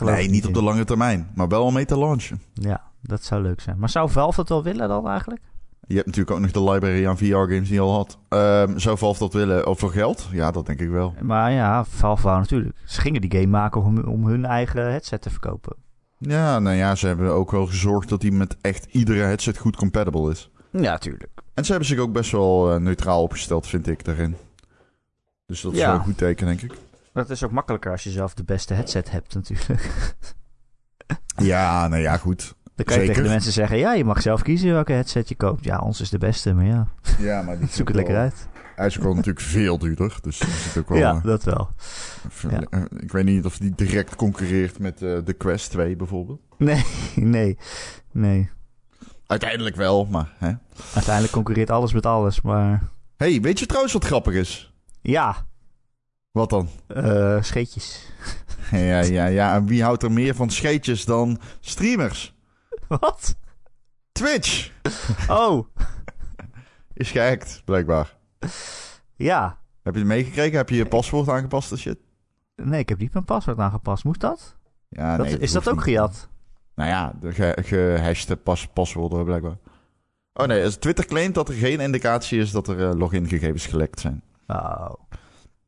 Nee, 0.00 0.28
niet 0.28 0.46
op 0.46 0.54
de 0.54 0.62
lange 0.62 0.84
termijn, 0.84 1.30
maar 1.34 1.48
wel 1.48 1.64
om 1.64 1.74
mee 1.74 1.84
te 1.84 1.98
launchen. 1.98 2.42
Ja, 2.54 2.82
dat 3.02 3.24
zou 3.24 3.42
leuk 3.42 3.60
zijn. 3.60 3.78
Maar 3.78 3.88
zou 3.88 4.10
Valve 4.10 4.36
dat 4.36 4.48
wel 4.48 4.62
willen 4.62 4.88
dan 4.88 5.08
eigenlijk? 5.08 5.42
Je 5.86 5.94
hebt 5.94 6.06
natuurlijk 6.06 6.36
ook 6.36 6.42
nog 6.42 6.50
de 6.50 6.70
library 6.70 7.06
aan 7.06 7.18
VR-games 7.18 7.68
die 7.68 7.72
je 7.72 7.80
al 7.80 7.92
had. 7.92 8.18
Ehm, 8.28 8.78
zou 8.78 8.98
Valve 8.98 9.18
dat 9.18 9.32
willen? 9.32 9.66
Of 9.66 9.78
voor 9.78 9.90
geld? 9.90 10.28
Ja, 10.32 10.50
dat 10.50 10.66
denk 10.66 10.80
ik 10.80 10.88
wel. 10.88 11.14
Maar 11.20 11.52
ja, 11.52 11.84
Valve 11.84 12.22
wou 12.22 12.38
natuurlijk. 12.38 12.76
Ze 12.84 13.00
gingen 13.00 13.20
die 13.20 13.32
game 13.32 13.46
maken 13.46 13.82
om, 13.82 13.98
om 13.98 14.26
hun 14.26 14.44
eigen 14.44 14.90
headset 14.90 15.22
te 15.22 15.30
verkopen. 15.30 15.76
Ja, 16.18 16.58
nou 16.58 16.76
ja, 16.76 16.94
ze 16.94 17.06
hebben 17.06 17.32
ook 17.32 17.50
wel 17.50 17.66
gezorgd 17.66 18.08
dat 18.08 18.20
die 18.20 18.32
met 18.32 18.56
echt 18.60 18.86
iedere 18.90 19.22
headset 19.22 19.58
goed 19.58 19.76
compatible 19.76 20.30
is. 20.30 20.50
Ja, 20.82 20.98
tuurlijk. 20.98 21.28
En 21.54 21.64
ze 21.64 21.70
hebben 21.70 21.88
zich 21.88 21.98
ook 21.98 22.12
best 22.12 22.30
wel 22.30 22.72
eh, 22.72 22.80
neutraal 22.80 23.22
opgesteld, 23.22 23.66
vind 23.66 23.86
ik, 23.88 24.04
daarin. 24.04 24.36
Dus 25.46 25.60
dat 25.60 25.72
is 25.72 25.78
Ja. 25.78 25.86
wel 25.86 25.94
een 25.94 26.04
goed 26.04 26.18
teken, 26.18 26.46
denk 26.46 26.60
ik. 26.62 26.72
Dat 27.12 27.30
is 27.30 27.44
ook 27.44 27.50
makkelijker 27.50 27.90
als 27.90 28.02
je 28.02 28.10
zelf 28.10 28.34
de 28.34 28.44
beste 28.44 28.74
headset 28.74 29.10
hebt 29.10 29.34
natuurlijk. 29.34 29.80
Ja, 31.36 31.88
nou 31.88 32.02
ja, 32.02 32.16
goed. 32.16 32.54
Dan 32.74 32.84
kan 32.84 32.94
je 32.94 33.00
Zeker. 33.00 33.06
tegen 33.06 33.22
de 33.22 33.28
mensen 33.28 33.52
zeggen, 33.52 33.78
ja, 33.78 33.94
je 33.94 34.04
mag 34.04 34.22
zelf 34.22 34.42
kiezen 34.42 34.72
welke 34.72 34.92
headset 34.92 35.28
je 35.28 35.34
koopt. 35.34 35.64
Ja, 35.64 35.78
ons 35.78 36.00
is 36.00 36.10
de 36.10 36.18
beste, 36.18 36.54
maar 36.54 36.64
ja, 36.64 36.88
Ja, 37.18 37.42
maar 37.42 37.58
die 37.58 37.68
zoek 37.76 37.86
het 37.86 37.96
lekker 37.96 38.16
uit. 38.16 38.48
Hij 38.76 38.86
is 38.86 38.96
ook 38.96 39.02
wel 39.04 39.14
natuurlijk 39.14 39.44
veel 39.56 39.78
duurder, 39.78 40.18
dus 40.22 40.38
dat 40.38 40.48
is 40.48 40.76
ook 40.78 40.88
wel... 40.88 40.98
Ja, 40.98 41.14
eh, 41.14 41.22
dat 41.24 41.44
wel. 41.44 41.68
ja. 42.50 42.60
eh, 42.70 42.82
Ik 42.96 43.12
weet 43.12 43.24
niet 43.24 43.44
of 43.44 43.58
die 43.58 43.72
direct 43.74 44.16
concurreert 44.16 44.78
met 44.78 44.98
de 44.98 45.34
Quest 45.38 45.70
2 45.70 45.96
bijvoorbeeld. 45.96 46.40
Nee, 46.58 46.84
nee, 47.14 47.58
nee. 48.12 48.50
Uiteindelijk 49.34 49.76
wel, 49.76 50.04
maar... 50.04 50.32
Hè? 50.38 50.52
Uiteindelijk 50.94 51.32
concurreert 51.34 51.70
alles 51.70 51.92
met 51.92 52.06
alles, 52.06 52.40
maar 52.40 52.88
hey, 53.16 53.40
weet 53.40 53.58
je 53.58 53.66
trouwens 53.66 53.92
wat 53.92 54.04
grappig 54.04 54.34
is? 54.34 54.72
ja, 55.00 55.46
Wat 56.30 56.50
dan? 56.50 56.68
eh 56.86 57.42
scheetjes. 57.42 58.12
Ja, 58.70 59.00
ja, 59.00 59.26
ja. 59.26 59.54
En 59.54 59.66
wie 59.66 59.82
houdt 59.82 60.02
er 60.02 60.12
meer 60.12 60.34
van 60.34 60.50
scheetjes 60.50 61.04
dan 61.04 61.40
streamers? 61.60 62.34
Wat? 62.88 63.34
Twitch 64.12 64.70
Oh, 65.28 65.66
is 66.94 67.10
gehackt, 67.10 67.62
blijkbaar. 67.64 68.16
ja. 69.16 69.58
Heb 69.82 69.92
je 69.94 69.98
het 70.00 70.08
meegekregen? 70.08 70.56
Heb 70.56 70.68
je 70.68 70.76
je 70.76 70.86
paswoord 70.86 71.28
aangepast 71.28 71.70
en 71.72 71.78
shit? 71.78 71.98
Nee, 72.56 72.80
ik 72.80 72.88
heb 72.88 72.98
niet 72.98 73.12
mijn 73.12 73.24
paswoord 73.24 73.58
aangepast. 73.58 74.04
Moest 74.04 74.20
dat? 74.20 74.56
Ja, 74.88 75.16
dat 75.16 75.26
nee, 75.26 75.38
is 75.38 75.52
dat 75.52 75.68
ook 75.68 75.74
niet. 75.74 75.84
gejat? 75.84 76.28
Nou 76.74 76.88
ja, 76.90 77.12
de 77.20 77.32
ge 77.32 77.54
gehashte 77.62 78.36
pas 78.36 78.66
paswoorden 78.68 79.24
blijkbaar. 79.24 79.56
Oh 80.32 80.46
nee, 80.46 80.78
Twitter 80.78 81.06
claimt 81.06 81.34
dat 81.34 81.48
er 81.48 81.54
geen 81.54 81.80
indicatie 81.80 82.38
is 82.40 82.50
dat 82.50 82.68
er 82.68 82.88
eh, 82.90 82.98
logingegevens 82.98 83.66
gelekt 83.66 84.00
zijn. 84.00 84.22
Oh. 84.46 84.92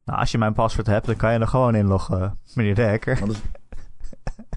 Nou, 0.05 0.19
als 0.21 0.31
je 0.31 0.39
mijn 0.39 0.53
paswoord 0.53 0.87
hebt, 0.87 1.07
dan 1.07 1.17
kan 1.17 1.33
je 1.33 1.39
er 1.39 1.49
gewoon 1.49 1.75
inloggen, 1.75 2.39
meneer 2.55 2.75
de 2.75 2.87
hacker. 2.89 3.19
Maar, 3.21 3.29
er- 3.29 3.41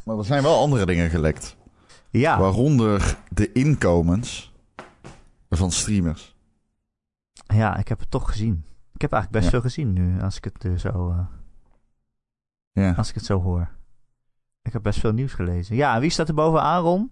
maar 0.06 0.18
er 0.18 0.26
zijn 0.26 0.44
wel 0.44 0.60
andere 0.60 0.86
dingen 0.86 1.10
gelekt. 1.10 1.58
Ja, 2.10 2.40
Waaronder 2.40 3.18
de 3.30 3.52
inkomens 3.52 4.54
van 5.50 5.72
streamers. 5.72 6.36
ja, 7.46 7.78
ik 7.78 7.88
heb 7.88 8.00
het 8.00 8.12
toch 8.12 8.30
gezien. 8.32 8.64
Ik 8.94 9.02
heb 9.02 9.12
eigenlijk 9.14 9.32
best 9.44 9.44
Ja. 9.44 9.50
veel 9.50 9.70
gezien 9.70 9.94
nu, 9.94 10.22
als 10.22 10.38
ik 10.38 10.44
het 10.44 10.66
eh, 10.66 10.76
zo, 10.76 11.10
eh, 11.10 11.20
Ja, 12.72 12.94
als 12.98 13.10
ik 13.10 13.16
het 13.16 13.26
zo 13.26 13.42
hoor. 13.42 13.70
Ik 14.62 14.74
heb 14.74 14.84
best 14.84 15.00
veel 15.00 15.12
nieuws 15.14 15.34
gelezen. 15.34 15.76
Ja, 15.76 16.00
wie 16.00 16.10
staat 16.10 16.28
er 16.28 16.34
bovenaan, 16.34 16.82
Ron? 16.84 17.12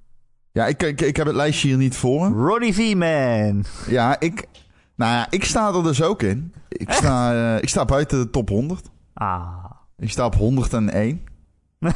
ja 0.51 0.65
ik, 0.67 0.83
ik, 0.83 1.01
ik 1.01 1.15
heb 1.15 1.25
het 1.25 1.35
lijstje 1.35 1.67
hier 1.67 1.77
niet 1.77 1.95
voor. 1.95 2.27
Ronnie 2.27 2.73
V-Man. 2.73 3.65
Ja, 3.87 4.19
ik, 4.19 4.47
nou 4.95 5.11
ja, 5.13 5.27
ik 5.29 5.43
sta 5.43 5.73
er 5.73 5.83
dus 5.83 6.03
ook 6.03 6.21
in. 6.21 6.53
Ik 6.67 6.91
sta, 6.91 7.33
eh, 7.55 7.61
ik 7.61 7.69
sta 7.69 7.85
buiten 7.85 8.19
de 8.19 8.29
top 8.29 8.49
100. 8.49 8.89
Ah. 9.13 9.65
Ik 9.97 10.09
sta 10.11 10.25
op 10.25 10.35
101. 10.35 11.21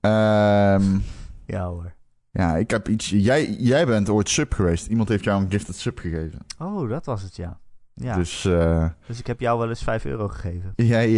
Ehm 0.00 0.98
ja 1.46 1.64
hoor. 1.66 1.92
ja, 2.30 2.56
ik 2.56 2.70
heb 2.70 2.88
iets... 2.88 3.08
Jij, 3.10 3.50
jij 3.50 3.86
bent 3.86 4.08
ooit 4.08 4.28
sub 4.28 4.52
geweest. 4.52 4.86
Iemand 4.86 5.08
heeft 5.08 5.24
jou 5.24 5.42
een 5.42 5.50
gifted 5.50 5.76
sub 5.76 5.98
gegeven. 5.98 6.38
Oh, 6.58 6.88
dat 6.88 7.06
was 7.06 7.22
het, 7.22 7.36
ja. 7.36 7.58
Ja, 7.94 8.14
dus, 8.14 8.42
Dus 8.42 8.52
eh, 8.54 9.18
ik 9.18 9.26
heb 9.26 9.40
jou 9.40 9.58
wel 9.58 9.68
eens 9.68 9.82
5 9.82 10.04
euro 10.04 10.28
gegeven. 10.28 10.72
jij 10.76 11.08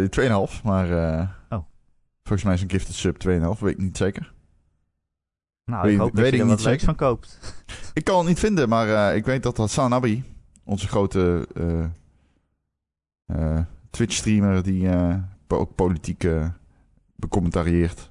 eh 0.00 0.46
2,5, 0.56 0.62
maar... 0.62 0.90
eh, 1.18 1.28
Oh. 1.48 1.64
Volgens 2.22 2.42
mij 2.42 2.54
is 2.54 2.62
een 2.62 2.70
gifted 2.70 2.94
sub 2.94 3.16
2,5, 3.28 3.58
weet 3.60 3.72
ik 3.72 3.78
niet 3.78 3.96
zeker. 3.96 4.32
Nou, 5.64 5.82
Weet- 5.82 5.92
ik 5.92 5.98
hoop 5.98 6.10
dat 6.10 6.20
weet 6.20 6.30
je 6.30 6.36
ik 6.36 6.42
er 6.42 6.48
wat 6.48 6.56
niet 6.56 6.66
leuks 6.66 6.80
zeker. 6.82 6.96
van 6.96 7.06
koopt. 7.08 7.38
Ik 7.94 8.04
kan 8.04 8.18
het 8.18 8.26
niet 8.28 8.38
vinden, 8.38 8.68
maar 8.68 9.08
eh, 9.10 9.16
ik 9.16 9.24
weet 9.24 9.42
dat 9.42 9.56
Hassan 9.56 9.94
Abi, 9.94 10.24
onze 10.64 10.88
grote 10.88 11.48
eh, 11.54 11.84
eh, 13.56 13.60
Twitch-streamer, 13.90 14.62
die 14.62 14.88
po- 15.46 15.56
ook 15.56 15.74
politiek 15.74 16.26
becommentarieert, 17.16 18.10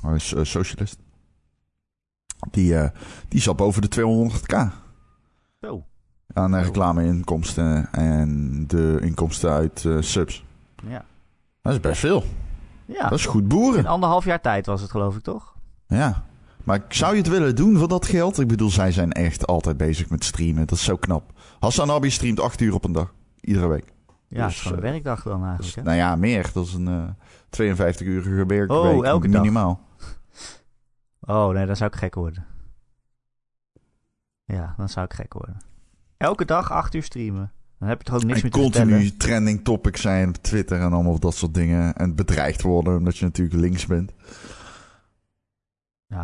hij 0.00 0.14
is 0.14 0.28
socialist, 0.42 0.98
die, 2.50 2.76
die 3.28 3.40
zat 3.40 3.56
boven 3.56 3.82
de 3.82 3.88
200k 3.88 4.72
Zo. 5.60 5.84
aan 6.32 6.56
reclameinkomsten 6.56 7.92
en 7.92 8.64
de 8.66 8.98
inkomsten 9.02 9.50
uit 9.50 9.86
subs. 10.00 10.44
Ja. 10.88 11.04
Dat 11.62 11.72
is 11.72 11.80
best 11.80 12.00
veel. 12.00 12.24
Ja. 12.88 13.08
Dat 13.08 13.18
is 13.18 13.26
goed 13.26 13.48
boeren. 13.48 13.78
In 13.78 13.86
anderhalf 13.86 14.24
jaar 14.24 14.40
tijd 14.40 14.66
was 14.66 14.80
het, 14.80 14.90
geloof 14.90 15.16
ik, 15.16 15.22
toch? 15.22 15.54
Ja. 15.86 16.24
Maar 16.64 16.84
zou 16.88 17.12
je 17.12 17.18
het 17.18 17.28
willen 17.28 17.56
doen 17.56 17.76
voor 17.78 17.88
dat 17.88 18.06
geld? 18.06 18.38
Ik 18.40 18.48
bedoel, 18.48 18.70
zij 18.70 18.92
zijn 18.92 19.12
echt 19.12 19.46
altijd 19.46 19.76
bezig 19.76 20.10
met 20.10 20.24
streamen. 20.24 20.66
Dat 20.66 20.78
is 20.78 20.84
zo 20.84 20.96
knap. 20.96 21.32
Hassan 21.60 21.90
Abi 21.90 22.10
streamt 22.10 22.40
acht 22.40 22.60
uur 22.60 22.74
op 22.74 22.84
een 22.84 22.92
dag. 22.92 23.12
Iedere 23.40 23.66
week. 23.66 23.92
Ja, 24.28 24.36
het 24.40 24.46
Dus, 24.48 24.54
is 24.56 24.62
gewoon 24.62 24.78
een 24.78 24.84
eh, 24.84 24.90
werkdag 24.90 25.22
dan 25.22 25.40
is, 25.40 25.46
eigenlijk. 25.46 25.74
hè? 25.76 25.82
nou 25.82 25.96
ja, 25.96 26.16
meer. 26.16 26.50
Dat 26.52 26.66
is 26.66 26.74
een 26.74 26.88
eh 26.88 27.62
52-urige 27.62 28.46
werkweek. 28.46 28.70
Oh, 28.70 29.06
elke 29.06 29.28
dag? 29.28 29.40
minimaal. 29.40 29.80
Oh, 31.20 31.48
nee, 31.48 31.66
dan 31.66 31.76
zou 31.76 31.90
ik 31.90 31.96
gek 31.98 32.14
worden. 32.14 32.46
Ja, 34.44 34.74
dan 34.76 34.88
zou 34.88 35.04
ik 35.06 35.12
gek 35.12 35.32
worden. 35.32 35.56
Elke 36.16 36.44
dag 36.44 36.70
acht 36.72 36.94
uur 36.94 37.02
streamen. 37.02 37.52
Dan 37.78 37.88
heb 37.88 37.98
je 37.98 38.04
toch 38.04 38.14
ook 38.14 38.24
niks 38.24 38.36
En 38.36 38.42
meer 38.42 38.52
te 38.52 38.58
continu 38.60 38.90
vertellen? 38.92 39.16
trending 39.18 39.64
topics 39.64 40.00
zijn 40.00 40.28
op 40.28 40.34
Twitter 40.36 40.80
en 40.80 40.92
allemaal 40.92 41.18
dat 41.18 41.34
soort 41.34 41.54
dingen. 41.54 41.94
En 41.94 42.14
bedreigd 42.14 42.62
worden 42.62 42.96
omdat 42.96 43.18
je 43.18 43.24
natuurlijk 43.24 43.60
links 43.60 43.86
bent. 43.86 44.12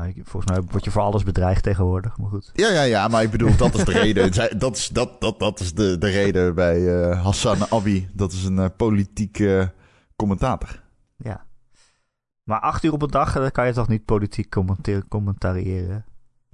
Ik- 0.06 0.20
volgens 0.24 0.52
mij 0.52 0.62
word 0.70 0.84
je 0.84 0.90
voor 0.90 1.02
alles 1.02 1.22
bedreigd 1.22 1.62
tegenwoordig, 1.62 2.18
maar 2.18 2.28
goed. 2.30 2.50
Ja, 2.54 2.70
ja, 2.70 2.82
ja, 2.82 3.08
maar 3.08 3.22
ik 3.22 3.30
bedoel, 3.30 3.56
dat 3.56 3.74
is 3.74 3.84
de 3.84 3.92
reden. 3.92 4.58
Dat 4.58 4.76
is, 4.76 4.88
dat, 4.88 5.20
dat, 5.20 5.38
dat 5.38 5.60
is 5.60 5.74
de, 5.74 5.98
de 5.98 6.08
reden 6.08 6.54
bij 6.54 7.02
eh, 7.10 7.22
Hassan 7.24 7.70
Abi. 7.70 8.08
Dat 8.12 8.32
is 8.32 8.44
een 8.44 8.58
eh, 8.58 8.68
politieke 8.76 9.72
commentator. 10.16 10.82
Ja. 11.16 11.44
Maar 12.42 12.60
acht 12.60 12.84
uur 12.84 12.92
op 12.92 13.02
een 13.02 13.10
dag, 13.10 13.32
dan 13.32 13.50
kan 13.50 13.66
je 13.66 13.72
toch 13.72 13.88
niet 13.88 14.04
politiek 14.04 14.48
commentariëren? 15.08 16.04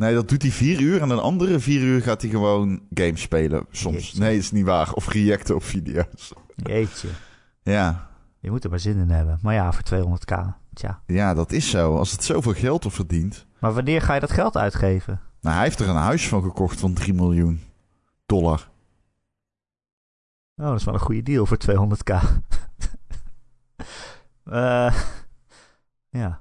Nee, 0.00 0.14
dat 0.14 0.28
doet 0.28 0.42
hij 0.42 0.50
vier 0.50 0.80
uur. 0.80 1.00
En 1.00 1.10
een 1.10 1.18
andere 1.18 1.58
vier 1.60 1.80
uur 1.80 2.02
gaat 2.02 2.22
hij 2.22 2.30
gewoon 2.30 2.82
games 2.94 3.20
spelen. 3.20 3.66
Soms. 3.70 3.96
Jeetje. 3.96 4.20
Nee, 4.20 4.36
is 4.36 4.50
niet 4.50 4.64
waar. 4.64 4.92
Of 4.92 5.08
reacten 5.08 5.54
op 5.54 5.62
video's. 5.62 6.32
Jeetje. 6.56 7.08
Ja. 7.62 8.08
Je 8.38 8.50
moet 8.50 8.64
er 8.64 8.70
maar 8.70 8.80
zin 8.80 8.98
in 8.98 9.10
hebben. 9.10 9.38
Maar 9.42 9.54
ja, 9.54 9.72
voor 9.72 10.18
200k. 10.18 10.58
Tja. 10.72 11.02
ja, 11.06 11.34
dat 11.34 11.52
is 11.52 11.70
zo. 11.70 11.96
Als 11.96 12.12
het 12.12 12.24
zoveel 12.24 12.52
geld 12.52 12.86
op 12.86 12.92
verdient. 12.92 13.46
Maar 13.58 13.72
wanneer 13.72 14.02
ga 14.02 14.14
je 14.14 14.20
dat 14.20 14.30
geld 14.30 14.56
uitgeven? 14.56 15.20
Nou, 15.40 15.54
hij 15.54 15.64
heeft 15.64 15.80
er 15.80 15.88
een 15.88 15.96
huis 15.96 16.28
van 16.28 16.42
gekocht 16.42 16.80
van 16.80 16.92
3 16.92 17.14
miljoen 17.14 17.60
dollar. 18.26 18.70
Oh, 20.56 20.66
dat 20.66 20.78
is 20.78 20.84
wel 20.84 20.94
een 20.94 21.00
goede 21.00 21.22
deal 21.22 21.46
voor 21.46 21.58
200k. 21.70 22.14
Eh 24.44 24.94
ja. 26.10 26.40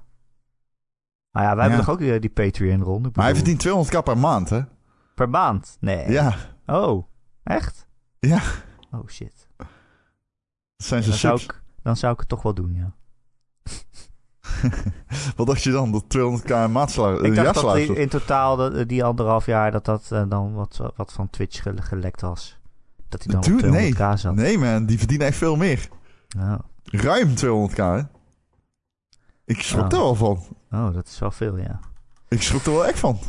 Nou 1.39 1.51
ja, 1.51 1.55
wij 1.57 1.67
hebben 1.69 1.85
Ja. 1.85 1.85
toch 1.85 1.95
ook 1.95 2.13
eh, 2.15 2.21
die 2.21 2.29
Patreon-ron? 2.29 3.05
Ik 3.05 3.15
Maar 3.15 3.25
hij 3.25 3.35
verdient 3.35 3.59
200k 3.67 4.03
per 4.03 4.17
maand, 4.17 4.49
hè? 4.49 4.61
Per 5.15 5.29
maand? 5.29 5.77
Nee. 5.79 6.11
Ja, 6.11 6.35
Oh, 6.65 7.07
echt? 7.43 7.87
Ja. 8.19 8.41
Oh, 8.91 9.07
shit. 9.07 9.47
dat 9.57 9.67
zijn 10.77 11.01
Dan 11.01 11.13
zijn 11.13 11.37
zou, 11.37 11.39
ik, 11.41 11.61
dan 11.83 11.97
zou 11.97 12.13
ik 12.13 12.19
het 12.19 12.27
toch 12.29 12.41
wel 12.41 12.53
doen, 12.53 12.73
ja. 12.73 12.91
Wat 15.35 15.47
dacht 15.47 15.63
je 15.63 15.71
dan? 15.71 15.91
Dat 15.91 16.03
200k 16.03 16.49
een 16.49 16.71
maatsalaris, 16.71 17.21
Ik 17.21 17.35
dacht 17.35 17.61
dat 17.61 17.75
die, 17.75 17.95
in 17.95 18.09
totaal 18.09 18.55
de- 18.55 18.85
die 18.85 19.03
anderhalf 19.03 19.45
jaar 19.45 19.71
dat 19.71 19.85
dat 19.85 20.11
eh, 20.11 20.23
dan 20.29 20.53
wat, 20.53 20.91
wat 20.95 21.13
van 21.13 21.29
Twitch 21.29 21.61
gele- 21.61 21.81
gelekt 21.81 22.21
was. 22.21 22.59
Dat 23.09 23.23
hij 23.23 23.33
dan 23.33 23.41
Dude, 23.41 23.67
op 23.67 23.73
nee. 23.73 23.93
200k 23.93 24.19
zat. 24.19 24.35
Nee 24.35 24.57
man, 24.57 24.85
die 24.85 24.97
verdienen 24.97 25.27
echt 25.27 25.37
veel 25.37 25.55
meer. 25.55 25.87
Oh. 26.37 26.53
Ruim 26.83 27.29
200k, 27.35 27.75
hè? 27.75 28.01
Ik 29.45 29.61
schrok 29.61 29.91
er 29.91 29.97
wel 29.97 30.15
van. 30.15 30.39
Oh, 30.71 30.93
dat 30.93 31.07
is 31.07 31.19
wel 31.19 31.31
veel, 31.31 31.57
ja. 31.57 31.79
Ik 32.27 32.41
schrok 32.41 32.65
er 32.65 32.71
wel 32.71 32.85
echt 32.85 32.99
van. 32.99 33.19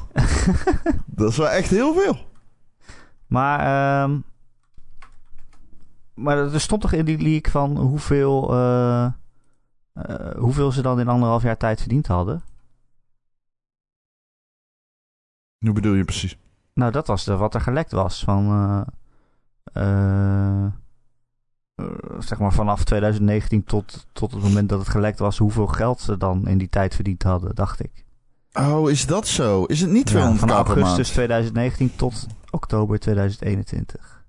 dat 1.06 1.30
is 1.30 1.36
wel 1.36 1.48
echt 1.48 1.70
heel 1.70 1.94
veel. 1.94 2.16
Maar, 3.26 3.60
ehm 3.60 4.18
maar 6.20 6.38
er 6.38 6.60
stond 6.60 6.80
toch 6.80 6.92
in 6.92 7.04
die 7.04 7.18
leak 7.18 7.48
van 7.48 7.76
hoeveel, 7.76 8.52
eh, 8.52 9.04
eh, 9.92 10.36
hoeveel 10.36 10.72
ze 10.72 10.82
dan 10.82 11.00
in 11.00 11.08
anderhalf 11.08 11.42
jaar 11.42 11.56
tijd 11.56 11.80
verdiend 11.80 12.06
hadden? 12.06 12.42
Hoe 15.58 15.72
bedoel 15.72 15.94
je 15.94 16.04
precies? 16.04 16.38
Nou, 16.74 16.92
dat 16.92 17.06
was 17.06 17.24
de, 17.24 17.36
wat 17.36 17.54
er 17.54 17.60
gelekt 17.60 17.92
was. 17.92 18.24
Van, 18.24 18.46
eh, 19.72 20.66
zeg 22.18 22.38
maar 22.38 22.52
vanaf 22.52 22.84
2019 22.84 23.64
tot, 23.64 24.06
tot 24.12 24.32
het 24.32 24.42
moment 24.42 24.68
dat 24.68 24.78
het 24.78 24.88
gelekt 24.88 25.18
was, 25.18 25.38
hoeveel 25.38 25.66
geld 25.66 26.00
ze 26.00 26.16
dan 26.16 26.48
in 26.48 26.58
die 26.58 26.68
tijd 26.68 26.94
verdiend 26.94 27.22
hadden, 27.22 27.54
dacht 27.54 27.84
ik. 27.84 28.04
Oh, 28.52 28.90
is 28.90 29.06
dat 29.06 29.26
zo? 29.26 29.64
Is 29.64 29.80
het 29.80 29.90
niet 29.90 30.10
200k 30.10 30.14
Ja, 30.14 30.34
van 30.36 30.48
per 30.48 30.56
augustus 30.56 30.96
maand? 30.96 31.12
2019 31.12 31.96
tot 31.96 32.26
oktober 32.50 32.98
2021. 32.98 34.24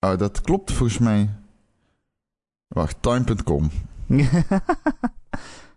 Oh, 0.00 0.18
dat 0.18 0.40
klopt 0.40 0.72
volgens 0.72 0.98
mij. 0.98 1.28
Wacht, 2.68 2.96
time.com. 3.00 3.70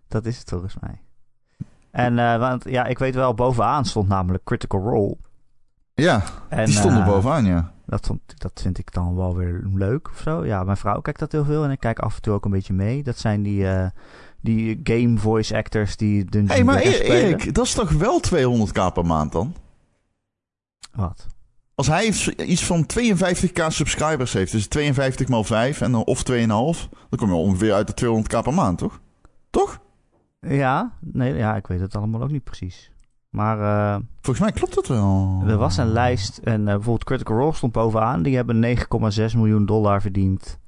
dat 0.08 0.26
is 0.26 0.38
het 0.38 0.50
volgens 0.50 0.76
mij. 0.80 1.02
En 1.92 2.18
uh, 2.18 2.38
want 2.40 2.64
ja, 2.64 2.86
ik 2.86 3.00
weet 3.00 3.16
wel, 3.16 3.34
bovenaan 3.34 3.86
stond 3.86 4.08
namelijk 4.08 4.44
Critical 4.44 4.82
Role. 4.82 5.18
Ja, 5.94 6.24
En, 6.50 6.66
die 6.66 6.76
stond 6.76 6.94
er 6.94 7.02
eh, 7.02 7.08
bovenaan, 7.08 7.46
ja. 7.46 7.72
Dat, 7.92 8.06
vond, 8.06 8.22
dat 8.38 8.60
vind 8.62 8.78
ik 8.78 8.94
dan 8.94 9.16
wel 9.16 9.36
weer 9.36 9.62
leuk 9.74 10.10
of 10.10 10.20
zo. 10.20 10.46
Ja, 10.46 10.64
mijn 10.64 10.78
vrouw 10.78 11.02
kijkt 11.02 11.20
dat 11.20 11.32
heel 11.32 11.46
veel 11.46 11.64
en 11.64 11.72
ik 11.72 11.80
kijk 11.80 12.00
af 12.00 12.16
en 12.16 12.22
toe 12.22 12.34
ook 12.34 12.46
een 12.46 12.52
beetje 12.52 12.74
mee. 12.74 13.04
Dat 13.04 13.18
zijn 13.18 13.44
die, 13.44 13.68
eh, 13.68 13.90
die 14.42 14.80
game 14.84 15.18
voice 15.18 15.56
actors 15.56 15.98
die 15.98 16.26
Dungeons 16.26 16.50
Hé, 16.50 16.56
hey, 16.56 16.64
maar 16.64 16.82
E-. 16.82 17.00
Erik, 17.00 17.54
dat 17.54 17.66
is 17.66 17.74
toch 17.74 17.92
wel 17.92 18.20
200k 18.22 18.94
per 18.94 19.06
maand 19.06 19.32
dan? 19.32 19.56
Wat? 20.92 21.28
Als 21.76 21.88
hij 21.88 22.06
iets 22.46 22.66
van 22.66 22.86
52k 22.86 23.66
subscribers 23.68 24.34
heeft, 24.34 24.52
dus 24.52 24.68
52 24.68 25.28
mal 25.28 25.44
5 25.44 25.82
en 25.82 25.92
dan 25.92 26.04
of 26.04 26.24
2,5, 26.32 26.36
dan 26.48 27.18
kom 27.18 27.30
je 27.30 27.36
ongeveer 27.36 27.74
uit 27.74 27.98
de 27.98 28.06
200k 28.06 28.44
per 28.44 28.54
maand, 28.54 28.78
toch? 28.78 29.00
Toch? 29.50 29.80
Ja, 30.40 30.94
nee, 31.00 31.34
ja, 31.34 31.56
ik 31.56 31.68
weet 31.68 31.80
het 31.80 31.96
allemaal 31.96 32.22
ook 32.22 32.32
niet 32.32 32.44
precies. 32.44 32.91
Maar 33.32 33.60
eh, 33.60 34.02
Volgens 34.22 34.46
mij 34.46 34.52
klopt 34.52 34.76
dat 34.76 34.88
wel. 34.88 35.44
er 35.48 35.58
was 35.58 35.78
een 35.78 35.92
lijst 35.92 36.38
en 36.38 36.60
eh, 36.60 36.66
bijvoorbeeld 36.74 37.04
Critical 37.04 37.38
Role 37.38 37.54
stond 37.54 37.72
bovenaan. 37.72 38.24
Die 38.24 38.36
hebben 38.36 38.78
9,6 38.78 39.36
miljoen 39.36 39.66
dollar 39.66 40.02
verdiend 40.02 40.60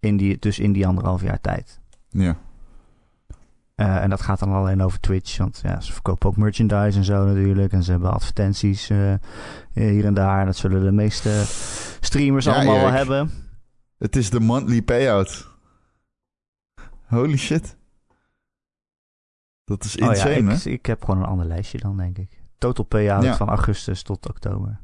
in 0.00 0.16
die, 0.16 0.38
dus 0.38 0.58
in 0.58 0.72
die 0.72 0.86
anderhalf 0.86 1.22
jaar 1.22 1.40
tijd. 1.40 1.80
Ja. 2.08 2.36
Eh, 3.74 4.02
en 4.02 4.10
dat 4.10 4.20
gaat 4.20 4.38
dan 4.38 4.52
alleen 4.52 4.82
over 4.82 5.00
Twitch. 5.00 5.36
Want 5.36 5.60
ja, 5.62 5.80
ze 5.80 5.92
verkopen 5.92 6.28
ook 6.28 6.36
merchandise 6.36 6.98
en 6.98 7.04
zo 7.04 7.24
natuurlijk. 7.24 7.72
En 7.72 7.82
ze 7.82 7.90
hebben 7.90 8.12
advertenties 8.12 8.88
hier 9.72 10.04
en 10.04 10.14
daar. 10.14 10.46
Dat 10.46 10.56
zullen 10.56 10.82
de 10.84 10.92
meeste 10.92 11.42
streamers 12.00 12.44
Ja, 12.44 12.54
allemaal 12.54 12.80
wel 12.80 12.90
hebben. 12.90 13.30
Het 13.98 14.16
is 14.16 14.30
de 14.30 14.40
monthly 14.40 14.82
payout. 14.82 15.48
Holy 17.06 17.36
shit. 17.36 17.76
Dat 19.70 19.84
is 19.84 19.94
Oh 19.96 20.00
ja, 20.02 20.08
insane, 20.10 20.52
ik, 20.54 20.62
hè? 20.64 20.70
ik 20.70 20.86
heb 20.86 21.04
gewoon 21.04 21.20
een 21.20 21.28
ander 21.28 21.46
lijstje 21.46 21.78
dan, 21.78 21.96
denk 21.96 22.18
ik. 22.18 22.40
Total 22.58 22.84
payout 22.84 23.22
Ja. 23.24 23.36
van 23.36 23.48
augustus 23.48 24.02
tot 24.02 24.28
oktober. 24.28 24.80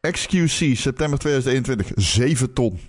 XQC, 0.00 0.76
september 0.76 1.18
2021, 1.18 1.90
7 1.94 2.52
ton. 2.52 2.80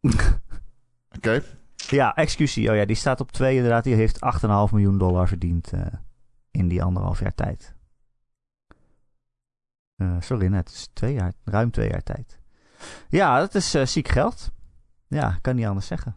Oké. 1.16 1.42
Ja, 1.76 2.10
XQC. 2.24 2.56
Oh 2.56 2.76
ja, 2.76 2.84
die 2.84 2.96
staat 2.96 3.20
op 3.20 3.32
2 3.32 3.56
inderdaad. 3.56 3.84
Die 3.84 3.94
heeft 3.94 4.18
8,5 4.36 4.48
miljoen 4.72 4.98
dollar 4.98 5.28
verdiend 5.28 5.72
eh, 5.72 5.86
in 6.50 6.68
die 6.68 6.82
anderhalf 6.82 7.20
jaar 7.20 7.34
tijd. 7.34 7.74
Eh, 9.96 10.16
sorry, 10.20 10.46
net. 10.46 10.68
Is 10.70 10.90
twee 10.92 11.12
jaar, 11.14 11.32
ruim 11.44 11.70
twee 11.70 11.88
jaar 11.88 12.02
tijd. 12.02 12.38
Ja, 13.08 13.38
dat 13.38 13.54
is 13.54 13.74
eh, 13.74 13.86
ziek 13.86 14.08
geld. 14.08 14.50
Ja, 15.06 15.38
kan 15.40 15.56
niet 15.56 15.66
anders 15.66 15.86
zeggen. 15.86 16.14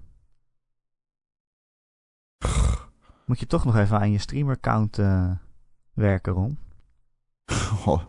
Moet 3.32 3.40
je 3.40 3.48
toch 3.48 3.66
nog 3.66 3.78
even 3.78 4.00
aan 4.00 4.12
je 4.12 4.18
streamer-count 4.18 4.98
eh, 4.98 5.32
werken, 5.94 6.34
Ron. 6.34 6.58
Oh, 7.86 8.02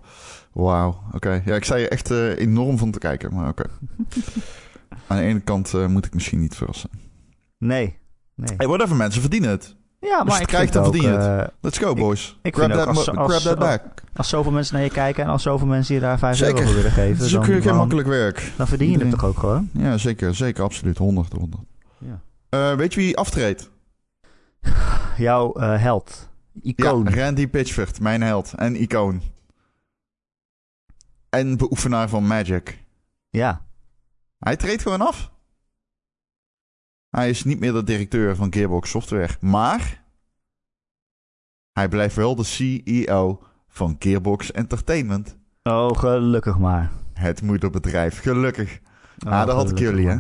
Wauw, 0.53 1.03
oké. 1.13 1.43
Ja, 1.45 1.55
ik 1.55 1.65
sta 1.65 1.77
hier 1.77 1.91
echt 1.91 2.11
eh, 2.11 2.39
enorm 2.39 2.79
van 2.79 2.91
te 2.91 2.99
kijken, 2.99 3.35
maar 3.35 3.49
oké. 3.49 3.63
Aan 5.07 5.17
de 5.17 5.23
ene 5.23 5.41
kant 5.41 5.75
eh, 5.75 5.87
moet 5.87 6.07
ik 6.07 6.15
misschien 6.15 6.41
niet 6.41 6.55
verrassen. 6.57 6.91
Nee. 7.59 7.99
nee. 8.35 8.55
Hey, 8.57 8.67
whatever, 8.67 8.97
mensen 8.97 9.21
verdienen 9.21 9.51
het. 9.51 9.77
Ja, 10.01 10.19
Als 10.19 10.29
maar 10.29 10.29
je 10.29 10.33
ik 10.35 10.39
het 10.41 10.49
krijgt, 10.51 10.73
dan 10.73 10.85
verdien 10.85 11.03
je 11.03 11.17
eh, 11.17 11.47
Let's 11.61 11.79
go, 11.79 11.91
Ik- 11.91 11.97
boys. 11.97 12.39
ik 12.43 12.55
grab 12.55 12.71
that, 12.71 12.87
als- 12.87 12.97
als- 13.09 13.31
grab 13.33 13.43
that 13.43 13.57
als- 13.59 13.69
back. 13.69 14.03
als 14.17 14.29
zoveel 14.29 14.53
mensen 14.53 14.75
naar 14.75 14.85
je 14.85 14.91
kijken 14.91 15.25
en 15.25 15.31
als 15.31 15.43
zoveel 15.43 15.67
mensen 15.67 15.95
je 15.95 16.01
daar 16.01 16.19
5 16.19 16.41
euro 16.41 16.57
voor 16.63 16.75
willen 16.75 16.91
geven, 16.91 17.17
Het 17.17 17.21
is 17.45 17.63
dan, 17.63 17.77
makkelijk 17.77 18.09
werk. 18.09 18.53
dan 18.57 18.67
verdien 18.67 18.91
je 18.91 18.99
het 18.99 19.11
toch 19.11 19.25
ook 19.25 19.39
gewoon. 19.39 19.71
Ja, 19.73 19.99
zeker, 19.99 20.35
zeker, 20.35 20.65
absoluut. 20.65 20.99
100, 20.99 21.33
100. 21.33 21.63
Ja. 21.99 22.77
Weet 22.77 22.95
je 22.95 23.01
wie 23.01 23.17
aftreedt? 23.17 23.71
Jouw 25.17 25.53
eh, 25.53 25.81
held, 25.83 26.31
icoon. 26.63 27.05
Ja, 27.05 27.25
Randy 27.25 27.49
Pitchford, 27.49 28.01
mijn 28.01 28.23
held 28.23 28.53
en 28.57 28.77
icoon. 28.83 29.23
En 31.29 31.57
beoefenaar 31.57 32.09
van 32.09 32.27
Magic. 32.27 32.85
Ja. 33.31 33.65
Hij 34.39 34.57
treedt 34.57 34.83
gewoon 34.83 35.01
af. 35.01 35.31
Hij 37.09 37.31
is 37.31 37.45
niet 37.45 37.61
meer 37.61 37.73
de 37.73 37.85
directeur 37.85 38.37
van 38.37 38.53
Gearbox 38.53 38.91
Software, 38.91 39.37
maar 39.41 40.05
hij 41.73 41.89
blijft 41.89 42.17
wel 42.17 42.37
de 42.37 42.45
CEO 42.45 43.43
van 43.69 43.97
Gearbox 43.99 44.53
Entertainment. 44.53 45.37
Oh, 45.63 45.99
gelukkig 45.99 46.59
maar. 46.59 46.91
Het 47.13 47.43
moederbedrijf, 47.43 48.21
gelukkig. 48.21 48.81
Oh, 49.27 49.33
ah, 49.33 49.47
dat 49.47 49.57
had 49.57 49.71
ik 49.71 49.79
jullie, 49.79 50.09
hè? 50.09 50.17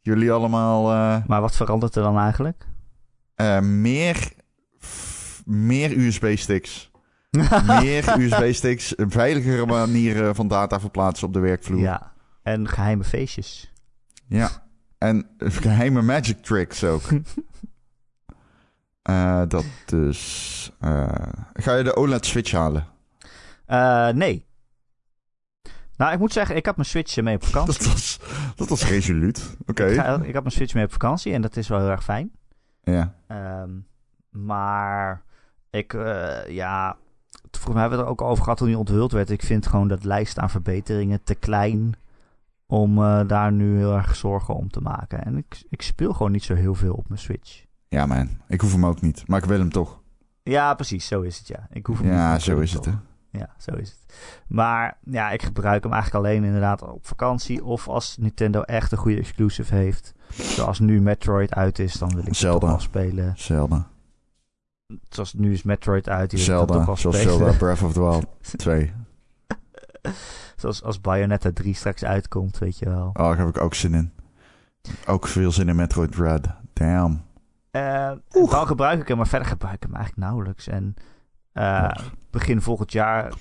Jullie 0.00 0.32
allemaal 0.32 0.92
eh, 0.92 1.26
Maar 1.26 1.40
wat 1.40 1.56
verandert 1.56 1.96
er 1.96 2.02
dan 2.02 2.18
eigenlijk? 2.18 2.66
Eh, 3.38 3.60
meer, 3.60 4.30
f- 4.80 5.42
meer 5.46 5.96
USB-sticks. 5.96 6.90
meer 7.80 8.18
USB-sticks, 8.18 8.94
veiligere 8.96 9.66
manieren 9.66 10.34
van 10.34 10.48
data 10.48 10.80
verplaatsen 10.80 11.26
op 11.26 11.32
de 11.32 11.38
werkvloer. 11.40 11.80
ja. 11.80 12.12
En 12.42 12.68
geheime 12.68 13.04
feestjes. 13.04 13.72
Ja. 14.26 14.50
En 14.98 15.26
geheime 15.38 16.02
magic 16.02 16.42
tricks 16.42 16.84
ook. 16.84 17.02
Eh, 19.02 19.42
dat 19.48 19.64
dus. 19.86 20.70
eh, 20.80 21.08
ga 21.52 21.74
je 21.74 21.84
de 21.84 21.96
OLED 21.96 22.26
Switch 22.26 22.50
halen? 22.52 22.86
Nee. 24.16 24.46
Nou, 25.96 26.12
ik 26.12 26.18
moet 26.18 26.32
zeggen, 26.32 26.56
ik 26.56 26.66
had 26.66 26.76
mijn 26.76 26.88
Switch 26.88 27.16
mee 27.20 27.34
op 27.34 27.44
vakantie. 27.50 27.78
Dat 27.84 27.92
was, 27.92 28.18
dat 28.56 28.68
was 28.68 28.84
resoluut. 28.88 29.56
Oké. 29.66 29.84
ik, 29.86 29.92
ik 30.26 30.34
had 30.34 30.42
mijn 30.42 30.50
Switch 30.54 30.74
mee 30.74 30.84
op 30.84 30.92
vakantie 30.92 31.32
en 31.32 31.42
dat 31.42 31.56
is 31.56 31.68
wel 31.68 31.78
heel 31.80 31.88
erg 31.90 32.04
fijn. 32.04 32.30
Ja. 32.90 33.14
Ehm, 33.26 33.70
maar 34.30 35.22
ik, 35.70 35.94
eh, 35.94 36.48
ja, 36.48 36.96
volgens 37.50 37.72
mij 37.72 37.80
hebben 37.80 37.98
we 37.98 38.04
het 38.04 38.04
er 38.04 38.24
ook 38.24 38.30
over 38.30 38.42
gehad 38.42 38.58
toen 38.58 38.66
die 38.66 38.78
onthuld 38.78 39.12
werd. 39.12 39.30
Ik 39.30 39.42
vind 39.42 39.66
gewoon 39.66 39.88
dat 39.88 40.04
lijst 40.04 40.38
aan 40.38 40.50
verbeteringen 40.50 41.22
te 41.24 41.34
klein 41.34 41.94
om 42.66 42.98
eh, 43.02 43.20
daar 43.26 43.52
nu 43.52 43.76
heel 43.76 43.94
erg 43.96 44.16
zorgen 44.16 44.54
om 44.54 44.70
te 44.70 44.80
maken. 44.80 45.24
En 45.24 45.36
ik, 45.36 45.62
ik 45.68 45.82
speel 45.82 46.12
gewoon 46.12 46.32
niet 46.32 46.44
zo 46.44 46.54
heel 46.54 46.74
veel 46.74 46.94
op 46.94 47.08
mijn 47.08 47.20
Switch. 47.20 47.64
ja, 47.88 48.06
man. 48.06 48.28
Ik 48.48 48.60
hoef 48.60 48.72
hem 48.72 48.86
ook 48.86 49.00
niet. 49.00 49.28
Maar 49.28 49.38
ik 49.38 49.44
wil 49.44 49.58
hem 49.58 49.70
toch. 49.72 50.00
Ja, 50.42 50.74
precies, 50.74 51.06
zo 51.06 51.20
is 51.20 51.38
het 51.38 51.48
ja. 51.48 51.66
Ik 51.70 51.86
hoef 51.86 51.98
hem 51.98 52.06
niet, 52.06 52.16
Ja, 52.16 52.30
wil 52.30 52.40
zo 52.40 52.58
is 52.58 52.72
het. 52.72 52.84
Hè. 52.84 52.92
Ja, 53.30 53.54
zo 53.58 53.74
is 53.74 53.90
het. 53.90 54.14
Maar 54.46 54.98
ja, 55.04 55.30
ik 55.30 55.42
gebruik 55.42 55.82
hem 55.82 55.92
eigenlijk 55.92 56.24
alleen 56.24 56.44
inderdaad 56.44 56.82
op 56.82 57.06
vakantie. 57.06 57.64
Of 57.64 57.88
als 57.88 58.16
Nintendo 58.16 58.60
echt 58.60 58.92
een 58.92 58.98
goede 58.98 59.18
exclusive 59.18 59.74
heeft. 59.74 60.14
Zoals 60.30 60.78
nu 60.78 61.00
Metroid 61.00 61.54
uit 61.54 61.78
is, 61.78 61.92
dan 61.92 62.08
wil 62.08 62.18
ik 62.18 62.24
het 62.26 62.36
Zelda. 62.36 62.58
toch 62.58 62.68
wel 62.68 62.80
spelen. 62.80 63.32
Zelda. 63.36 63.86
Zoals 65.08 65.34
nu 65.34 65.52
is 65.52 65.62
Metroid 65.62 66.08
uit, 66.08 66.30
die 66.30 66.38
dan 66.46 66.66
toch 66.66 66.66
Zelda. 66.68 66.86
wel 66.86 66.96
Zoals 66.96 67.16
spelen. 67.16 67.36
Zelda 67.36 67.56
Breath 67.64 67.82
of 67.82 67.92
the 67.92 68.00
Wild 68.00 68.26
2. 68.56 68.92
Zoals 70.56 70.82
als 70.82 71.00
Bayonetta 71.00 71.50
3 71.54 71.74
straks 71.74 72.04
uitkomt, 72.04 72.58
weet 72.58 72.78
je 72.78 72.84
wel. 72.84 73.06
Oh, 73.06 73.12
daar 73.14 73.38
heb 73.38 73.48
ik 73.48 73.60
ook 73.60 73.74
zin 73.74 73.94
in. 73.94 74.12
Ook 75.06 75.26
veel 75.26 75.52
zin 75.52 75.68
in 75.68 75.76
Metroid 75.76 76.12
Dread. 76.12 76.46
Damn. 76.72 77.26
Oeh. 78.34 78.50
dan 78.50 78.66
gebruik 78.66 79.00
ik 79.00 79.08
hem, 79.08 79.16
maar 79.16 79.26
verder 79.28 79.48
gebruik 79.48 79.74
ik 79.74 79.82
hem 79.82 79.94
eigenlijk 79.94 80.26
nauwelijks. 80.26 80.66
En 80.66 80.94
eh, 81.52 81.90
begin 82.30 82.62
volgend 82.62 82.92
jaar 82.92 83.26
eh, 83.26 83.32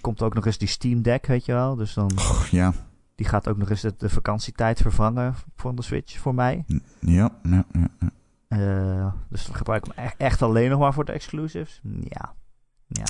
komt 0.00 0.22
ook 0.22 0.34
nog 0.34 0.46
eens 0.46 0.58
die 0.58 0.68
Steam 0.68 1.02
Deck, 1.02 1.26
weet 1.26 1.44
je 1.44 1.52
wel. 1.52 1.74
Dus 1.76 1.94
dan, 1.94 2.10
ja. 2.50 2.72
Die 3.16 3.26
gaat 3.26 3.48
ook 3.48 3.56
nog 3.56 3.70
eens 3.70 3.80
de, 3.80 3.94
de 3.98 4.08
vakantietijd 4.08 4.80
vervangen 4.80 5.34
van 5.56 5.76
de 5.76 5.82
Switch 5.82 6.18
voor 6.18 6.34
mij. 6.34 6.64
Ja, 7.00 7.30
ja, 7.42 7.64
ja. 7.72 7.88
ja. 7.98 8.10
Eh, 8.48 9.12
dus 9.28 9.46
dan 9.46 9.54
gebruik 9.54 9.86
ik 9.86 9.92
hem 9.94 10.12
echt, 10.16 10.42
alleen 10.42 10.70
nog 10.70 10.78
maar 10.78 10.92
voor 10.92 11.04
de 11.04 11.12
exclusives. 11.12 11.80
Ja. 12.00 12.34
Ja. 12.86 13.04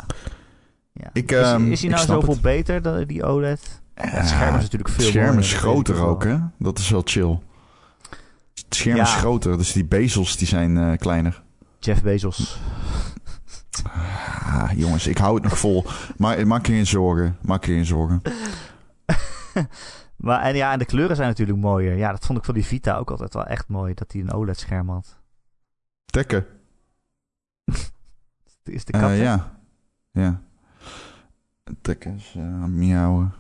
ja. 0.93 1.11
Ik, 1.13 1.33
is, 1.33 1.39
ehm, 1.39 1.71
is 1.71 1.81
hij 1.81 1.91
nou 1.91 2.07
zoveel 2.07 2.33
het. 2.33 2.43
beter 2.43 2.83
dan 2.83 3.05
die 3.05 3.25
OLED? 3.25 3.81
het 3.95 4.29
scherm 4.29 4.57
is 4.57 4.63
natuurlijk 4.63 4.91
veel 4.91 5.05
Het 5.05 5.15
scherm 5.15 5.39
is 5.39 5.53
groter 5.53 6.01
ook, 6.05 6.25
hè? 6.25 6.39
Dat 6.59 6.79
is 6.79 6.91
wel 6.91 7.03
chill. 7.05 7.39
Het 8.55 8.75
scherm 8.75 8.97
Ja. 8.97 9.03
is 9.03 9.15
groter, 9.15 9.57
dus 9.57 9.73
die 9.73 9.85
bezels 9.85 10.37
die 10.37 10.47
zijn 10.47 10.77
eh, 10.79 10.97
kleiner. 10.99 11.43
Jeff 11.79 12.03
Bezos. 12.03 12.61
Ah, 14.47 14.71
jongens, 14.77 15.07
ik 15.07 15.19
hou 15.19 15.35
het 15.35 15.43
nog 15.43 15.59
vol. 15.59 15.85
Maar 16.17 16.47
maak 16.47 16.67
je 16.67 16.73
geen 16.73 16.87
zorgen. 16.87 17.37
Maak 17.43 17.65
je 17.65 17.73
geen 17.73 17.85
zorgen. 17.85 18.23
Maar 20.17 20.41
en 20.43 20.57
ja, 20.57 20.73
en 20.73 20.79
de 20.79 20.85
kleuren 20.85 21.17
zijn 21.17 21.29
natuurlijk 21.29 21.59
mooier. 21.59 21.97
Ja, 21.97 22.11
dat 22.11 22.27
vond 22.27 22.39
ik 22.39 22.45
van 22.45 22.55
die 22.55 22.65
Vita 22.65 22.97
ook 22.97 23.11
altijd 23.11 23.35
wel 23.35 23.45
echt 23.47 23.69
mooi, 23.69 23.95
dat 23.95 24.13
hij 24.13 24.21
een 24.21 24.33
OLED-scherm 24.33 24.89
had. 24.89 25.17
Tekken. 26.05 26.47
Is 28.65 28.85
de 28.85 28.93
Eh, 28.93 29.01
kat? 29.01 29.17
ja. 29.17 29.59
Ja. 30.11 30.43
Tekken 31.81 32.15
is 32.15 32.35
uh, 32.37 32.65
miauwen. 32.65 33.33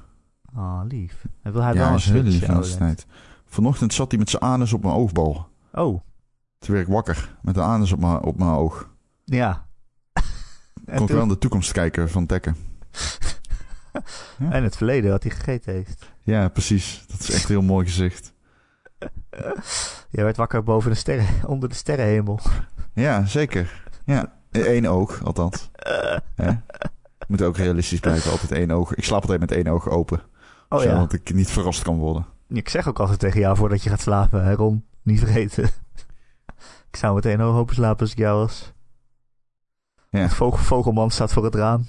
Oh, 0.56 0.80
lief. 0.88 1.24
En 1.42 1.52
wil 1.52 1.62
hij 1.62 1.72
ja, 1.72 1.78
wel 1.78 1.86
hij 1.88 1.94
een 2.06 2.12
heel 2.12 2.22
lief 2.22 2.76
tijd. 2.76 3.06
Vanochtend 3.44 3.94
zat 3.94 4.10
hij 4.10 4.18
met 4.18 4.30
zijn 4.30 4.42
anus 4.42 4.72
op 4.72 4.82
mijn 4.82 4.94
oogbal. 4.94 5.48
Oh, 5.72 6.00
Toen 6.58 6.74
werd 6.74 6.86
ik 6.86 6.92
wakker. 6.92 7.36
Met 7.42 7.54
de 7.54 7.60
anus 7.62 7.92
op 7.92 8.00
mijn, 8.00 8.22
op 8.22 8.38
mijn 8.38 8.50
oog. 8.50 8.90
ja. 9.24 9.66
Kon 10.94 11.02
ik 11.02 11.08
wel 11.08 11.22
in 11.22 11.28
de 11.28 11.38
toekomst 11.38 11.72
kijken 11.72 12.10
van 12.10 12.26
Tekken. 12.26 12.56
En 14.50 14.62
het 14.62 14.76
verleden 14.76 15.10
wat 15.10 15.22
hij 15.22 15.32
gegeten 15.32 15.72
heeft. 15.72 16.12
Ja, 16.22 16.48
precies. 16.48 17.04
Dat 17.06 17.20
is 17.20 17.30
echt 17.30 17.42
een 17.42 17.56
heel 17.56 17.62
mooi 17.62 17.86
gezicht. 17.86 18.34
Jij 20.10 20.24
werd 20.24 20.36
wakker 20.36 20.62
boven 20.62 20.90
de 20.90 20.96
sterren, 20.96 21.26
onder 21.46 21.68
de 21.68 21.74
sterrenhemel. 21.74 22.40
Ja, 22.92 23.24
zeker. 23.24 23.84
Ja, 24.04 24.36
Eén 24.64 24.88
oog, 24.88 25.24
althans. 25.24 25.70
Hè? 26.34 26.52
Moet 27.28 27.42
ook 27.42 27.56
realistisch 27.56 28.00
blijven. 28.00 28.30
Altijd 28.30 28.52
één 28.52 28.70
oog. 28.70 28.94
Ik 28.94 29.04
slaap 29.04 29.20
altijd 29.20 29.40
met 29.40 29.52
één 29.52 29.66
oog 29.66 29.88
open. 29.88 30.20
Oh 30.68 30.82
ja. 30.82 31.06
Ik 31.10 31.34
niet 31.34 31.50
verrast 31.50 31.82
kan 31.82 31.96
worden. 31.96 32.26
Ik 32.48 32.68
zeg 32.68 32.88
ook 32.88 33.00
altijd 33.00 33.18
tegen 33.18 33.40
jou 33.40 33.56
voordat 33.56 33.82
je 33.82 33.90
gaat 33.90 34.00
slapen, 34.00 34.44
hè, 34.44 34.54
Ron. 34.54 34.84
Niet 35.02 35.18
vergeten. 35.18 35.64
ik 36.90 36.96
zou 36.96 37.14
meteen 37.14 37.40
oog 37.40 37.56
open 37.56 37.74
slapen 37.74 38.00
als 38.00 38.10
ik 38.10 38.18
jou 38.18 38.38
was. 38.38 38.72
Ja. 40.10 40.20
Het 40.20 40.34
vogel, 40.34 40.64
vogelman 40.64 41.10
staat 41.10 41.32
voor 41.32 41.44
het 41.44 41.54
raam. 41.54 41.86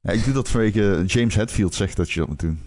Ja, 0.00 0.10
ik 0.12 0.24
doe 0.24 0.34
dat 0.34 0.48
vanwege 0.48 1.02
James 1.06 1.34
Hetfield 1.34 1.74
zegt 1.74 1.96
dat 1.96 2.10
je 2.10 2.20
dat 2.20 2.28
moet 2.28 2.40
doen. 2.40 2.60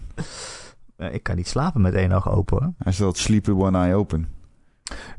Eh, 0.96 1.14
Ik 1.14 1.22
kan 1.22 1.36
niet 1.36 1.48
slapen 1.48 1.80
met 1.80 1.94
één 1.94 2.12
oog 2.12 2.28
open. 2.30 2.62
hoor. 2.62 2.72
Hij 2.78 2.92
zegt 2.92 3.16
sleep 3.16 3.46
with 3.46 3.56
one 3.56 3.78
eye 3.78 3.94
open. 3.94 4.28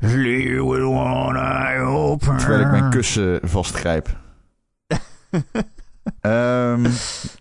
Sleep 0.00 0.48
with 0.68 0.82
one 0.82 1.38
eye 1.38 1.78
open. 1.80 2.36
Terwijl 2.36 2.60
ik 2.60 2.70
mijn 2.70 2.90
kussen 2.90 3.40
vastgrijp. 3.42 4.16
Ehm 6.20 6.84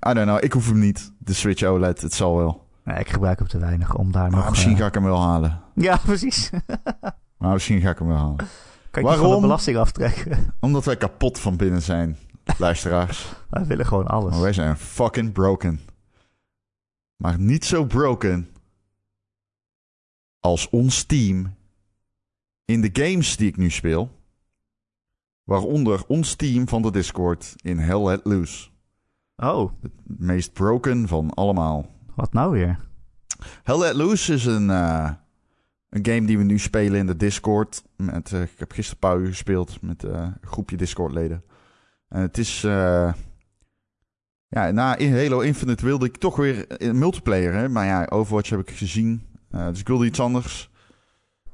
I 0.09 0.13
don't 0.13 0.21
know. 0.25 0.43
Ik 0.43 0.53
hoef 0.53 0.67
hem 0.67 0.79
niet. 0.79 1.11
De 1.17 1.33
Switch 1.33 1.63
OLED. 1.63 2.01
Het 2.01 2.13
zal 2.13 2.37
wel. 2.37 2.67
Nee, 2.83 2.99
ik 2.99 3.09
gebruik 3.09 3.39
hem 3.39 3.47
te 3.47 3.57
weinig 3.57 3.95
om 3.95 4.11
daar 4.11 4.29
Maar 4.29 4.39
nog... 4.39 4.49
misschien 4.49 4.73
eh, 4.73 4.77
ga 4.79 4.85
ik 4.85 4.93
hem 4.93 5.03
wel 5.03 5.21
halen. 5.21 5.61
Ja, 5.75 5.97
precies. 6.05 6.49
Maar 7.37 7.53
misschien 7.53 7.81
ga 7.81 7.89
ik 7.89 7.97
hem 7.97 8.07
wel 8.07 8.17
halen. 8.17 8.35
kan 8.35 9.03
je 9.03 9.07
van 9.09 9.17
de 9.17 9.21
Waarom? 9.23 9.41
belasting 9.41 9.77
aftrekken. 9.77 10.53
Omdat 10.59 10.85
wij 10.85 10.97
kapot 10.97 11.39
van 11.39 11.57
binnen 11.57 11.81
zijn, 11.81 12.17
luisteraars. 12.57 13.33
Wij 13.49 13.65
willen 13.65 13.85
gewoon 13.85 14.07
alles. 14.07 14.31
Maar 14.31 14.41
wij 14.41 14.53
zijn 14.53 14.77
fucking 14.77 15.31
broken. 15.31 15.79
Maar 17.15 17.39
niet 17.39 17.65
zo 17.65 17.85
broken 17.85 18.49
als 20.39 20.69
ons 20.69 21.03
team 21.03 21.55
in 22.65 22.81
de 22.81 22.89
games 22.93 23.37
die 23.37 23.47
ik 23.47 23.57
nu 23.57 23.69
speel. 23.69 24.11
Waaronder 25.43 26.03
ons 26.07 26.35
team 26.35 26.67
van 26.67 26.81
de 26.81 26.91
Discord 26.91 27.53
in 27.55 27.77
Hell 27.77 28.03
Let 28.03 28.21
Loose. 28.23 28.69
Oh, 29.35 29.71
Het 29.81 29.91
meest 30.03 30.53
broken 30.53 31.07
van 31.07 31.33
allemaal. 31.33 31.93
wat 32.15 32.33
nou 32.33 32.51
weer? 32.51 32.79
Hell 33.63 33.77
Let 33.77 33.93
Loose 33.95 34.33
is 34.33 34.45
een, 34.45 34.69
eh, 34.69 35.11
een 35.89 36.05
game 36.05 36.25
die 36.25 36.37
we 36.37 36.43
nu 36.43 36.59
spelen 36.59 36.99
in 36.99 37.07
de 37.07 37.15
Discord. 37.15 37.83
Met, 37.95 38.31
eh, 38.31 38.41
ik 38.41 38.59
heb 38.59 38.71
gisteren 38.71 39.03
een 39.03 39.09
paar 39.09 39.19
uur 39.19 39.27
gespeeld 39.27 39.81
met 39.81 40.03
eh, 40.03 40.11
een 40.11 40.47
groepje 40.47 40.77
Discord-leden. 40.77 41.43
En 42.09 42.21
het 42.21 42.37
is... 42.37 42.63
eh, 42.63 43.13
ja, 44.47 44.71
na 44.71 44.97
Halo 44.99 45.39
Infinite 45.39 45.85
wilde 45.85 46.05
ik 46.05 46.17
toch 46.17 46.35
weer 46.35 46.67
multiplayer. 46.93 47.71
Maar 47.71 47.85
ja, 47.85 48.05
Overwatch 48.09 48.49
heb 48.49 48.59
ik 48.59 48.71
gezien. 48.71 49.23
Eh, 49.51 49.67
dus 49.67 49.79
ik 49.79 49.87
wilde 49.87 50.05
iets 50.05 50.19
anders. 50.19 50.69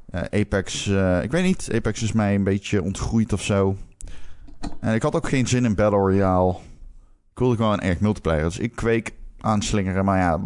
Eh, 0.10 0.41
Apex, 0.41 0.88
ik 1.22 1.32
weet 1.32 1.43
niet. 1.43 1.70
Apex 1.74 2.02
is 2.02 2.12
mij 2.12 2.36
een 2.36 2.43
beetje 2.43 2.82
ontgroeid 2.82 3.34
of 3.34 3.43
zo. 3.43 3.78
En 4.80 4.93
ik 4.93 5.02
had 5.02 5.16
ook 5.16 5.30
geen 5.30 5.47
zin 5.47 5.66
in 5.66 5.76
Battle 5.76 5.99
Royale. 5.99 6.52
Ik 7.32 7.39
wilde 7.39 7.56
gewoon 7.56 7.80
echt 7.80 7.99
multiplayer. 7.99 8.43
Dus 8.43 8.60
ik 8.60 8.76
kweek 8.76 9.14
aanslingeren. 9.39 10.06
Maar 10.06 10.18
ja, 10.18 10.39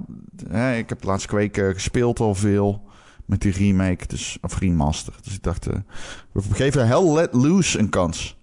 hè, 0.50 0.76
ik 0.76 0.90
heb 0.90 1.04
laatst 1.04 1.28
Quake 1.28 1.66
eh, 1.68 1.74
gespeeld 1.74 2.20
al 2.20 2.36
veel. 2.36 2.84
Met 3.26 3.42
die 3.42 3.52
remake, 3.52 4.08
dus, 4.08 4.38
of 4.42 4.60
remaster. 4.60 5.14
Dus 5.24 5.34
ik 5.34 5.44
dacht, 5.44 5.68
eh, 5.68 5.80
we 6.32 6.42
geven 6.42 6.88
Hell 6.88 7.14
Let 7.14 7.34
Loose 7.34 7.80
een 7.80 7.90
kans. 7.90 8.38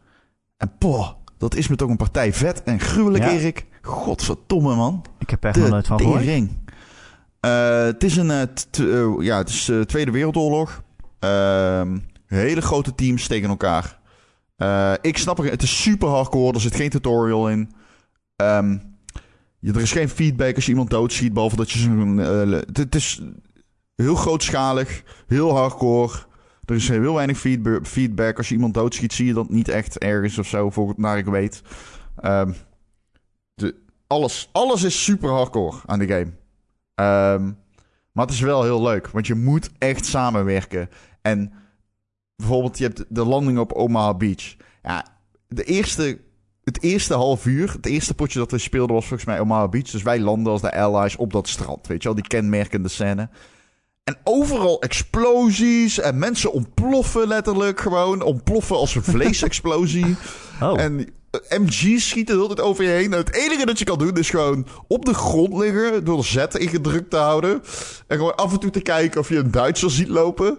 En 0.56 0.72
poh, 0.78 1.10
dat 1.42 1.54
is 1.54 1.68
me 1.68 1.76
toch 1.76 1.90
een 1.90 1.96
partij 1.96 2.32
vet 2.32 2.62
en 2.62 2.80
gruwelijk, 2.80 3.24
Ja. 3.24 3.30
Erik. 3.30 3.66
Godverdomme, 3.80 4.74
man. 4.74 5.04
Ik 5.18 5.30
heb 5.30 5.44
echt 5.44 5.56
nog 5.56 5.68
nooit 5.68 5.86
van 5.86 5.98
gehoord. 5.98 6.18
tering. 6.18 6.50
Eh, 7.40 7.84
het 7.84 8.04
is 8.04 8.16
een 8.16 8.30
eh, 8.30 8.42
eh, 8.42 9.14
ja, 9.18 9.38
het 9.38 9.48
is 9.48 9.70
Tweede 9.86 10.10
Wereldoorlog. 10.10 10.82
Ehm, 11.18 11.98
hele 12.26 12.60
grote 12.60 12.94
teams 12.94 13.26
tegen 13.26 13.48
elkaar. 13.48 14.00
Ik 15.00 15.18
snap 15.18 15.36
het, 15.36 15.50
het 15.50 15.62
is 15.62 15.82
super 15.82 16.08
hardcore. 16.08 16.54
Er 16.54 16.60
zit 16.60 16.76
geen 16.76 16.90
tutorial 16.90 17.50
in. 17.50 17.72
Ehm, 18.36 18.78
er 19.60 19.80
is 19.80 19.92
geen 19.92 20.08
feedback 20.08 20.54
als 20.54 20.64
je 20.64 20.70
iemand 20.70 20.90
doodschiet, 20.90 21.32
behalve 21.32 21.56
dat 21.56 21.70
je 21.70 21.78
zo'n... 21.78 22.16
het 22.72 22.94
is 22.94 23.22
heel 23.96 24.14
grootschalig, 24.14 25.02
heel 25.26 25.56
hardcore. 25.56 26.30
Er 26.64 26.74
is 26.74 26.88
heel 26.88 27.14
weinig 27.14 27.38
feedba- 27.38 27.78
feedback. 27.82 28.36
Als 28.36 28.48
je 28.48 28.54
iemand 28.54 28.74
doodschiet, 28.74 29.12
zie 29.12 29.26
je 29.26 29.32
dat 29.32 29.50
niet 29.50 29.68
echt 29.68 29.98
ergens 29.98 30.38
of 30.38 30.46
zo, 30.46 30.70
voor 30.70 30.94
naar 30.96 31.18
ik 31.18 31.24
weet. 31.26 31.62
Ehm, 32.16 32.52
de, 33.54 33.74
alles, 34.06 34.48
alles 34.52 34.82
is 34.82 35.04
super 35.04 35.30
hardcore 35.30 35.76
aan 35.86 35.98
die 35.98 36.08
game. 36.08 36.32
Ehm, 36.94 37.44
maar 38.12 38.24
het 38.26 38.34
is 38.34 38.40
wel 38.40 38.62
heel 38.62 38.82
leuk, 38.82 39.08
want 39.08 39.26
je 39.26 39.34
moet 39.34 39.70
echt 39.78 40.06
samenwerken. 40.06 40.88
En 41.22 41.52
bijvoorbeeld, 42.36 42.78
je 42.78 42.84
hebt 42.84 43.04
de 43.08 43.24
landing 43.24 43.58
op 43.58 43.72
Omaha 43.72 44.14
Beach. 44.14 44.56
Ja, 44.82 45.06
de 45.48 45.64
eerste, 45.64 46.20
het 46.64 46.82
eerste 46.82 47.14
half 47.14 47.46
uur, 47.46 47.72
het 47.72 47.86
eerste 47.86 48.14
potje 48.14 48.38
dat 48.38 48.50
we 48.50 48.58
speelden 48.58 48.94
was 48.94 49.06
volgens 49.06 49.28
mij 49.28 49.40
Omaha 49.40 49.68
Beach. 49.68 49.90
Dus 49.90 50.02
wij 50.02 50.20
landen 50.20 50.52
als 50.52 50.60
de 50.60 50.74
allies 50.74 51.16
op 51.16 51.32
dat 51.32 51.48
strand, 51.48 51.86
weet 51.86 52.02
je 52.02 52.08
wel, 52.08 52.16
die 52.16 52.26
kenmerkende 52.26 52.88
scène. 52.88 53.28
En 54.04 54.16
overal 54.24 54.80
explosies 54.80 55.98
en 55.98 56.18
mensen 56.18 56.52
ontploffen 56.52 57.28
letterlijk 57.28 57.80
gewoon. 57.80 58.22
Ontploffen 58.22 58.76
als 58.76 58.94
een 58.94 59.02
vleesexplosie. 59.02 60.16
Oh, 60.62 60.80
En 60.80 61.08
eh, 61.30 61.58
MG's 61.58 62.08
schieten 62.08 62.34
de 62.34 62.42
hele 62.42 62.54
tijd 62.54 62.68
over 62.68 62.84
je 62.84 62.90
heen. 62.90 63.10
Nou, 63.10 63.22
het 63.22 63.34
enige 63.34 63.66
dat 63.66 63.78
je 63.78 63.84
kan 63.84 63.98
doen 63.98 64.16
is 64.16 64.30
gewoon 64.30 64.66
op 64.88 65.04
de 65.04 65.14
grond 65.14 65.54
liggen. 65.54 66.04
Door 66.04 66.16
de 66.16 66.22
Z 66.22 66.36
ingedrukt 66.52 67.10
te 67.10 67.16
houden. 67.16 67.62
En 68.06 68.16
gewoon 68.16 68.36
af 68.36 68.52
en 68.52 68.58
toe 68.58 68.70
te 68.70 68.80
kijken 68.80 69.20
of 69.20 69.28
je 69.28 69.36
een 69.36 69.50
Duitser 69.50 69.90
ziet 69.90 70.08
lopen. 70.08 70.58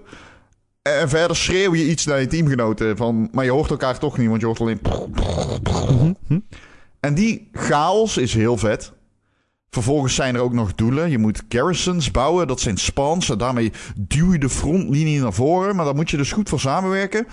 En 0.82 1.10
verder 1.10 1.36
schreeuw 1.36 1.76
je 1.76 1.90
iets 1.90 2.06
naar 2.06 2.20
je 2.20 2.28
teamgenoten. 2.28 2.98
Van, 2.98 3.30
maar 3.32 3.46
je 3.46 3.52
hoort 3.52 3.70
elkaar 3.70 4.00
toch 4.00 4.18
niet, 4.18 4.30
want 4.30 4.42
je 4.42 4.48
hoort 4.48 4.60
alleen... 4.60 4.82
En 7.00 7.14
die 7.14 7.50
chaos 7.52 8.18
is 8.18 8.34
heel 8.34 8.58
vet. 8.58 8.92
Vervolgens 9.74 10.16
zijn 10.16 10.36
er 10.36 10.42
ook 10.42 10.54
nog 10.54 10.76
doelen. 10.76 11.10
Je 11.10 11.18
moet 11.18 11.44
garrisons 11.50 12.12
bouwen, 12.12 12.48
dat 12.48 12.60
zijn 12.60 12.78
spawns. 12.78 13.30
En 13.30 13.38
daarmee 13.38 13.72
duw 13.96 14.32
je 14.32 14.40
de 14.40 14.50
frontlinie 14.50 15.20
naar 15.20 15.34
voren. 15.34 15.76
Maar 15.76 15.86
daar 15.86 15.96
moet 15.96 16.10
je 16.10 16.18
dus 16.18 16.32
goed 16.32 16.50
voor 16.50 16.60
samenwerken. 16.60 17.28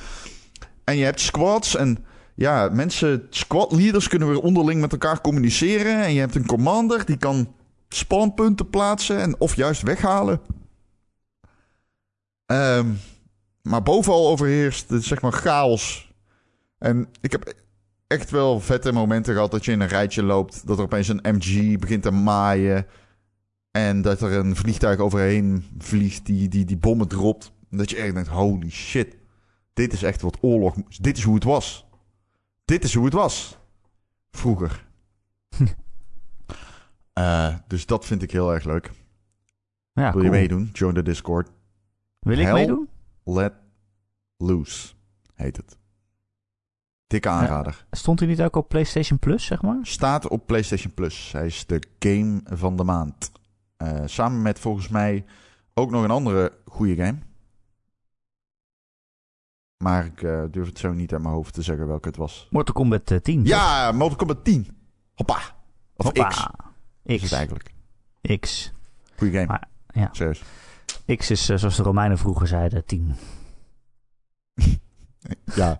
En 0.84 0.96
je 0.96 1.04
hebt 1.04 1.20
squads 1.20 1.76
en 1.76 2.04
ja, 2.34 2.68
mensen, 2.72 3.26
squad 3.30 3.72
leaders 3.72 4.08
kunnen 4.08 4.28
weer 4.28 4.40
onderling 4.40 4.80
met 4.80 4.92
elkaar 4.92 5.20
communiceren. 5.20 6.02
En 6.02 6.12
je 6.12 6.20
hebt 6.20 6.34
een 6.34 6.46
commander 6.46 7.04
die 7.04 7.16
kan 7.16 7.54
spawnpunten 7.88 8.70
plaatsen 8.70 9.20
en 9.20 9.40
of 9.40 9.56
juist 9.56 9.82
weghalen. 9.82 10.40
Ehm, 12.46 12.86
maar 13.62 13.82
bovenal 13.82 14.28
overheerst 14.28 14.90
het, 14.90 15.04
zeg 15.04 15.20
maar 15.20 15.32
chaos. 15.32 16.12
En 16.78 17.08
ik 17.20 17.32
heb 17.32 17.54
echt 18.10 18.30
wel 18.30 18.60
vette 18.60 18.92
momenten 18.92 19.34
gehad 19.34 19.50
dat 19.50 19.64
je 19.64 19.72
in 19.72 19.80
een 19.80 19.88
rijtje 19.88 20.22
loopt. 20.22 20.66
Dat 20.66 20.78
er 20.78 20.84
opeens 20.84 21.08
een 21.08 21.20
MG 21.22 21.78
begint 21.78 22.02
te 22.02 22.10
maaien. 22.10 22.86
En 23.70 24.02
dat 24.02 24.20
er 24.20 24.32
een 24.32 24.56
vliegtuig 24.56 24.98
overheen 24.98 25.64
vliegt 25.78 26.26
die, 26.26 26.48
die, 26.48 26.64
die 26.64 26.76
bommen 26.76 27.08
dropt. 27.08 27.52
En 27.70 27.76
dat 27.76 27.90
je 27.90 27.96
echt 27.96 28.14
denkt, 28.14 28.28
holy 28.28 28.70
shit. 28.70 29.16
Dit 29.72 29.92
is 29.92 30.02
echt 30.02 30.20
wat 30.20 30.38
oorlog... 30.40 30.74
Dit 31.00 31.16
is 31.16 31.22
hoe 31.22 31.34
het 31.34 31.44
was. 31.44 31.86
Dit 32.64 32.84
is 32.84 32.94
hoe 32.94 33.04
het 33.04 33.14
was. 33.14 33.58
Vroeger. 34.30 34.86
Eh, 37.12 37.54
dus 37.66 37.86
dat 37.86 38.06
vind 38.06 38.22
ik 38.22 38.30
heel 38.30 38.54
erg 38.54 38.64
leuk. 38.64 38.90
ja, 39.92 40.12
Wil 40.12 40.22
je 40.22 40.30
meedoen? 40.30 40.70
Join 40.72 40.94
de 40.94 41.02
Discord. 41.02 41.50
Wil 42.18 42.38
ik 42.38 42.44
Hell? 42.44 42.54
meedoen? 42.54 42.88
Let 43.24 43.52
Loose 44.36 44.92
heet 45.34 45.56
het. 45.56 45.79
Dikke 47.10 47.28
aanrader. 47.28 47.84
Stond 47.90 48.18
hij 48.18 48.28
niet 48.28 48.42
ook 48.42 48.56
op 48.56 48.68
PlayStation 48.68 49.18
Plus, 49.18 49.44
zeg 49.44 49.62
maar? 49.62 49.78
Staat 49.82 50.28
op 50.28 50.46
PlayStation 50.46 50.94
Plus. 50.94 51.32
Hij 51.32 51.46
is 51.46 51.66
de 51.66 51.82
game 51.98 52.40
van 52.44 52.76
de 52.76 52.84
maand. 52.84 53.32
Eh, 53.76 54.02
samen 54.04 54.42
met 54.42 54.58
volgens 54.58 54.88
mij 54.88 55.24
ook 55.74 55.90
nog 55.90 56.04
een 56.04 56.10
andere 56.10 56.52
goede 56.64 56.94
game. 56.94 57.18
Maar 59.76 60.04
ik 60.04 60.22
eh, 60.22 60.42
durf 60.50 60.66
het 60.66 60.78
zo 60.78 60.92
niet 60.92 61.12
uit 61.12 61.22
mijn 61.22 61.34
hoofd 61.34 61.54
te 61.54 61.62
zeggen 61.62 61.86
welke 61.86 62.08
het 62.08 62.16
was. 62.16 62.46
Mortal 62.50 62.74
Kombat 62.74 63.10
eh, 63.10 63.18
10. 63.18 63.38
toch? 63.38 63.46
Ja, 63.46 63.92
Mortal 63.92 64.16
Kombat 64.16 64.44
10. 64.44 64.68
Hoppa. 65.14 65.38
Of 65.96 66.04
Hoppa. 66.04 66.28
X. 66.28 66.46
X. 67.22 67.32
eigenlijk. 67.32 67.74
X. 68.40 68.72
Goeie 69.16 69.32
game. 69.32 69.46
Maar, 69.46 69.68
ja. 69.92 70.08
Serieus. 70.12 70.42
X 71.16 71.30
is, 71.30 71.48
eh, 71.48 71.56
zoals 71.56 71.76
de 71.76 71.82
Romeinen 71.82 72.18
vroeger 72.18 72.46
zeiden, 72.46 72.84
10. 72.84 73.14
Ja. 75.54 75.78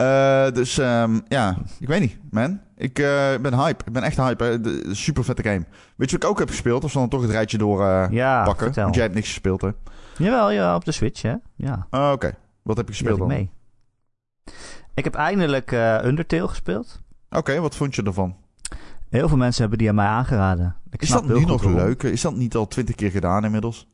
Eh, 0.00 0.50
dus 0.52 0.78
ehm, 0.78 1.18
ja, 1.28 1.56
ik 1.78 1.86
weet 1.88 2.00
niet, 2.00 2.18
man. 2.30 2.60
Ik 2.76 2.98
eh, 2.98 3.34
ben 3.40 3.54
hype. 3.54 3.84
Ik 3.86 3.92
ben 3.92 4.02
echt 4.02 4.16
hype. 4.16 4.44
hè. 4.44 4.60
De- 4.60 4.88
Super 4.94 5.24
vette 5.24 5.42
game. 5.42 5.64
Weet 5.96 6.10
je 6.10 6.16
wat 6.16 6.24
ik 6.24 6.30
ook 6.30 6.38
heb 6.38 6.48
gespeeld? 6.48 6.84
Of 6.84 6.92
dan 6.92 7.08
toch 7.08 7.22
het 7.22 7.30
rijtje 7.30 7.58
door 7.58 7.84
eh, 7.86 8.06
Ja, 8.10 8.44
pakken? 8.44 8.64
vertel. 8.64 8.82
Want 8.82 8.94
jij 8.94 9.04
hebt 9.04 9.14
niks 9.16 9.28
gespeeld, 9.28 9.60
hè? 9.60 9.68
Jawel, 10.16 10.50
ja, 10.50 10.74
op 10.74 10.84
de 10.84 10.92
Switch, 10.92 11.22
hè? 11.22 11.34
Ja, 11.56 11.86
Ah, 11.90 12.12
Oké. 12.12 12.34
Wat 12.62 12.76
heb 12.76 12.86
je 12.86 12.92
gespeeld 12.92 13.12
ik 13.14 13.18
dan? 13.18 13.28
mee. 13.28 13.50
Ik 14.94 15.04
heb 15.04 15.14
eindelijk 15.14 15.70
Undertale 16.04 16.48
gespeeld. 16.48 17.00
Oké, 17.30 17.60
wat 17.60 17.76
vond 17.76 17.94
je 17.94 18.02
ervan? 18.02 18.36
Heel 19.08 19.28
veel 19.28 19.36
mensen 19.36 19.60
hebben 19.60 19.78
die 19.78 19.88
aan 19.88 19.94
mij 19.94 20.06
aangeraden. 20.06 20.76
Ik 20.90 21.02
Is 21.02 21.08
snap 21.08 21.28
dat 21.28 21.38
nu 21.38 21.44
nog 21.44 21.64
leuk? 21.64 22.02
Is 22.02 22.20
dat 22.20 22.34
niet 22.36 22.54
al 22.54 22.66
twintig 22.68 22.94
keer 22.94 23.10
gedaan 23.10 23.44
inmiddels? 23.44 23.88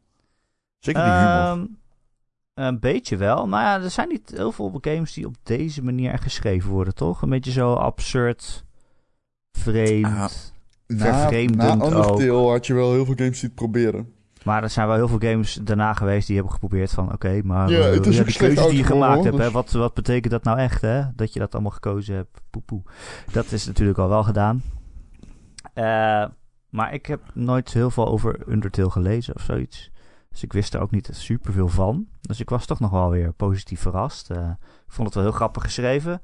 Zeker 0.78 1.02
die 1.04 1.12
humor. 1.12 1.68
Een 2.56 2.78
beetje 2.80 3.16
wel. 3.16 3.46
Maar 3.46 3.62
ja, 3.62 3.84
er 3.84 3.90
zijn 3.90 4.08
niet 4.08 4.32
heel 4.34 4.52
veel 4.52 4.78
games 4.80 5.12
die 5.12 5.26
op 5.26 5.34
deze 5.42 5.82
manier 5.82 6.18
geschreven 6.18 6.70
worden, 6.70 6.94
toch? 6.94 7.22
Een 7.22 7.28
beetje 7.28 7.50
zo 7.50 7.72
absurd 7.74 8.64
vreemd. 9.52 10.06
Ah, 10.06 10.24
Na, 10.86 10.96
Vervreemdend 10.96 11.78
na 11.78 11.86
Undertale 11.86 12.48
had 12.50 12.66
je 12.66 12.74
wel 12.74 12.92
heel 12.92 13.04
veel 13.04 13.14
games 13.16 13.40
die 13.40 13.48
het 13.48 13.54
proberen. 13.54 14.12
Maar 14.44 14.62
er 14.62 14.70
zijn 14.70 14.86
wel 14.86 14.96
heel 14.96 15.08
veel 15.08 15.30
games 15.30 15.54
daarna 15.62 15.92
geweest 15.92 16.26
die 16.26 16.36
hebben 16.36 16.52
geprobeerd 16.52 16.90
van... 16.90 17.12
Oké, 17.12 17.40
maar 17.44 17.70
Ja, 17.70 17.78
eh, 17.78 17.94
het 17.94 18.06
is 18.06 18.14
ja, 18.14 18.20
ook 18.20 18.26
de 18.26 18.38
keuze 18.38 18.68
die 18.68 18.76
je 18.78 18.84
gemaakt 18.84 19.24
hebt, 19.24 19.36
hè, 19.36 19.44
dus- 19.44 19.52
wat, 19.52 19.70
wat 19.70 19.94
betekent 19.94 20.32
dat 20.32 20.44
nou 20.44 20.58
echt, 20.58 20.80
hè? 20.80 21.02
Dat 21.14 21.32
je 21.32 21.38
dat 21.38 21.52
allemaal 21.54 21.72
gekozen 21.72 22.14
hebt, 22.14 22.40
poepoe. 22.50 22.82
Dat 23.32 23.52
is 23.52 23.66
natuurlijk 23.66 23.98
al 23.98 24.08
wel 24.08 24.22
gedaan. 24.24 24.62
Eh, 25.74 26.24
maar 26.70 26.94
ik 26.94 27.06
heb 27.06 27.20
nooit 27.34 27.72
heel 27.72 27.90
veel 27.90 28.06
over 28.08 28.38
Undertale 28.48 28.90
gelezen 28.90 29.34
of 29.34 29.42
zoiets. 29.42 29.90
Dus 30.36 30.44
ik 30.44 30.52
wist 30.52 30.74
er 30.74 30.80
ook 30.80 30.90
niet 30.90 31.08
super 31.12 31.52
veel 31.52 31.68
van. 31.68 32.06
Dus 32.20 32.40
ik 32.40 32.50
was 32.50 32.66
toch 32.66 32.80
nog 32.80 32.90
wel 32.90 33.10
weer 33.10 33.32
positief 33.32 33.80
verrast. 33.80 34.30
Eh, 34.30 34.48
ik 34.86 34.92
vond 34.92 35.06
het 35.06 35.14
wel 35.14 35.24
heel 35.24 35.32
grappig 35.32 35.62
geschreven. 35.62 36.20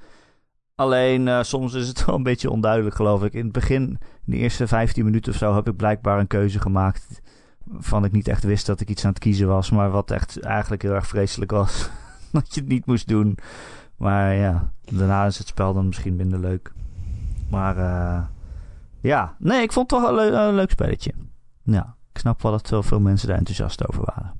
Alleen 0.74 1.28
eh, 1.28 1.42
soms 1.42 1.74
is 1.74 1.88
het 1.88 2.04
wel 2.04 2.14
een 2.14 2.22
beetje 2.22 2.50
onduidelijk, 2.50 2.94
geloof 2.94 3.24
ik. 3.24 3.32
In 3.32 3.44
het 3.44 3.52
begin, 3.52 3.82
in 3.82 3.98
de 4.24 4.36
eerste 4.36 4.66
15 4.66 5.04
minuten 5.04 5.32
of 5.32 5.38
zo, 5.38 5.54
heb 5.54 5.68
ik 5.68 5.76
blijkbaar 5.76 6.18
een 6.18 6.26
keuze 6.26 6.60
gemaakt. 6.60 7.22
Van 7.78 8.04
ik 8.04 8.12
niet 8.12 8.28
echt 8.28 8.44
wist 8.44 8.66
dat 8.66 8.80
ik 8.80 8.88
iets 8.88 9.04
aan 9.04 9.10
het 9.10 9.18
kiezen 9.18 9.48
was. 9.48 9.70
Maar 9.70 9.90
wat 9.90 10.10
echt 10.10 10.40
eigenlijk 10.40 10.82
heel 10.82 10.94
erg 10.94 11.06
vreselijk 11.06 11.50
was. 11.50 11.90
dat 12.32 12.54
je 12.54 12.60
het 12.60 12.68
niet 12.68 12.86
moest 12.86 13.08
doen. 13.08 13.38
Maar 13.96 14.34
ja, 14.34 14.72
daarna 14.80 15.26
is 15.26 15.38
het 15.38 15.46
spel 15.46 15.74
dan 15.74 15.86
misschien 15.86 16.16
minder 16.16 16.38
leuk. 16.38 16.72
Maar 17.50 17.76
eh, 17.76 18.24
ja, 19.00 19.36
nee, 19.38 19.62
ik 19.62 19.72
vond 19.72 19.90
het 19.90 20.00
toch 20.00 20.10
een, 20.10 20.34
een 20.34 20.54
leuk 20.54 20.70
spelletje. 20.70 21.12
Ja, 21.62 21.96
ik 22.12 22.18
snap 22.18 22.42
wel 22.42 22.52
dat 22.52 22.68
zoveel 22.68 23.00
mensen 23.00 23.28
daar 23.28 23.38
enthousiast 23.38 23.88
over 23.88 24.04
waren. 24.04 24.32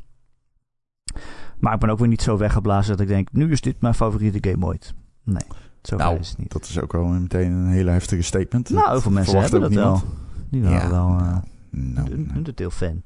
Maar 1.58 1.74
ik 1.74 1.80
ben 1.80 1.90
ook 1.90 1.98
weer 1.98 2.08
niet 2.08 2.22
zo 2.22 2.36
weggeblazen 2.36 2.92
dat 2.92 3.00
ik 3.00 3.08
denk, 3.08 3.32
nu 3.32 3.50
is 3.50 3.60
dit 3.60 3.80
mijn 3.80 3.94
favoriete 3.94 4.50
game 4.50 4.66
ooit. 4.66 4.94
Nee, 5.24 5.46
zo 5.82 5.96
Nou, 5.96 6.18
is 6.18 6.28
het 6.28 6.38
niet. 6.38 6.52
Dat 6.52 6.62
is 6.62 6.80
ook 6.80 6.92
wel 6.92 7.04
meteen 7.04 7.52
een 7.52 7.66
hele 7.66 7.90
heftige 7.90 8.22
statement. 8.22 8.70
Nou, 8.70 8.90
heel 8.90 9.00
veel 9.00 9.10
mensen 9.10 9.40
hebben 9.40 9.60
dat 9.60 9.70
ook 9.70 9.74
wel. 9.74 10.02
Die 10.50 10.62
Ja, 10.62 10.90
wel 10.90 11.18
eh, 11.18 11.36
Nou, 11.74 12.08
nou. 12.18 12.36
Undertale-fan. 12.36 13.02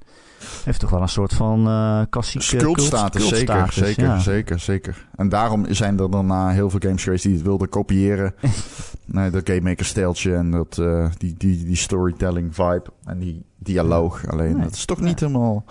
Heeft 0.64 0.80
toch 0.80 0.90
wel 0.90 1.02
een 1.02 1.08
soort 1.08 1.34
van 1.34 1.66
eh 1.66 2.00
klassieke 2.10 2.56
Cultstatus, 2.56 3.20
cult- 3.22 3.34
zeker, 3.36 3.54
cultstatus, 3.54 3.74
zeker, 3.88 4.04
ja. 4.04 4.18
zeker, 4.18 4.58
zeker. 4.58 5.06
En 5.16 5.28
daarom 5.28 5.66
zijn 5.68 5.98
er 5.98 6.10
daarna 6.10 6.48
heel 6.48 6.70
veel 6.70 6.80
games 6.82 7.02
geweest 7.02 7.22
die 7.22 7.34
het 7.34 7.42
wilden 7.42 7.68
kopiëren. 7.68 8.34
nee, 9.04 9.30
dat 9.30 9.48
Game 9.48 9.60
Maker 9.60 9.84
steltje 9.86 10.34
en 10.34 10.50
dat, 10.50 10.78
eh, 10.78 11.10
die, 11.16 11.34
die, 11.38 11.64
die 11.64 11.76
storytelling 11.76 12.54
vibe 12.54 12.84
en 13.04 13.18
die 13.18 13.44
dialoog. 13.58 14.26
Alleen, 14.26 14.52
Nee, 14.56 14.62
dat 14.62 14.74
is 14.74 14.84
toch 14.84 14.98
nee. 15.00 15.08
niet 15.08 15.20
helemaal... 15.20 15.64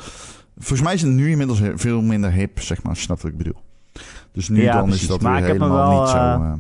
Volgens 0.58 0.82
mij 0.82 0.94
is 0.94 1.02
het 1.02 1.12
nu 1.12 1.30
inmiddels 1.30 1.62
veel 1.76 2.02
minder 2.02 2.32
hip, 2.32 2.62
zeg 2.62 2.78
maar, 2.82 2.90
als 2.90 2.98
je 3.00 3.04
snapt 3.06 3.22
wat 3.22 3.32
ik 3.32 3.38
bedoel. 3.38 3.62
Dus 4.32 4.50
nu 4.50 4.62
Ja, 4.62 4.74
dan 4.74 4.84
precies. 4.84 5.02
is 5.02 5.08
dat 5.08 5.22
Maar 5.22 5.32
weer 5.32 5.42
ik 5.42 5.48
heb 5.48 5.58
me 5.58 5.64
helemaal 5.66 5.90
wel, 5.92 6.00
niet 6.02 6.10
zo... 6.10 6.18
eh, 6.18 6.54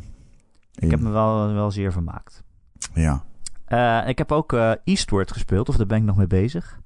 Ik 0.75 0.91
heb 0.91 0.99
me 0.99 1.09
wel, 1.09 1.53
wel 1.53 1.71
zeer 1.71 1.91
vermaakt. 1.91 2.43
Ja. 2.93 3.23
Eh, 3.65 4.07
ik 4.07 4.17
heb 4.17 4.31
ook 4.31 4.53
eh, 4.53 4.71
Eastward 4.83 5.31
gespeeld, 5.31 5.69
of 5.69 5.75
daar 5.75 5.85
ben 5.85 5.97
ik 5.97 6.03
nog 6.03 6.17
mee 6.17 6.27
bezig. 6.27 6.79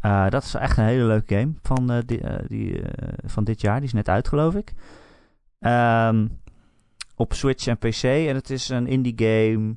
Eh, 0.00 0.28
dat 0.28 0.42
is 0.42 0.54
echt 0.54 0.76
een 0.76 0.84
hele 0.84 1.04
leuke 1.04 1.34
game 1.34 1.52
van, 1.62 2.02
di- 2.06 2.20
die, 2.46 2.82
van 3.24 3.44
dit 3.44 3.60
jaar. 3.60 3.76
Die 3.76 3.86
is 3.86 3.92
net 3.92 4.08
uit, 4.08 4.28
geloof 4.28 4.54
ik. 4.54 4.72
Ehm, 5.58 6.28
op 7.16 7.32
Switch 7.32 7.66
en 7.66 7.78
PC. 7.78 8.02
En 8.02 8.34
het 8.34 8.50
is 8.50 8.68
een 8.68 8.86
indie 8.86 9.14
game 9.16 9.76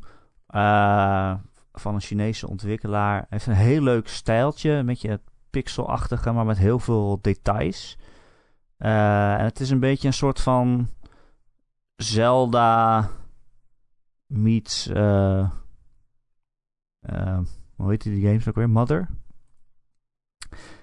van 1.74 1.94
een 1.96 2.02
Chinese 2.02 2.48
ontwikkelaar. 2.50 3.16
Hij 3.18 3.26
heeft 3.30 3.48
een 3.48 3.54
heel 3.54 3.82
leuk 3.82 4.08
stijltje. 4.08 4.72
Een 4.72 4.86
beetje 4.86 5.22
pixelachtige, 5.50 6.32
maar 6.32 6.46
met 6.46 6.58
heel 6.58 6.80
veel 6.80 7.20
details. 7.22 7.98
En 8.78 9.44
het 9.44 9.60
is 9.60 9.70
een 9.70 9.80
beetje 9.80 10.08
een 10.08 10.14
soort 10.14 10.42
van 10.42 10.90
Zelda 11.96 13.10
meets... 14.26 14.90
eh, 17.00 17.22
eh, 17.28 17.38
hoe 17.76 17.89
heet 17.89 18.04
die 18.04 18.26
games 18.28 18.48
ook 18.48 18.56
weer? 18.56 18.70
Mother? 18.70 19.08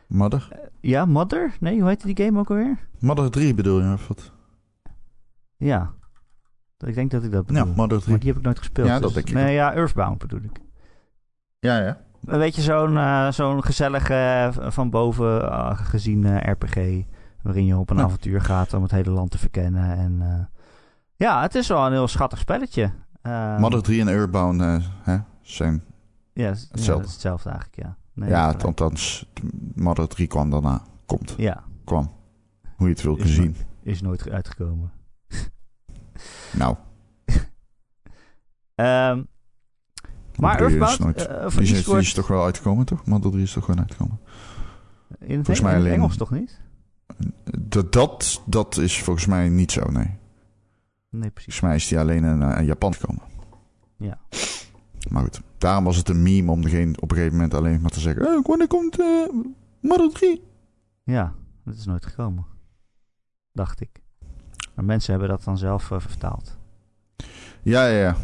Mother? 0.09 0.49
Ja, 0.81 1.05
Mother? 1.05 1.53
Nee, 1.61 1.81
hoe 1.81 1.89
heet 1.89 2.03
die 2.03 2.25
game 2.25 2.39
ook 2.39 2.49
alweer? 2.51 2.79
Mother 2.99 3.31
3 3.31 3.55
bedoel 3.55 3.81
je? 3.83 3.93
Of 3.93 4.09
wat? 4.09 4.33
Ja. 5.57 5.91
Ik 6.79 6.95
denk 6.95 7.11
dat 7.11 7.25
ik 7.25 7.31
dat 7.31 7.45
Ja, 7.49 7.61
bedoel. 7.61 7.75
Mother 7.75 7.99
3. 7.99 8.11
maar 8.11 8.19
die 8.19 8.29
heb 8.29 8.39
ik 8.39 8.45
nooit 8.45 8.59
gespeeld. 8.59 8.87
Ja, 8.87 8.93
dat 8.93 9.03
dus- 9.03 9.13
denk 9.15 9.29
ik 9.29 9.35
Nee, 9.35 9.55
ja, 9.55 9.75
Earthbound 9.75 10.19
bedoel 10.19 10.41
ik. 10.43 10.61
Ja, 11.59 11.79
ja. 11.79 12.01
Weet 12.21 12.55
je, 12.57 12.63
zo'n 12.63 12.97
eh, 12.97 13.31
zo'n 13.31 13.65
gezellige, 13.65 14.15
eh, 14.15 14.71
van 14.71 14.91
boven 14.91 15.51
eh, 15.51 15.79
gezien 15.79 16.25
eh, 16.25 16.53
RPG... 16.53 17.05
waarin 17.43 17.67
je 17.67 17.77
op 17.77 17.91
een 17.91 17.97
Ja. 17.97 18.03
avontuur 18.03 18.41
gaat 18.41 18.73
om 18.75 18.83
het 18.83 18.91
hele 18.91 19.11
land 19.11 19.31
te 19.31 19.39
verkennen. 19.39 19.97
En 19.97 20.17
eh, 20.23 20.45
ja, 21.17 21.43
het 21.43 21.55
is 21.55 21.69
wel 21.69 21.87
een 21.87 21.93
heel 21.93 22.09
schattig 22.09 22.39
spelletje. 22.39 22.91
Eh, 23.23 23.59
Mother 23.59 23.83
3 23.83 24.01
en 24.01 24.09
Earthbound 24.09 24.61
eh, 24.61 24.77
hè, 25.03 25.17
zijn... 25.41 25.83
Ja, 26.35 26.47
het 26.49 26.57
is- 26.57 26.63
ja, 26.63 26.69
hetzelfde. 26.73 27.05
is 27.07 27.13
hetzelfde 27.13 27.49
eigenlijk, 27.51 27.83
ja. 27.83 27.97
Nee, 28.13 28.29
ja, 28.29 28.53
althans, 28.53 29.31
Mother 29.75 30.09
3 30.09 30.27
kwam 30.27 30.51
daarna. 30.51 30.83
Komt, 31.07 31.35
Ja, 31.37 31.65
kwam. 31.85 32.13
Hoe 32.77 32.87
je 32.89 32.93
het 32.95 33.03
wil 33.03 33.17
Is 33.17 33.35
zien. 33.35 33.57
is 33.83 34.01
nooit 34.01 34.31
uitgekomen. 34.31 34.93
Nou, 36.53 36.77
Ehm, 38.75 39.23
maar 40.37 40.51
Mother 40.53 40.67
3 40.67 40.67
is 40.67 40.81
Earthbound, 40.83 40.99
nooit- 40.99 41.27
eh, 41.29 41.45
of 41.45 41.53
die, 41.53 41.63
is, 41.63 41.69
die 41.69 41.77
Eastward, 41.77 42.03
is 42.03 42.13
toch 42.15 42.27
wel 42.29 42.45
uitgekomen, 42.45 42.85
toch? 42.87 43.05
Mother 43.07 43.31
3 43.31 43.43
is 43.43 43.53
toch 43.53 43.65
gewoon 43.65 43.81
uitgekomen? 43.81 44.19
in 45.19 45.37
het 45.37 45.47
volgens 45.47 45.61
mij 45.61 45.73
in 45.75 45.79
alleen- 45.81 45.93
Engels 45.93 46.17
toch 46.17 46.31
niet? 46.31 46.61
Dat, 47.59 47.93
dat, 47.93 48.43
dat 48.47 48.77
is 48.77 49.03
volgens 49.03 49.27
mij 49.27 49.49
niet 49.49 49.73
zo, 49.73 49.91
nee. 49.91 50.17
Nee, 51.11 51.31
precies. 51.31 51.59
Volgens 51.59 51.61
mij 51.61 51.75
is 51.75 51.89
die 51.89 51.99
alleen 51.99 52.25
in, 52.25 52.43
eh, 52.43 52.59
in 52.59 52.65
Japan 52.65 52.95
gekomen. 52.95 53.23
Ja. 53.97 54.19
Maar 55.11 55.23
goed, 55.23 55.41
daarom 55.59 55.85
was 55.85 55.97
het 55.97 56.09
een 56.09 56.23
meme 56.23 56.51
om 56.51 56.63
degene 56.63 57.01
op 57.01 57.11
een 57.11 57.17
gegeven 57.17 57.37
moment 57.37 57.55
alleen 57.55 57.81
maar 57.81 57.91
te 57.91 58.01
zeggen... 58.01 58.27
Eh, 58.27 58.43
wanneer 58.43 58.67
komt 58.67 58.99
Mother 59.81 60.11
3? 60.11 60.43
Ja, 61.03 61.35
dat 61.65 61.75
is 61.75 61.85
nooit 61.85 62.07
gekomen. 62.07 62.47
Dacht 63.53 63.81
ik. 63.81 64.03
Maar 64.75 64.85
mensen 64.85 65.11
hebben 65.11 65.29
dat 65.29 65.45
dan 65.45 65.59
zelf 65.59 65.91
eh, 65.91 66.01
vertaald. 66.01 66.59
Ja, 67.63 67.87
ja, 67.87 67.99
ja. 67.99 68.17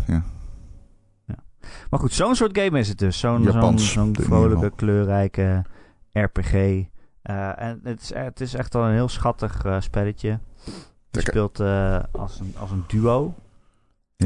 ja. 1.27 1.45
Maar 1.91 2.01
goed, 2.01 2.13
zo'n 2.13 2.35
soort 2.35 2.59
game 2.59 2.79
is 2.79 2.89
het 2.89 2.99
dus. 2.99 3.19
Zo'n 3.19 3.79
zo'n 3.79 4.17
vrolijke, 4.21 4.73
kleurrijke 4.77 5.65
RPG. 6.13 6.85
En 7.23 7.81
het 7.83 8.01
is, 8.01 8.15
het 8.15 8.41
is 8.41 8.55
echt 8.55 8.75
wel 8.75 8.85
een 8.85 8.93
heel 8.93 9.09
schattig 9.09 9.67
spelletje. 9.79 10.39
Je 11.11 11.21
speelt 11.21 11.61
als, 12.13 12.41
een, 12.41 12.55
als 12.59 12.71
een 12.71 12.85
duo. 12.87 13.35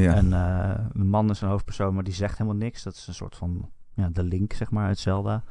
Ja. 0.01 0.13
En 0.13 0.33
eh, 0.33 0.85
een 0.93 1.07
man 1.07 1.29
is 1.29 1.41
een 1.41 1.49
hoofdpersoon, 1.49 1.93
maar 1.93 2.03
die 2.03 2.13
zegt 2.13 2.37
helemaal 2.37 2.59
niks. 2.59 2.83
Dat 2.83 2.93
is 2.93 3.07
een 3.07 3.13
soort 3.13 3.35
van 3.35 3.69
ja, 3.93 4.09
de 4.09 4.23
link, 4.23 4.53
zeg 4.53 4.71
maar, 4.71 4.87
uit 4.87 4.99
Zelda. 4.99 5.43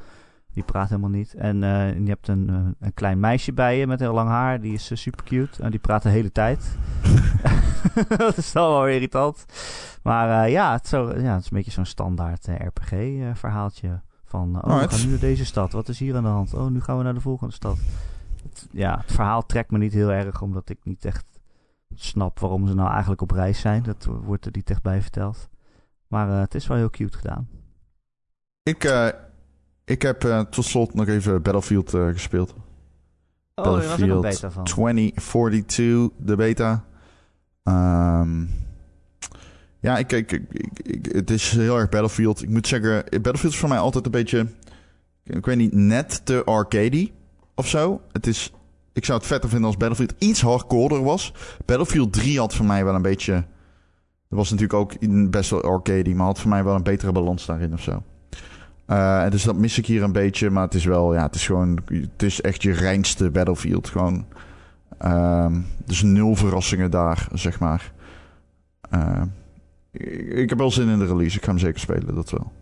Die 0.52 0.62
praat 0.62 0.88
helemaal 0.88 1.10
niet. 1.10 1.34
En 1.34 1.62
eh, 1.62 1.98
je 1.98 2.08
hebt 2.08 2.28
een, 2.28 2.48
eh, 2.48 2.86
een 2.86 2.94
klein 2.94 3.20
meisje 3.20 3.52
bij 3.52 3.78
je 3.78 3.86
met 3.86 4.00
heel 4.00 4.14
lang 4.14 4.28
haar. 4.28 4.60
Die 4.60 4.72
is 4.72 4.90
super 4.92 5.24
cute. 5.24 5.62
En 5.62 5.70
die 5.70 5.80
praat 5.80 6.02
de 6.02 6.08
hele 6.08 6.32
tijd. 6.32 6.76
dat 8.16 8.36
is 8.36 8.52
wel 8.52 8.70
wel 8.70 8.88
irritant. 8.88 9.44
Maar 10.02 10.48
ja, 10.50 10.72
het, 10.72 10.84
is 10.84 10.90
zo, 10.90 11.18
ja, 11.18 11.32
het 11.34 11.44
is 11.44 11.50
een 11.50 11.56
beetje 11.56 11.70
zo'n 11.70 11.84
standaard 11.84 12.46
RPG-verhaaltje. 12.46 14.00
Van, 14.24 14.56
oh, 14.56 14.62
we 14.62 14.70
Alright. 14.70 14.94
gaan 14.94 15.04
nu 15.04 15.10
naar 15.10 15.20
deze 15.20 15.44
stad. 15.44 15.72
Wat 15.72 15.88
is 15.88 15.98
hier 15.98 16.16
aan 16.16 16.22
de 16.22 16.28
hand? 16.28 16.54
Oh, 16.54 16.70
nu 16.70 16.80
gaan 16.80 16.96
we 16.96 17.02
naar 17.02 17.14
de 17.14 17.20
volgende 17.20 17.54
stad. 17.54 17.78
Het, 18.42 18.68
ja, 18.72 18.98
het 18.98 19.12
verhaal 19.12 19.46
trekt 19.46 19.70
me 19.70 19.78
niet 19.78 19.92
heel 19.92 20.12
erg, 20.12 20.42
omdat 20.42 20.68
ik 20.68 20.78
niet 20.82 21.04
echt 21.04 21.24
snap 21.94 22.38
waarom 22.38 22.66
ze 22.66 22.74
nou 22.74 22.90
eigenlijk 22.90 23.20
op 23.22 23.30
reis 23.30 23.60
zijn. 23.60 23.82
Dat 23.82 24.04
wordt 24.04 24.46
er 24.46 24.52
niet 24.54 24.70
echt 24.70 24.82
bij 24.82 25.02
verteld. 25.02 25.48
Maar 26.06 26.28
eh, 26.30 26.38
het 26.40 26.54
is 26.54 26.66
wel 26.66 26.76
heel 26.76 26.90
cute 26.90 27.16
gedaan. 27.16 27.48
Ik, 28.62 28.84
eh, 28.84 29.08
ik 29.84 30.02
heb 30.02 30.24
eh, 30.24 30.40
tot 30.40 30.64
slot 30.64 30.94
nog 30.94 31.06
even 31.08 31.42
Battlefield 31.42 31.90
gespeeld. 31.90 32.54
Oh, 33.54 33.64
er 33.64 33.70
was 33.72 33.86
Battlefield 33.86 34.20
beta 34.22 34.50
van. 34.50 34.64
2042, 34.64 36.10
de 36.26 36.36
beta. 36.36 36.84
Ehm, 37.62 38.46
ja, 39.80 39.98
ik, 39.98 40.12
ik, 40.12 40.32
ik, 40.32 40.52
ik- 40.52 40.78
ik- 40.78 41.12
het 41.12 41.30
is 41.30 41.50
heel 41.50 41.76
erg 41.78 41.88
Battlefield. 41.88 42.42
Ik 42.42 42.48
moet 42.48 42.66
zeggen, 42.66 43.04
Battlefield 43.10 43.52
is 43.52 43.58
voor 43.58 43.68
mij 43.68 43.78
altijd 43.78 44.04
een 44.04 44.10
beetje... 44.10 44.46
Ik 45.24 45.46
weet 45.46 45.56
niet, 45.56 45.72
net 45.72 46.26
te 46.26 46.44
arcadey 46.44 47.12
of 47.54 47.68
zo. 47.68 48.00
Het 48.12 48.26
is... 48.26 48.52
Ik 48.94 49.04
zou 49.04 49.18
het 49.18 49.26
vetter 49.26 49.50
vinden 49.50 49.66
als 49.66 49.76
Battlefield 49.76 50.14
iets 50.18 50.40
hardcorer 50.40 51.02
was. 51.02 51.32
Battlefield 51.64 52.12
3 52.12 52.38
had 52.38 52.54
voor 52.54 52.66
mij 52.66 52.84
wel 52.84 52.94
een 52.94 53.02
beetje... 53.02 53.32
Dat 54.28 54.38
was 54.38 54.50
natuurlijk 54.50 54.80
ook 54.80 54.92
best 55.30 55.50
wel 55.50 55.62
arcadey, 55.62 56.14
maar 56.14 56.26
had 56.26 56.40
voor 56.40 56.50
mij 56.50 56.64
wel 56.64 56.74
een 56.74 56.82
betere 56.82 57.12
balans 57.12 57.46
daarin 57.46 57.72
of 57.72 57.82
zo. 57.82 58.02
Eh, 58.86 59.30
dus 59.30 59.42
dat 59.42 59.56
mis 59.56 59.78
ik 59.78 59.86
hier 59.86 60.02
een 60.02 60.12
beetje, 60.12 60.50
maar 60.50 60.62
het 60.62 60.74
is 60.74 60.84
wel, 60.84 61.14
ja, 61.14 61.22
het 61.22 61.34
is 61.34 61.46
gewoon, 61.46 61.78
het 61.86 62.22
is 62.22 62.40
echt 62.40 62.62
je 62.62 62.72
reinste 62.72 63.30
Battlefield. 63.30 63.88
Gewoon, 63.88 64.26
ehm, 64.98 65.60
dus 65.84 66.02
nul 66.02 66.34
verrassingen 66.34 66.90
daar, 66.90 67.28
zeg 67.32 67.60
maar. 67.60 67.92
Eh, 68.90 69.22
ik, 69.90 70.32
ik 70.32 70.48
heb 70.48 70.58
wel 70.58 70.70
zin 70.70 70.88
in 70.88 70.98
de 70.98 71.06
release, 71.06 71.36
ik 71.36 71.44
ga 71.44 71.50
hem 71.50 71.58
zeker 71.58 71.80
spelen, 71.80 72.14
dat 72.14 72.30
wel. 72.30 72.52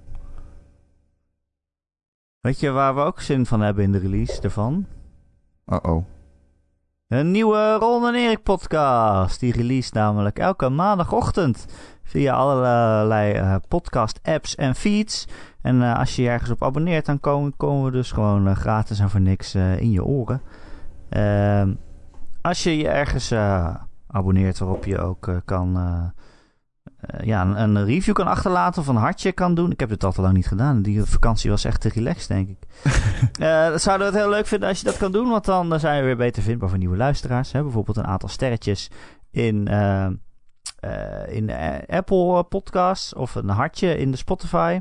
Weet 2.40 2.60
je 2.60 2.70
waar 2.70 2.94
we 2.94 3.00
ook 3.00 3.20
zin 3.20 3.46
van 3.46 3.60
hebben 3.60 3.84
in 3.84 3.92
de 3.92 3.98
release 3.98 4.40
ervan? 4.40 4.86
Uh-oh. 5.66 6.04
Een 7.12 7.30
nieuwe 7.30 7.76
Ron 7.80 8.06
en 8.06 8.14
Erik 8.14 8.42
podcast. 8.42 9.40
Die 9.40 9.52
release 9.52 9.90
namelijk 9.94 10.38
elke 10.38 10.68
maandagochtend 10.68 11.66
via 12.02 12.34
allerlei 12.34 13.38
uh, 13.38 13.54
podcast-apps 13.68 14.54
en 14.54 14.74
feeds. 14.74 15.28
En 15.60 15.76
uh, 15.76 15.98
als 15.98 16.16
je 16.16 16.22
je 16.22 16.28
ergens 16.28 16.50
op 16.50 16.62
abonneert, 16.62 17.06
dan 17.06 17.20
komen, 17.20 17.56
komen 17.56 17.84
we 17.84 17.90
dus 17.90 18.12
gewoon 18.12 18.48
uh, 18.48 18.56
gratis 18.56 18.98
en 18.98 19.10
voor 19.10 19.20
niks 19.20 19.54
in 19.54 19.90
je 19.90 20.04
oren. 20.04 20.42
Ehm, 21.08 21.74
als 22.40 22.62
je 22.62 22.76
je 22.76 22.88
ergens 22.88 23.32
abonneert 24.06 24.58
waarop 24.58 24.84
je 24.84 24.98
ook 24.98 25.42
kan 25.44 25.78
ja, 27.22 27.42
een, 27.42 27.60
een, 27.60 27.84
review 27.84 28.14
kan 28.14 28.26
achterlaten 28.26 28.82
of 28.82 28.88
een 28.88 28.96
hartje 28.96 29.32
kan 29.32 29.54
doen. 29.54 29.70
Ik 29.70 29.80
heb 29.80 29.90
het 29.90 30.04
al 30.04 30.12
te 30.12 30.20
lang 30.20 30.34
niet 30.34 30.46
gedaan. 30.46 30.82
Die 30.82 31.04
vakantie 31.04 31.50
was 31.50 31.64
echt 31.64 31.80
te 31.80 31.88
relaxed, 31.88 32.28
denk 32.28 32.48
ik. 32.48 32.58
uh, 33.40 33.76
zouden 33.84 34.06
we 34.06 34.12
het 34.12 34.22
heel 34.22 34.28
leuk 34.28 34.46
vinden 34.46 34.68
als 34.68 34.78
je 34.78 34.84
dat 34.84 34.96
kan 34.96 35.12
doen. 35.12 35.28
Want 35.28 35.44
dan 35.44 35.80
zijn 35.80 36.00
we 36.00 36.06
weer 36.06 36.16
beter 36.16 36.42
vindbaar 36.42 36.68
voor 36.68 36.78
nieuwe 36.78 36.96
luisteraars. 36.96 37.52
Hè? 37.52 37.62
Bijvoorbeeld 37.62 37.96
een 37.96 38.06
aantal 38.06 38.28
sterretjes 38.28 38.90
in, 39.30 39.68
uh, 39.70 40.06
uh, 40.84 41.36
in 41.36 41.50
Apple 41.86 42.44
Podcasts. 42.44 43.14
Of 43.14 43.34
een 43.34 43.48
hartje 43.48 43.96
in 43.96 44.10
de 44.10 44.16
Spotify. 44.16 44.80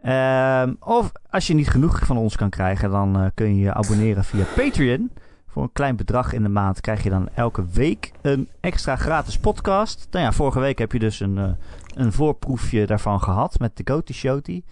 Ehm, 0.00 0.74
of 0.78 1.12
als 1.30 1.46
je 1.46 1.54
niet 1.54 1.68
genoeg 1.68 1.98
van 2.04 2.16
ons 2.16 2.36
kan 2.36 2.50
krijgen, 2.50 2.90
dan 2.90 3.30
kun 3.34 3.56
je 3.56 3.62
je 3.62 3.74
abonneren 3.74 4.24
via 4.24 4.44
Patreon. 4.56 5.10
Voor 5.54 5.62
een 5.62 5.72
klein 5.72 5.96
bedrag 5.96 6.32
in 6.32 6.42
de 6.42 6.48
maand 6.48 6.80
krijg 6.80 7.02
je 7.02 7.10
dan 7.10 7.28
elke 7.34 7.66
week 7.72 8.12
een 8.22 8.48
extra 8.60 8.96
gratis 8.96 9.38
podcast. 9.38 10.06
Nou 10.10 10.24
ja, 10.24 10.32
vorige 10.32 10.60
week 10.60 10.78
heb 10.78 10.92
je 10.92 10.98
dus 10.98 11.20
een, 11.20 11.36
uh, 11.36 11.50
een 11.94 12.12
voorproefje 12.12 12.86
daarvan 12.86 13.20
gehad 13.20 13.58
met 13.58 13.76
de 13.76 13.92
Goaty 13.92 14.12
Showty. 14.12 14.62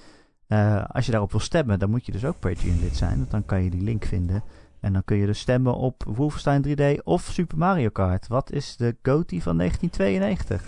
Uh, 0.48 0.84
als 0.86 1.06
je 1.06 1.10
daarop 1.10 1.30
wil 1.30 1.40
stemmen, 1.40 1.78
dan 1.78 1.90
moet 1.90 2.06
je 2.06 2.12
dus 2.12 2.24
ook 2.24 2.38
Patreon 2.38 2.80
lid 2.80 2.96
zijn. 2.96 3.26
Dan 3.28 3.44
kan 3.44 3.62
je 3.62 3.70
die 3.70 3.82
link 3.82 4.04
vinden. 4.04 4.42
En 4.80 4.92
dan 4.92 5.04
kun 5.04 5.16
je 5.16 5.26
dus 5.26 5.38
stemmen 5.38 5.74
op 5.74 6.04
Wolfenstein 6.06 6.64
3D 6.66 7.02
of 7.02 7.22
Super 7.22 7.58
Mario 7.58 7.88
Kart. 7.88 8.28
Wat 8.28 8.52
is 8.52 8.76
de 8.76 8.96
Goaty 9.02 9.40
van 9.40 9.56
1992? 9.56 10.64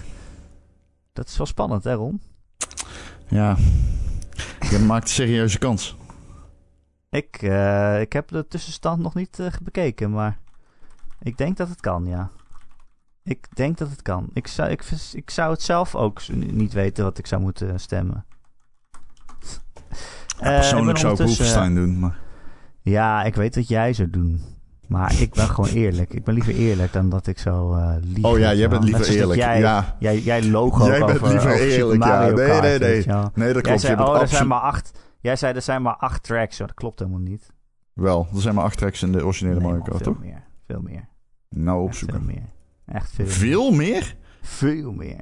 Dat 1.12 1.28
is 1.28 1.36
wel 1.36 1.46
spannend, 1.46 1.84
hè 1.84 1.94
Ron? 1.94 2.20
Ja, 3.28 3.56
je 4.70 4.78
maakt 4.78 5.04
een 5.04 5.14
serieuze 5.14 5.58
kans. 5.58 5.96
Ik, 7.14 7.42
uh, 7.42 8.00
ik 8.00 8.12
heb 8.12 8.28
de 8.28 8.46
tussenstand 8.48 9.02
nog 9.02 9.14
niet 9.14 9.38
uh, 9.38 9.46
bekeken, 9.62 10.10
maar 10.10 10.38
ik 11.22 11.36
denk 11.36 11.56
dat 11.56 11.68
het 11.68 11.80
kan, 11.80 12.06
ja. 12.06 12.30
Ik 13.22 13.46
denk 13.54 13.78
dat 13.78 13.90
het 13.90 14.02
kan. 14.02 14.28
Ik 14.32 14.46
zou, 14.46 14.70
ik, 14.70 14.84
ik 15.12 15.30
zou 15.30 15.50
het 15.50 15.62
zelf 15.62 15.94
ook 15.94 16.28
niet 16.32 16.72
weten 16.72 17.04
wat 17.04 17.18
ik 17.18 17.26
zou 17.26 17.40
moeten 17.40 17.80
stemmen. 17.80 18.24
Ja, 20.40 20.58
persoonlijk 20.58 20.98
zou 20.98 21.12
ik 21.12 21.18
Wolfenstein 21.18 21.74
doen, 21.74 21.98
maar... 21.98 22.18
Ja, 22.80 23.22
ik 23.22 23.34
weet 23.34 23.54
wat 23.54 23.68
jij 23.68 23.92
zou 23.92 24.10
doen. 24.10 24.42
Maar 24.88 25.20
ik 25.20 25.34
ben 25.34 25.48
gewoon 25.48 25.70
eerlijk. 25.70 26.14
Ik 26.14 26.24
ben 26.24 26.34
liever 26.34 26.54
eerlijk 26.54 26.92
dan 26.92 27.08
dat 27.08 27.26
ik 27.26 27.38
zo 27.38 27.76
uh, 27.76 27.94
lief 28.00 28.24
Oh 28.24 28.38
ja, 28.38 28.54
jij 28.54 28.68
bent 28.68 28.84
liever 28.84 29.08
eerlijk. 29.08 29.40
Jij, 29.40 29.58
ja. 29.58 29.96
jij, 29.98 30.18
jij 30.18 30.44
logo 30.44 30.86
Jij 30.86 30.98
bent 30.98 31.10
over, 31.10 31.28
liever 31.28 31.52
over 31.52 31.66
eerlijk, 31.68 32.04
ja. 32.04 32.30
Nee, 32.30 32.60
nee, 32.60 32.78
nee. 32.78 33.04
Nee, 33.34 33.52
dat 33.52 33.62
klopt. 33.62 33.80
Zei, 33.80 34.00
oh, 34.00 34.20
er 34.20 34.28
zijn 34.28 34.46
maar 34.46 34.60
acht 34.60 34.92
Jij 35.25 35.37
zei 35.37 35.55
er 35.55 35.62
zijn 35.62 35.83
maar 35.83 35.97
acht 35.97 36.22
tracks. 36.22 36.57
Dat 36.57 36.75
klopt 36.75 36.99
helemaal 36.99 37.20
niet. 37.20 37.53
Wel, 37.93 38.27
er 38.35 38.41
zijn 38.41 38.55
maar 38.55 38.64
acht 38.64 38.79
tracks 38.79 39.03
in 39.03 39.12
de 39.12 39.25
originele 39.25 39.59
nee, 39.59 39.68
Mario 39.68 39.83
Kart, 39.83 40.03
veel 40.03 40.12
toch? 40.12 40.22
Meer, 40.22 40.43
veel 40.66 40.81
meer. 40.81 41.09
Nou, 41.49 41.83
opzoeken. 41.83 42.16
Echt 42.16 42.25
veel 42.25 42.35
meer. 42.35 42.53
Echt 42.87 43.11
veel, 43.11 43.27
veel 43.27 43.72
meer. 43.72 44.16
Veel 44.43 44.93
meer. 44.93 45.20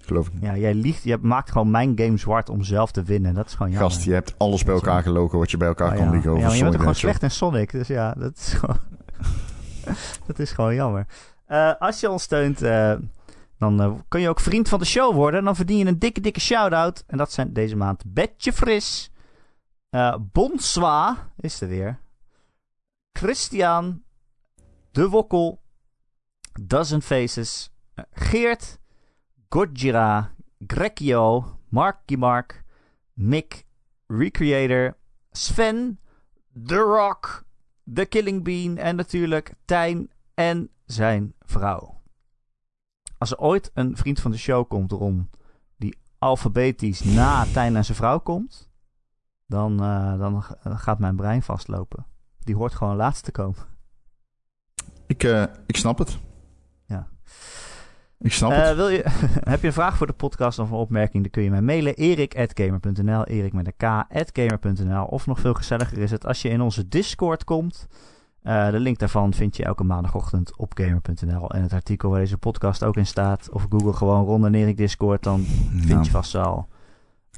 Geloof 0.00 0.26
ik 0.26 0.32
niet. 0.32 0.42
Ja, 0.42 0.56
jij 0.56 0.74
liegt. 0.74 1.02
Je 1.02 1.18
maakt 1.22 1.50
gewoon 1.50 1.70
mijn 1.70 1.92
game 1.98 2.16
zwart 2.16 2.48
om 2.48 2.62
zelf 2.62 2.92
te 2.92 3.02
winnen. 3.02 3.34
Dat 3.34 3.46
is 3.46 3.54
gewoon 3.54 3.72
jammer. 3.72 3.90
Gast, 3.90 4.04
je 4.04 4.12
hebt 4.12 4.34
alles 4.38 4.64
bij 4.64 4.74
elkaar 4.74 5.02
gelogen 5.02 5.38
wat 5.38 5.50
je 5.50 5.56
bij 5.56 5.68
elkaar 5.68 5.90
oh, 5.90 5.96
kan 5.96 6.04
ja. 6.04 6.10
liegen 6.10 6.30
over 6.30 6.42
Ja, 6.42 6.48
maar 6.48 6.56
je 6.56 6.62
bent 6.62 6.76
gewoon 6.76 6.94
slecht 6.94 7.22
in 7.22 7.30
Sonic. 7.30 7.70
Dus 7.70 7.86
ja, 7.86 8.14
dat 8.18 8.36
is 8.36 8.52
gewoon... 8.52 8.78
dat 10.26 10.38
is 10.38 10.52
gewoon 10.52 10.74
jammer. 10.74 11.06
Uh, 11.48 11.72
als 11.78 12.00
je 12.00 12.10
ons 12.10 12.22
steunt... 12.22 12.62
Uh, 12.62 12.94
dan 13.62 13.82
uh, 13.82 14.00
kun 14.08 14.20
je 14.20 14.28
ook 14.28 14.40
vriend 14.40 14.68
van 14.68 14.78
de 14.78 14.84
show 14.84 15.14
worden. 15.14 15.38
En 15.38 15.44
dan 15.44 15.56
verdien 15.56 15.78
je 15.78 15.84
een 15.84 15.98
dikke, 15.98 16.20
dikke 16.20 16.40
shout-out. 16.40 17.04
En 17.06 17.16
dat 17.16 17.32
zijn 17.32 17.52
deze 17.52 17.76
maand 17.76 18.02
Betje 18.06 18.52
Fris. 18.52 19.10
Uh, 19.90 20.16
Bonswa 20.32 21.32
is 21.36 21.60
er 21.60 21.68
weer. 21.68 22.00
Christian. 23.12 24.02
De 24.90 25.08
Wokkel. 25.08 25.62
Dozen 26.60 27.02
Faces. 27.02 27.70
Uh, 27.94 28.04
Geert. 28.12 28.78
Gojira. 29.48 30.34
Grekio. 30.66 31.58
Marky 31.68 32.16
Mark. 32.16 32.64
Mick. 33.12 33.64
Recreator. 34.06 34.96
Sven. 35.30 35.98
The 36.66 36.76
Rock. 36.76 37.44
The 37.94 38.04
Killing 38.04 38.44
Bean. 38.44 38.76
En 38.76 38.96
natuurlijk 38.96 39.54
Tijn 39.64 40.10
en 40.34 40.70
zijn 40.84 41.34
vrouw. 41.40 42.01
Als 43.22 43.30
er 43.30 43.38
ooit 43.38 43.70
een 43.74 43.96
vriend 43.96 44.20
van 44.20 44.30
de 44.30 44.36
show 44.36 44.68
komt, 44.68 44.92
Ron, 44.92 45.30
die 45.76 45.98
alfabetisch 46.18 47.04
na 47.04 47.44
Tijn 47.52 47.76
en 47.76 47.84
zijn 47.84 47.96
vrouw 47.96 48.18
komt, 48.18 48.70
dan, 49.46 49.72
uh, 49.82 50.18
dan 50.18 50.42
gaat 50.62 50.98
mijn 50.98 51.16
brein 51.16 51.42
vastlopen. 51.42 52.06
Die 52.38 52.54
hoort 52.54 52.74
gewoon 52.74 52.96
laatst 52.96 53.24
te 53.24 53.30
komen. 53.30 53.60
Ik, 55.06 55.22
uh, 55.22 55.44
ik 55.66 55.76
snap 55.76 55.98
het. 55.98 56.18
Ja. 56.86 57.08
Ik 58.18 58.32
snap 58.32 58.50
uh, 58.50 58.66
het. 58.66 58.76
Wil 58.76 58.88
je, 58.88 59.02
heb 59.50 59.60
je 59.60 59.66
een 59.66 59.72
vraag 59.72 59.96
voor 59.96 60.06
de 60.06 60.12
podcast 60.12 60.58
of 60.58 60.70
een 60.70 60.76
opmerking, 60.76 61.22
dan 61.22 61.32
kun 61.32 61.42
je 61.42 61.50
mij 61.50 61.62
mailen. 61.62 61.94
erik.gamer.nl, 61.94 63.24
erik 63.24 63.52
met 63.52 63.66
een 63.66 64.04
k.gamer.nl. 64.06 65.04
Of 65.04 65.26
nog 65.26 65.40
veel 65.40 65.54
gezelliger 65.54 65.98
is 65.98 66.10
het 66.10 66.26
als 66.26 66.42
je 66.42 66.48
in 66.48 66.60
onze 66.60 66.88
Discord 66.88 67.44
komt. 67.44 67.86
Uh, 68.44 68.70
de 68.70 68.80
link 68.80 68.98
daarvan 68.98 69.34
vind 69.34 69.56
je 69.56 69.64
elke 69.64 69.84
maandagochtend 69.84 70.56
op 70.56 70.72
gamer.nl. 70.74 71.50
En 71.50 71.62
het 71.62 71.72
artikel 71.72 72.10
waar 72.10 72.20
deze 72.20 72.38
podcast 72.38 72.84
ook 72.84 72.96
in 72.96 73.06
staat. 73.06 73.50
Of 73.50 73.66
Google 73.68 73.92
gewoon 73.92 74.24
Ron 74.24 74.54
en 74.54 74.74
Discord. 74.74 75.22
Dan 75.22 75.44
vind 75.76 76.04
je 76.04 76.10
vast 76.10 76.34
al 76.34 76.68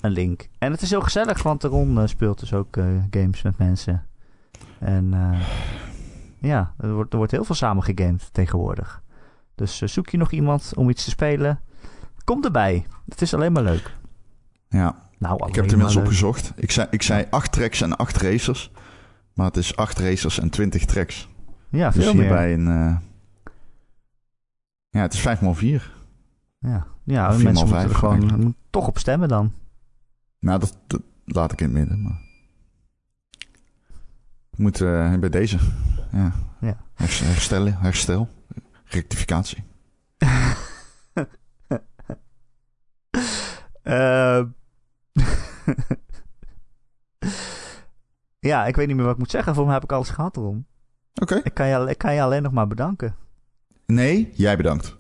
een 0.01 0.11
link. 0.11 0.49
En 0.59 0.73
het 0.73 0.83
is 0.83 0.91
heel 0.91 1.01
gezellig, 1.01 1.43
want 1.43 1.61
de 1.61 1.69
Ron 1.69 1.99
uh, 1.99 2.07
speelt 2.07 2.41
dus 2.41 2.53
ook 2.53 2.77
uh, 2.77 2.85
games 3.11 3.43
met 3.43 3.59
mensen. 3.59 4.07
En 4.79 5.15
ja, 6.41 6.75
er 6.79 6.95
wordt, 6.95 7.13
er 7.13 7.19
wordt 7.19 7.33
heel 7.33 7.45
veel 7.45 7.55
samen 7.55 7.83
gegamed 7.83 8.29
tegenwoordig. 8.33 9.03
Dus 9.55 9.79
zoek 9.79 10.09
je 10.09 10.17
nog 10.17 10.31
iemand 10.31 10.73
om 10.77 10.89
iets 10.91 11.05
te 11.05 11.11
spelen? 11.11 11.61
Kom 12.25 12.45
erbij. 12.45 12.87
Het 13.09 13.23
is 13.23 13.35
alleen 13.35 13.53
maar 13.53 13.63
leuk. 13.63 13.97
Ja, 14.69 14.95
nou, 15.19 15.49
ik 15.49 15.55
heb 15.55 15.65
het 15.65 15.73
inmiddels 15.73 15.97
opgezocht. 15.97 16.53
Ik 16.57 16.71
zei, 16.71 16.87
ik 16.91 17.03
zei 17.03 17.27
acht 17.31 17.53
tracks 17.53 17.81
en 17.81 17.97
acht 17.97 18.17
racers. 18.17 18.71
Maar 19.35 19.47
het 19.47 19.57
is 19.57 19.77
8 19.77 19.99
racers 19.99 20.39
en 20.39 20.51
20 20.51 20.85
tracks. 20.85 21.29
Ja, 21.69 21.91
dus 21.91 22.05
veel 22.05 22.13
hierbij 22.13 22.57
meer. 22.57 22.75
een. 22.75 22.91
Uh... 22.91 22.97
Ja, 24.89 25.01
het 25.01 25.13
is 25.13 25.21
5 25.21 25.41
x 25.41 25.59
4 25.59 25.93
Ja, 26.59 26.87
ja 27.05 27.29
mensen 27.29 27.53
moeten 27.53 27.69
5, 27.69 27.89
er 27.89 27.95
gewoon 27.95 28.55
toch 28.71 28.87
op 28.87 28.99
stemmen 28.99 29.29
dan. 29.29 29.53
Nou, 30.39 30.59
dat, 30.59 30.79
dat, 30.87 31.03
laat 31.25 31.53
ik 31.53 31.61
in 31.61 31.67
het 31.67 31.75
midden. 31.75 32.03
Maar... 32.03 32.23
Moet 34.57 34.81
uh, 34.81 35.15
bij 35.15 35.29
deze. 35.29 35.59
Ja. 36.13 36.33
ja. 36.61 36.77
Herstellen, 36.95 37.79
herstel, 37.79 38.29
rectificatie. 38.85 39.65
uh... 43.83 44.43
Ja, 48.45 48.67
ik 48.67 48.77
weet 48.77 48.87
niet 48.87 48.97
meer 48.97 49.05
wat 49.05 49.15
ik 49.15 49.21
moet 49.21 49.31
zeggen. 49.31 49.55
Voor 49.55 49.65
mij 49.65 49.75
heb 49.75 49.83
ik 49.83 49.93
alles 49.93 50.11
gehad 50.11 50.37
erom. 50.37 50.67
Oké. 51.15 51.23
Okay. 51.23 51.41
Ik, 51.45 51.55
kan 51.55 51.67
je, 51.67 51.91
ik 51.91 51.99
kan 51.99 52.15
je 52.15 52.23
alleen 52.23 52.43
nog 52.43 52.53
maar 52.53 52.67
bedanken. 52.67 53.17
Nee, 53.87 54.33
jij 54.35 54.57
bedankt. 54.57 54.97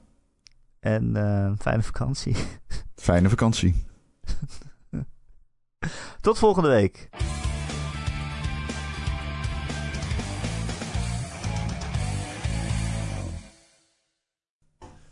En 0.81 1.17
uh, 1.17 1.53
fijne 1.59 1.83
vakantie. 1.83 2.37
Fijne 2.95 3.29
vakantie. 3.29 3.87
Tot 6.21 6.39
volgende 6.39 6.69
week. 6.69 7.09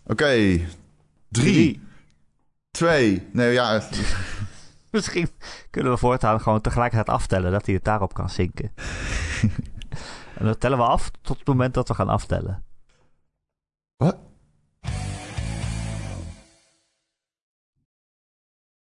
Oké. 0.02 0.12
Okay. 0.12 0.68
Drie, 1.28 1.52
Drie. 1.52 1.80
Twee. 2.70 3.28
Nee, 3.32 3.52
ja. 3.52 3.82
Misschien 4.96 5.28
kunnen 5.70 5.92
we 5.92 5.98
voortaan 5.98 6.40
gewoon 6.40 6.60
tegelijkertijd 6.60 7.16
aftellen 7.16 7.52
dat 7.52 7.66
hij 7.66 7.74
het 7.74 7.84
daarop 7.84 8.14
kan 8.14 8.30
zinken. 8.30 8.72
en 10.38 10.44
dan 10.44 10.58
tellen 10.58 10.78
we 10.78 10.84
af 10.84 11.10
tot 11.22 11.38
het 11.38 11.46
moment 11.46 11.74
dat 11.74 11.88
we 11.88 11.94
gaan 11.94 12.08
aftellen. 12.08 12.64
Wat? 13.96 14.18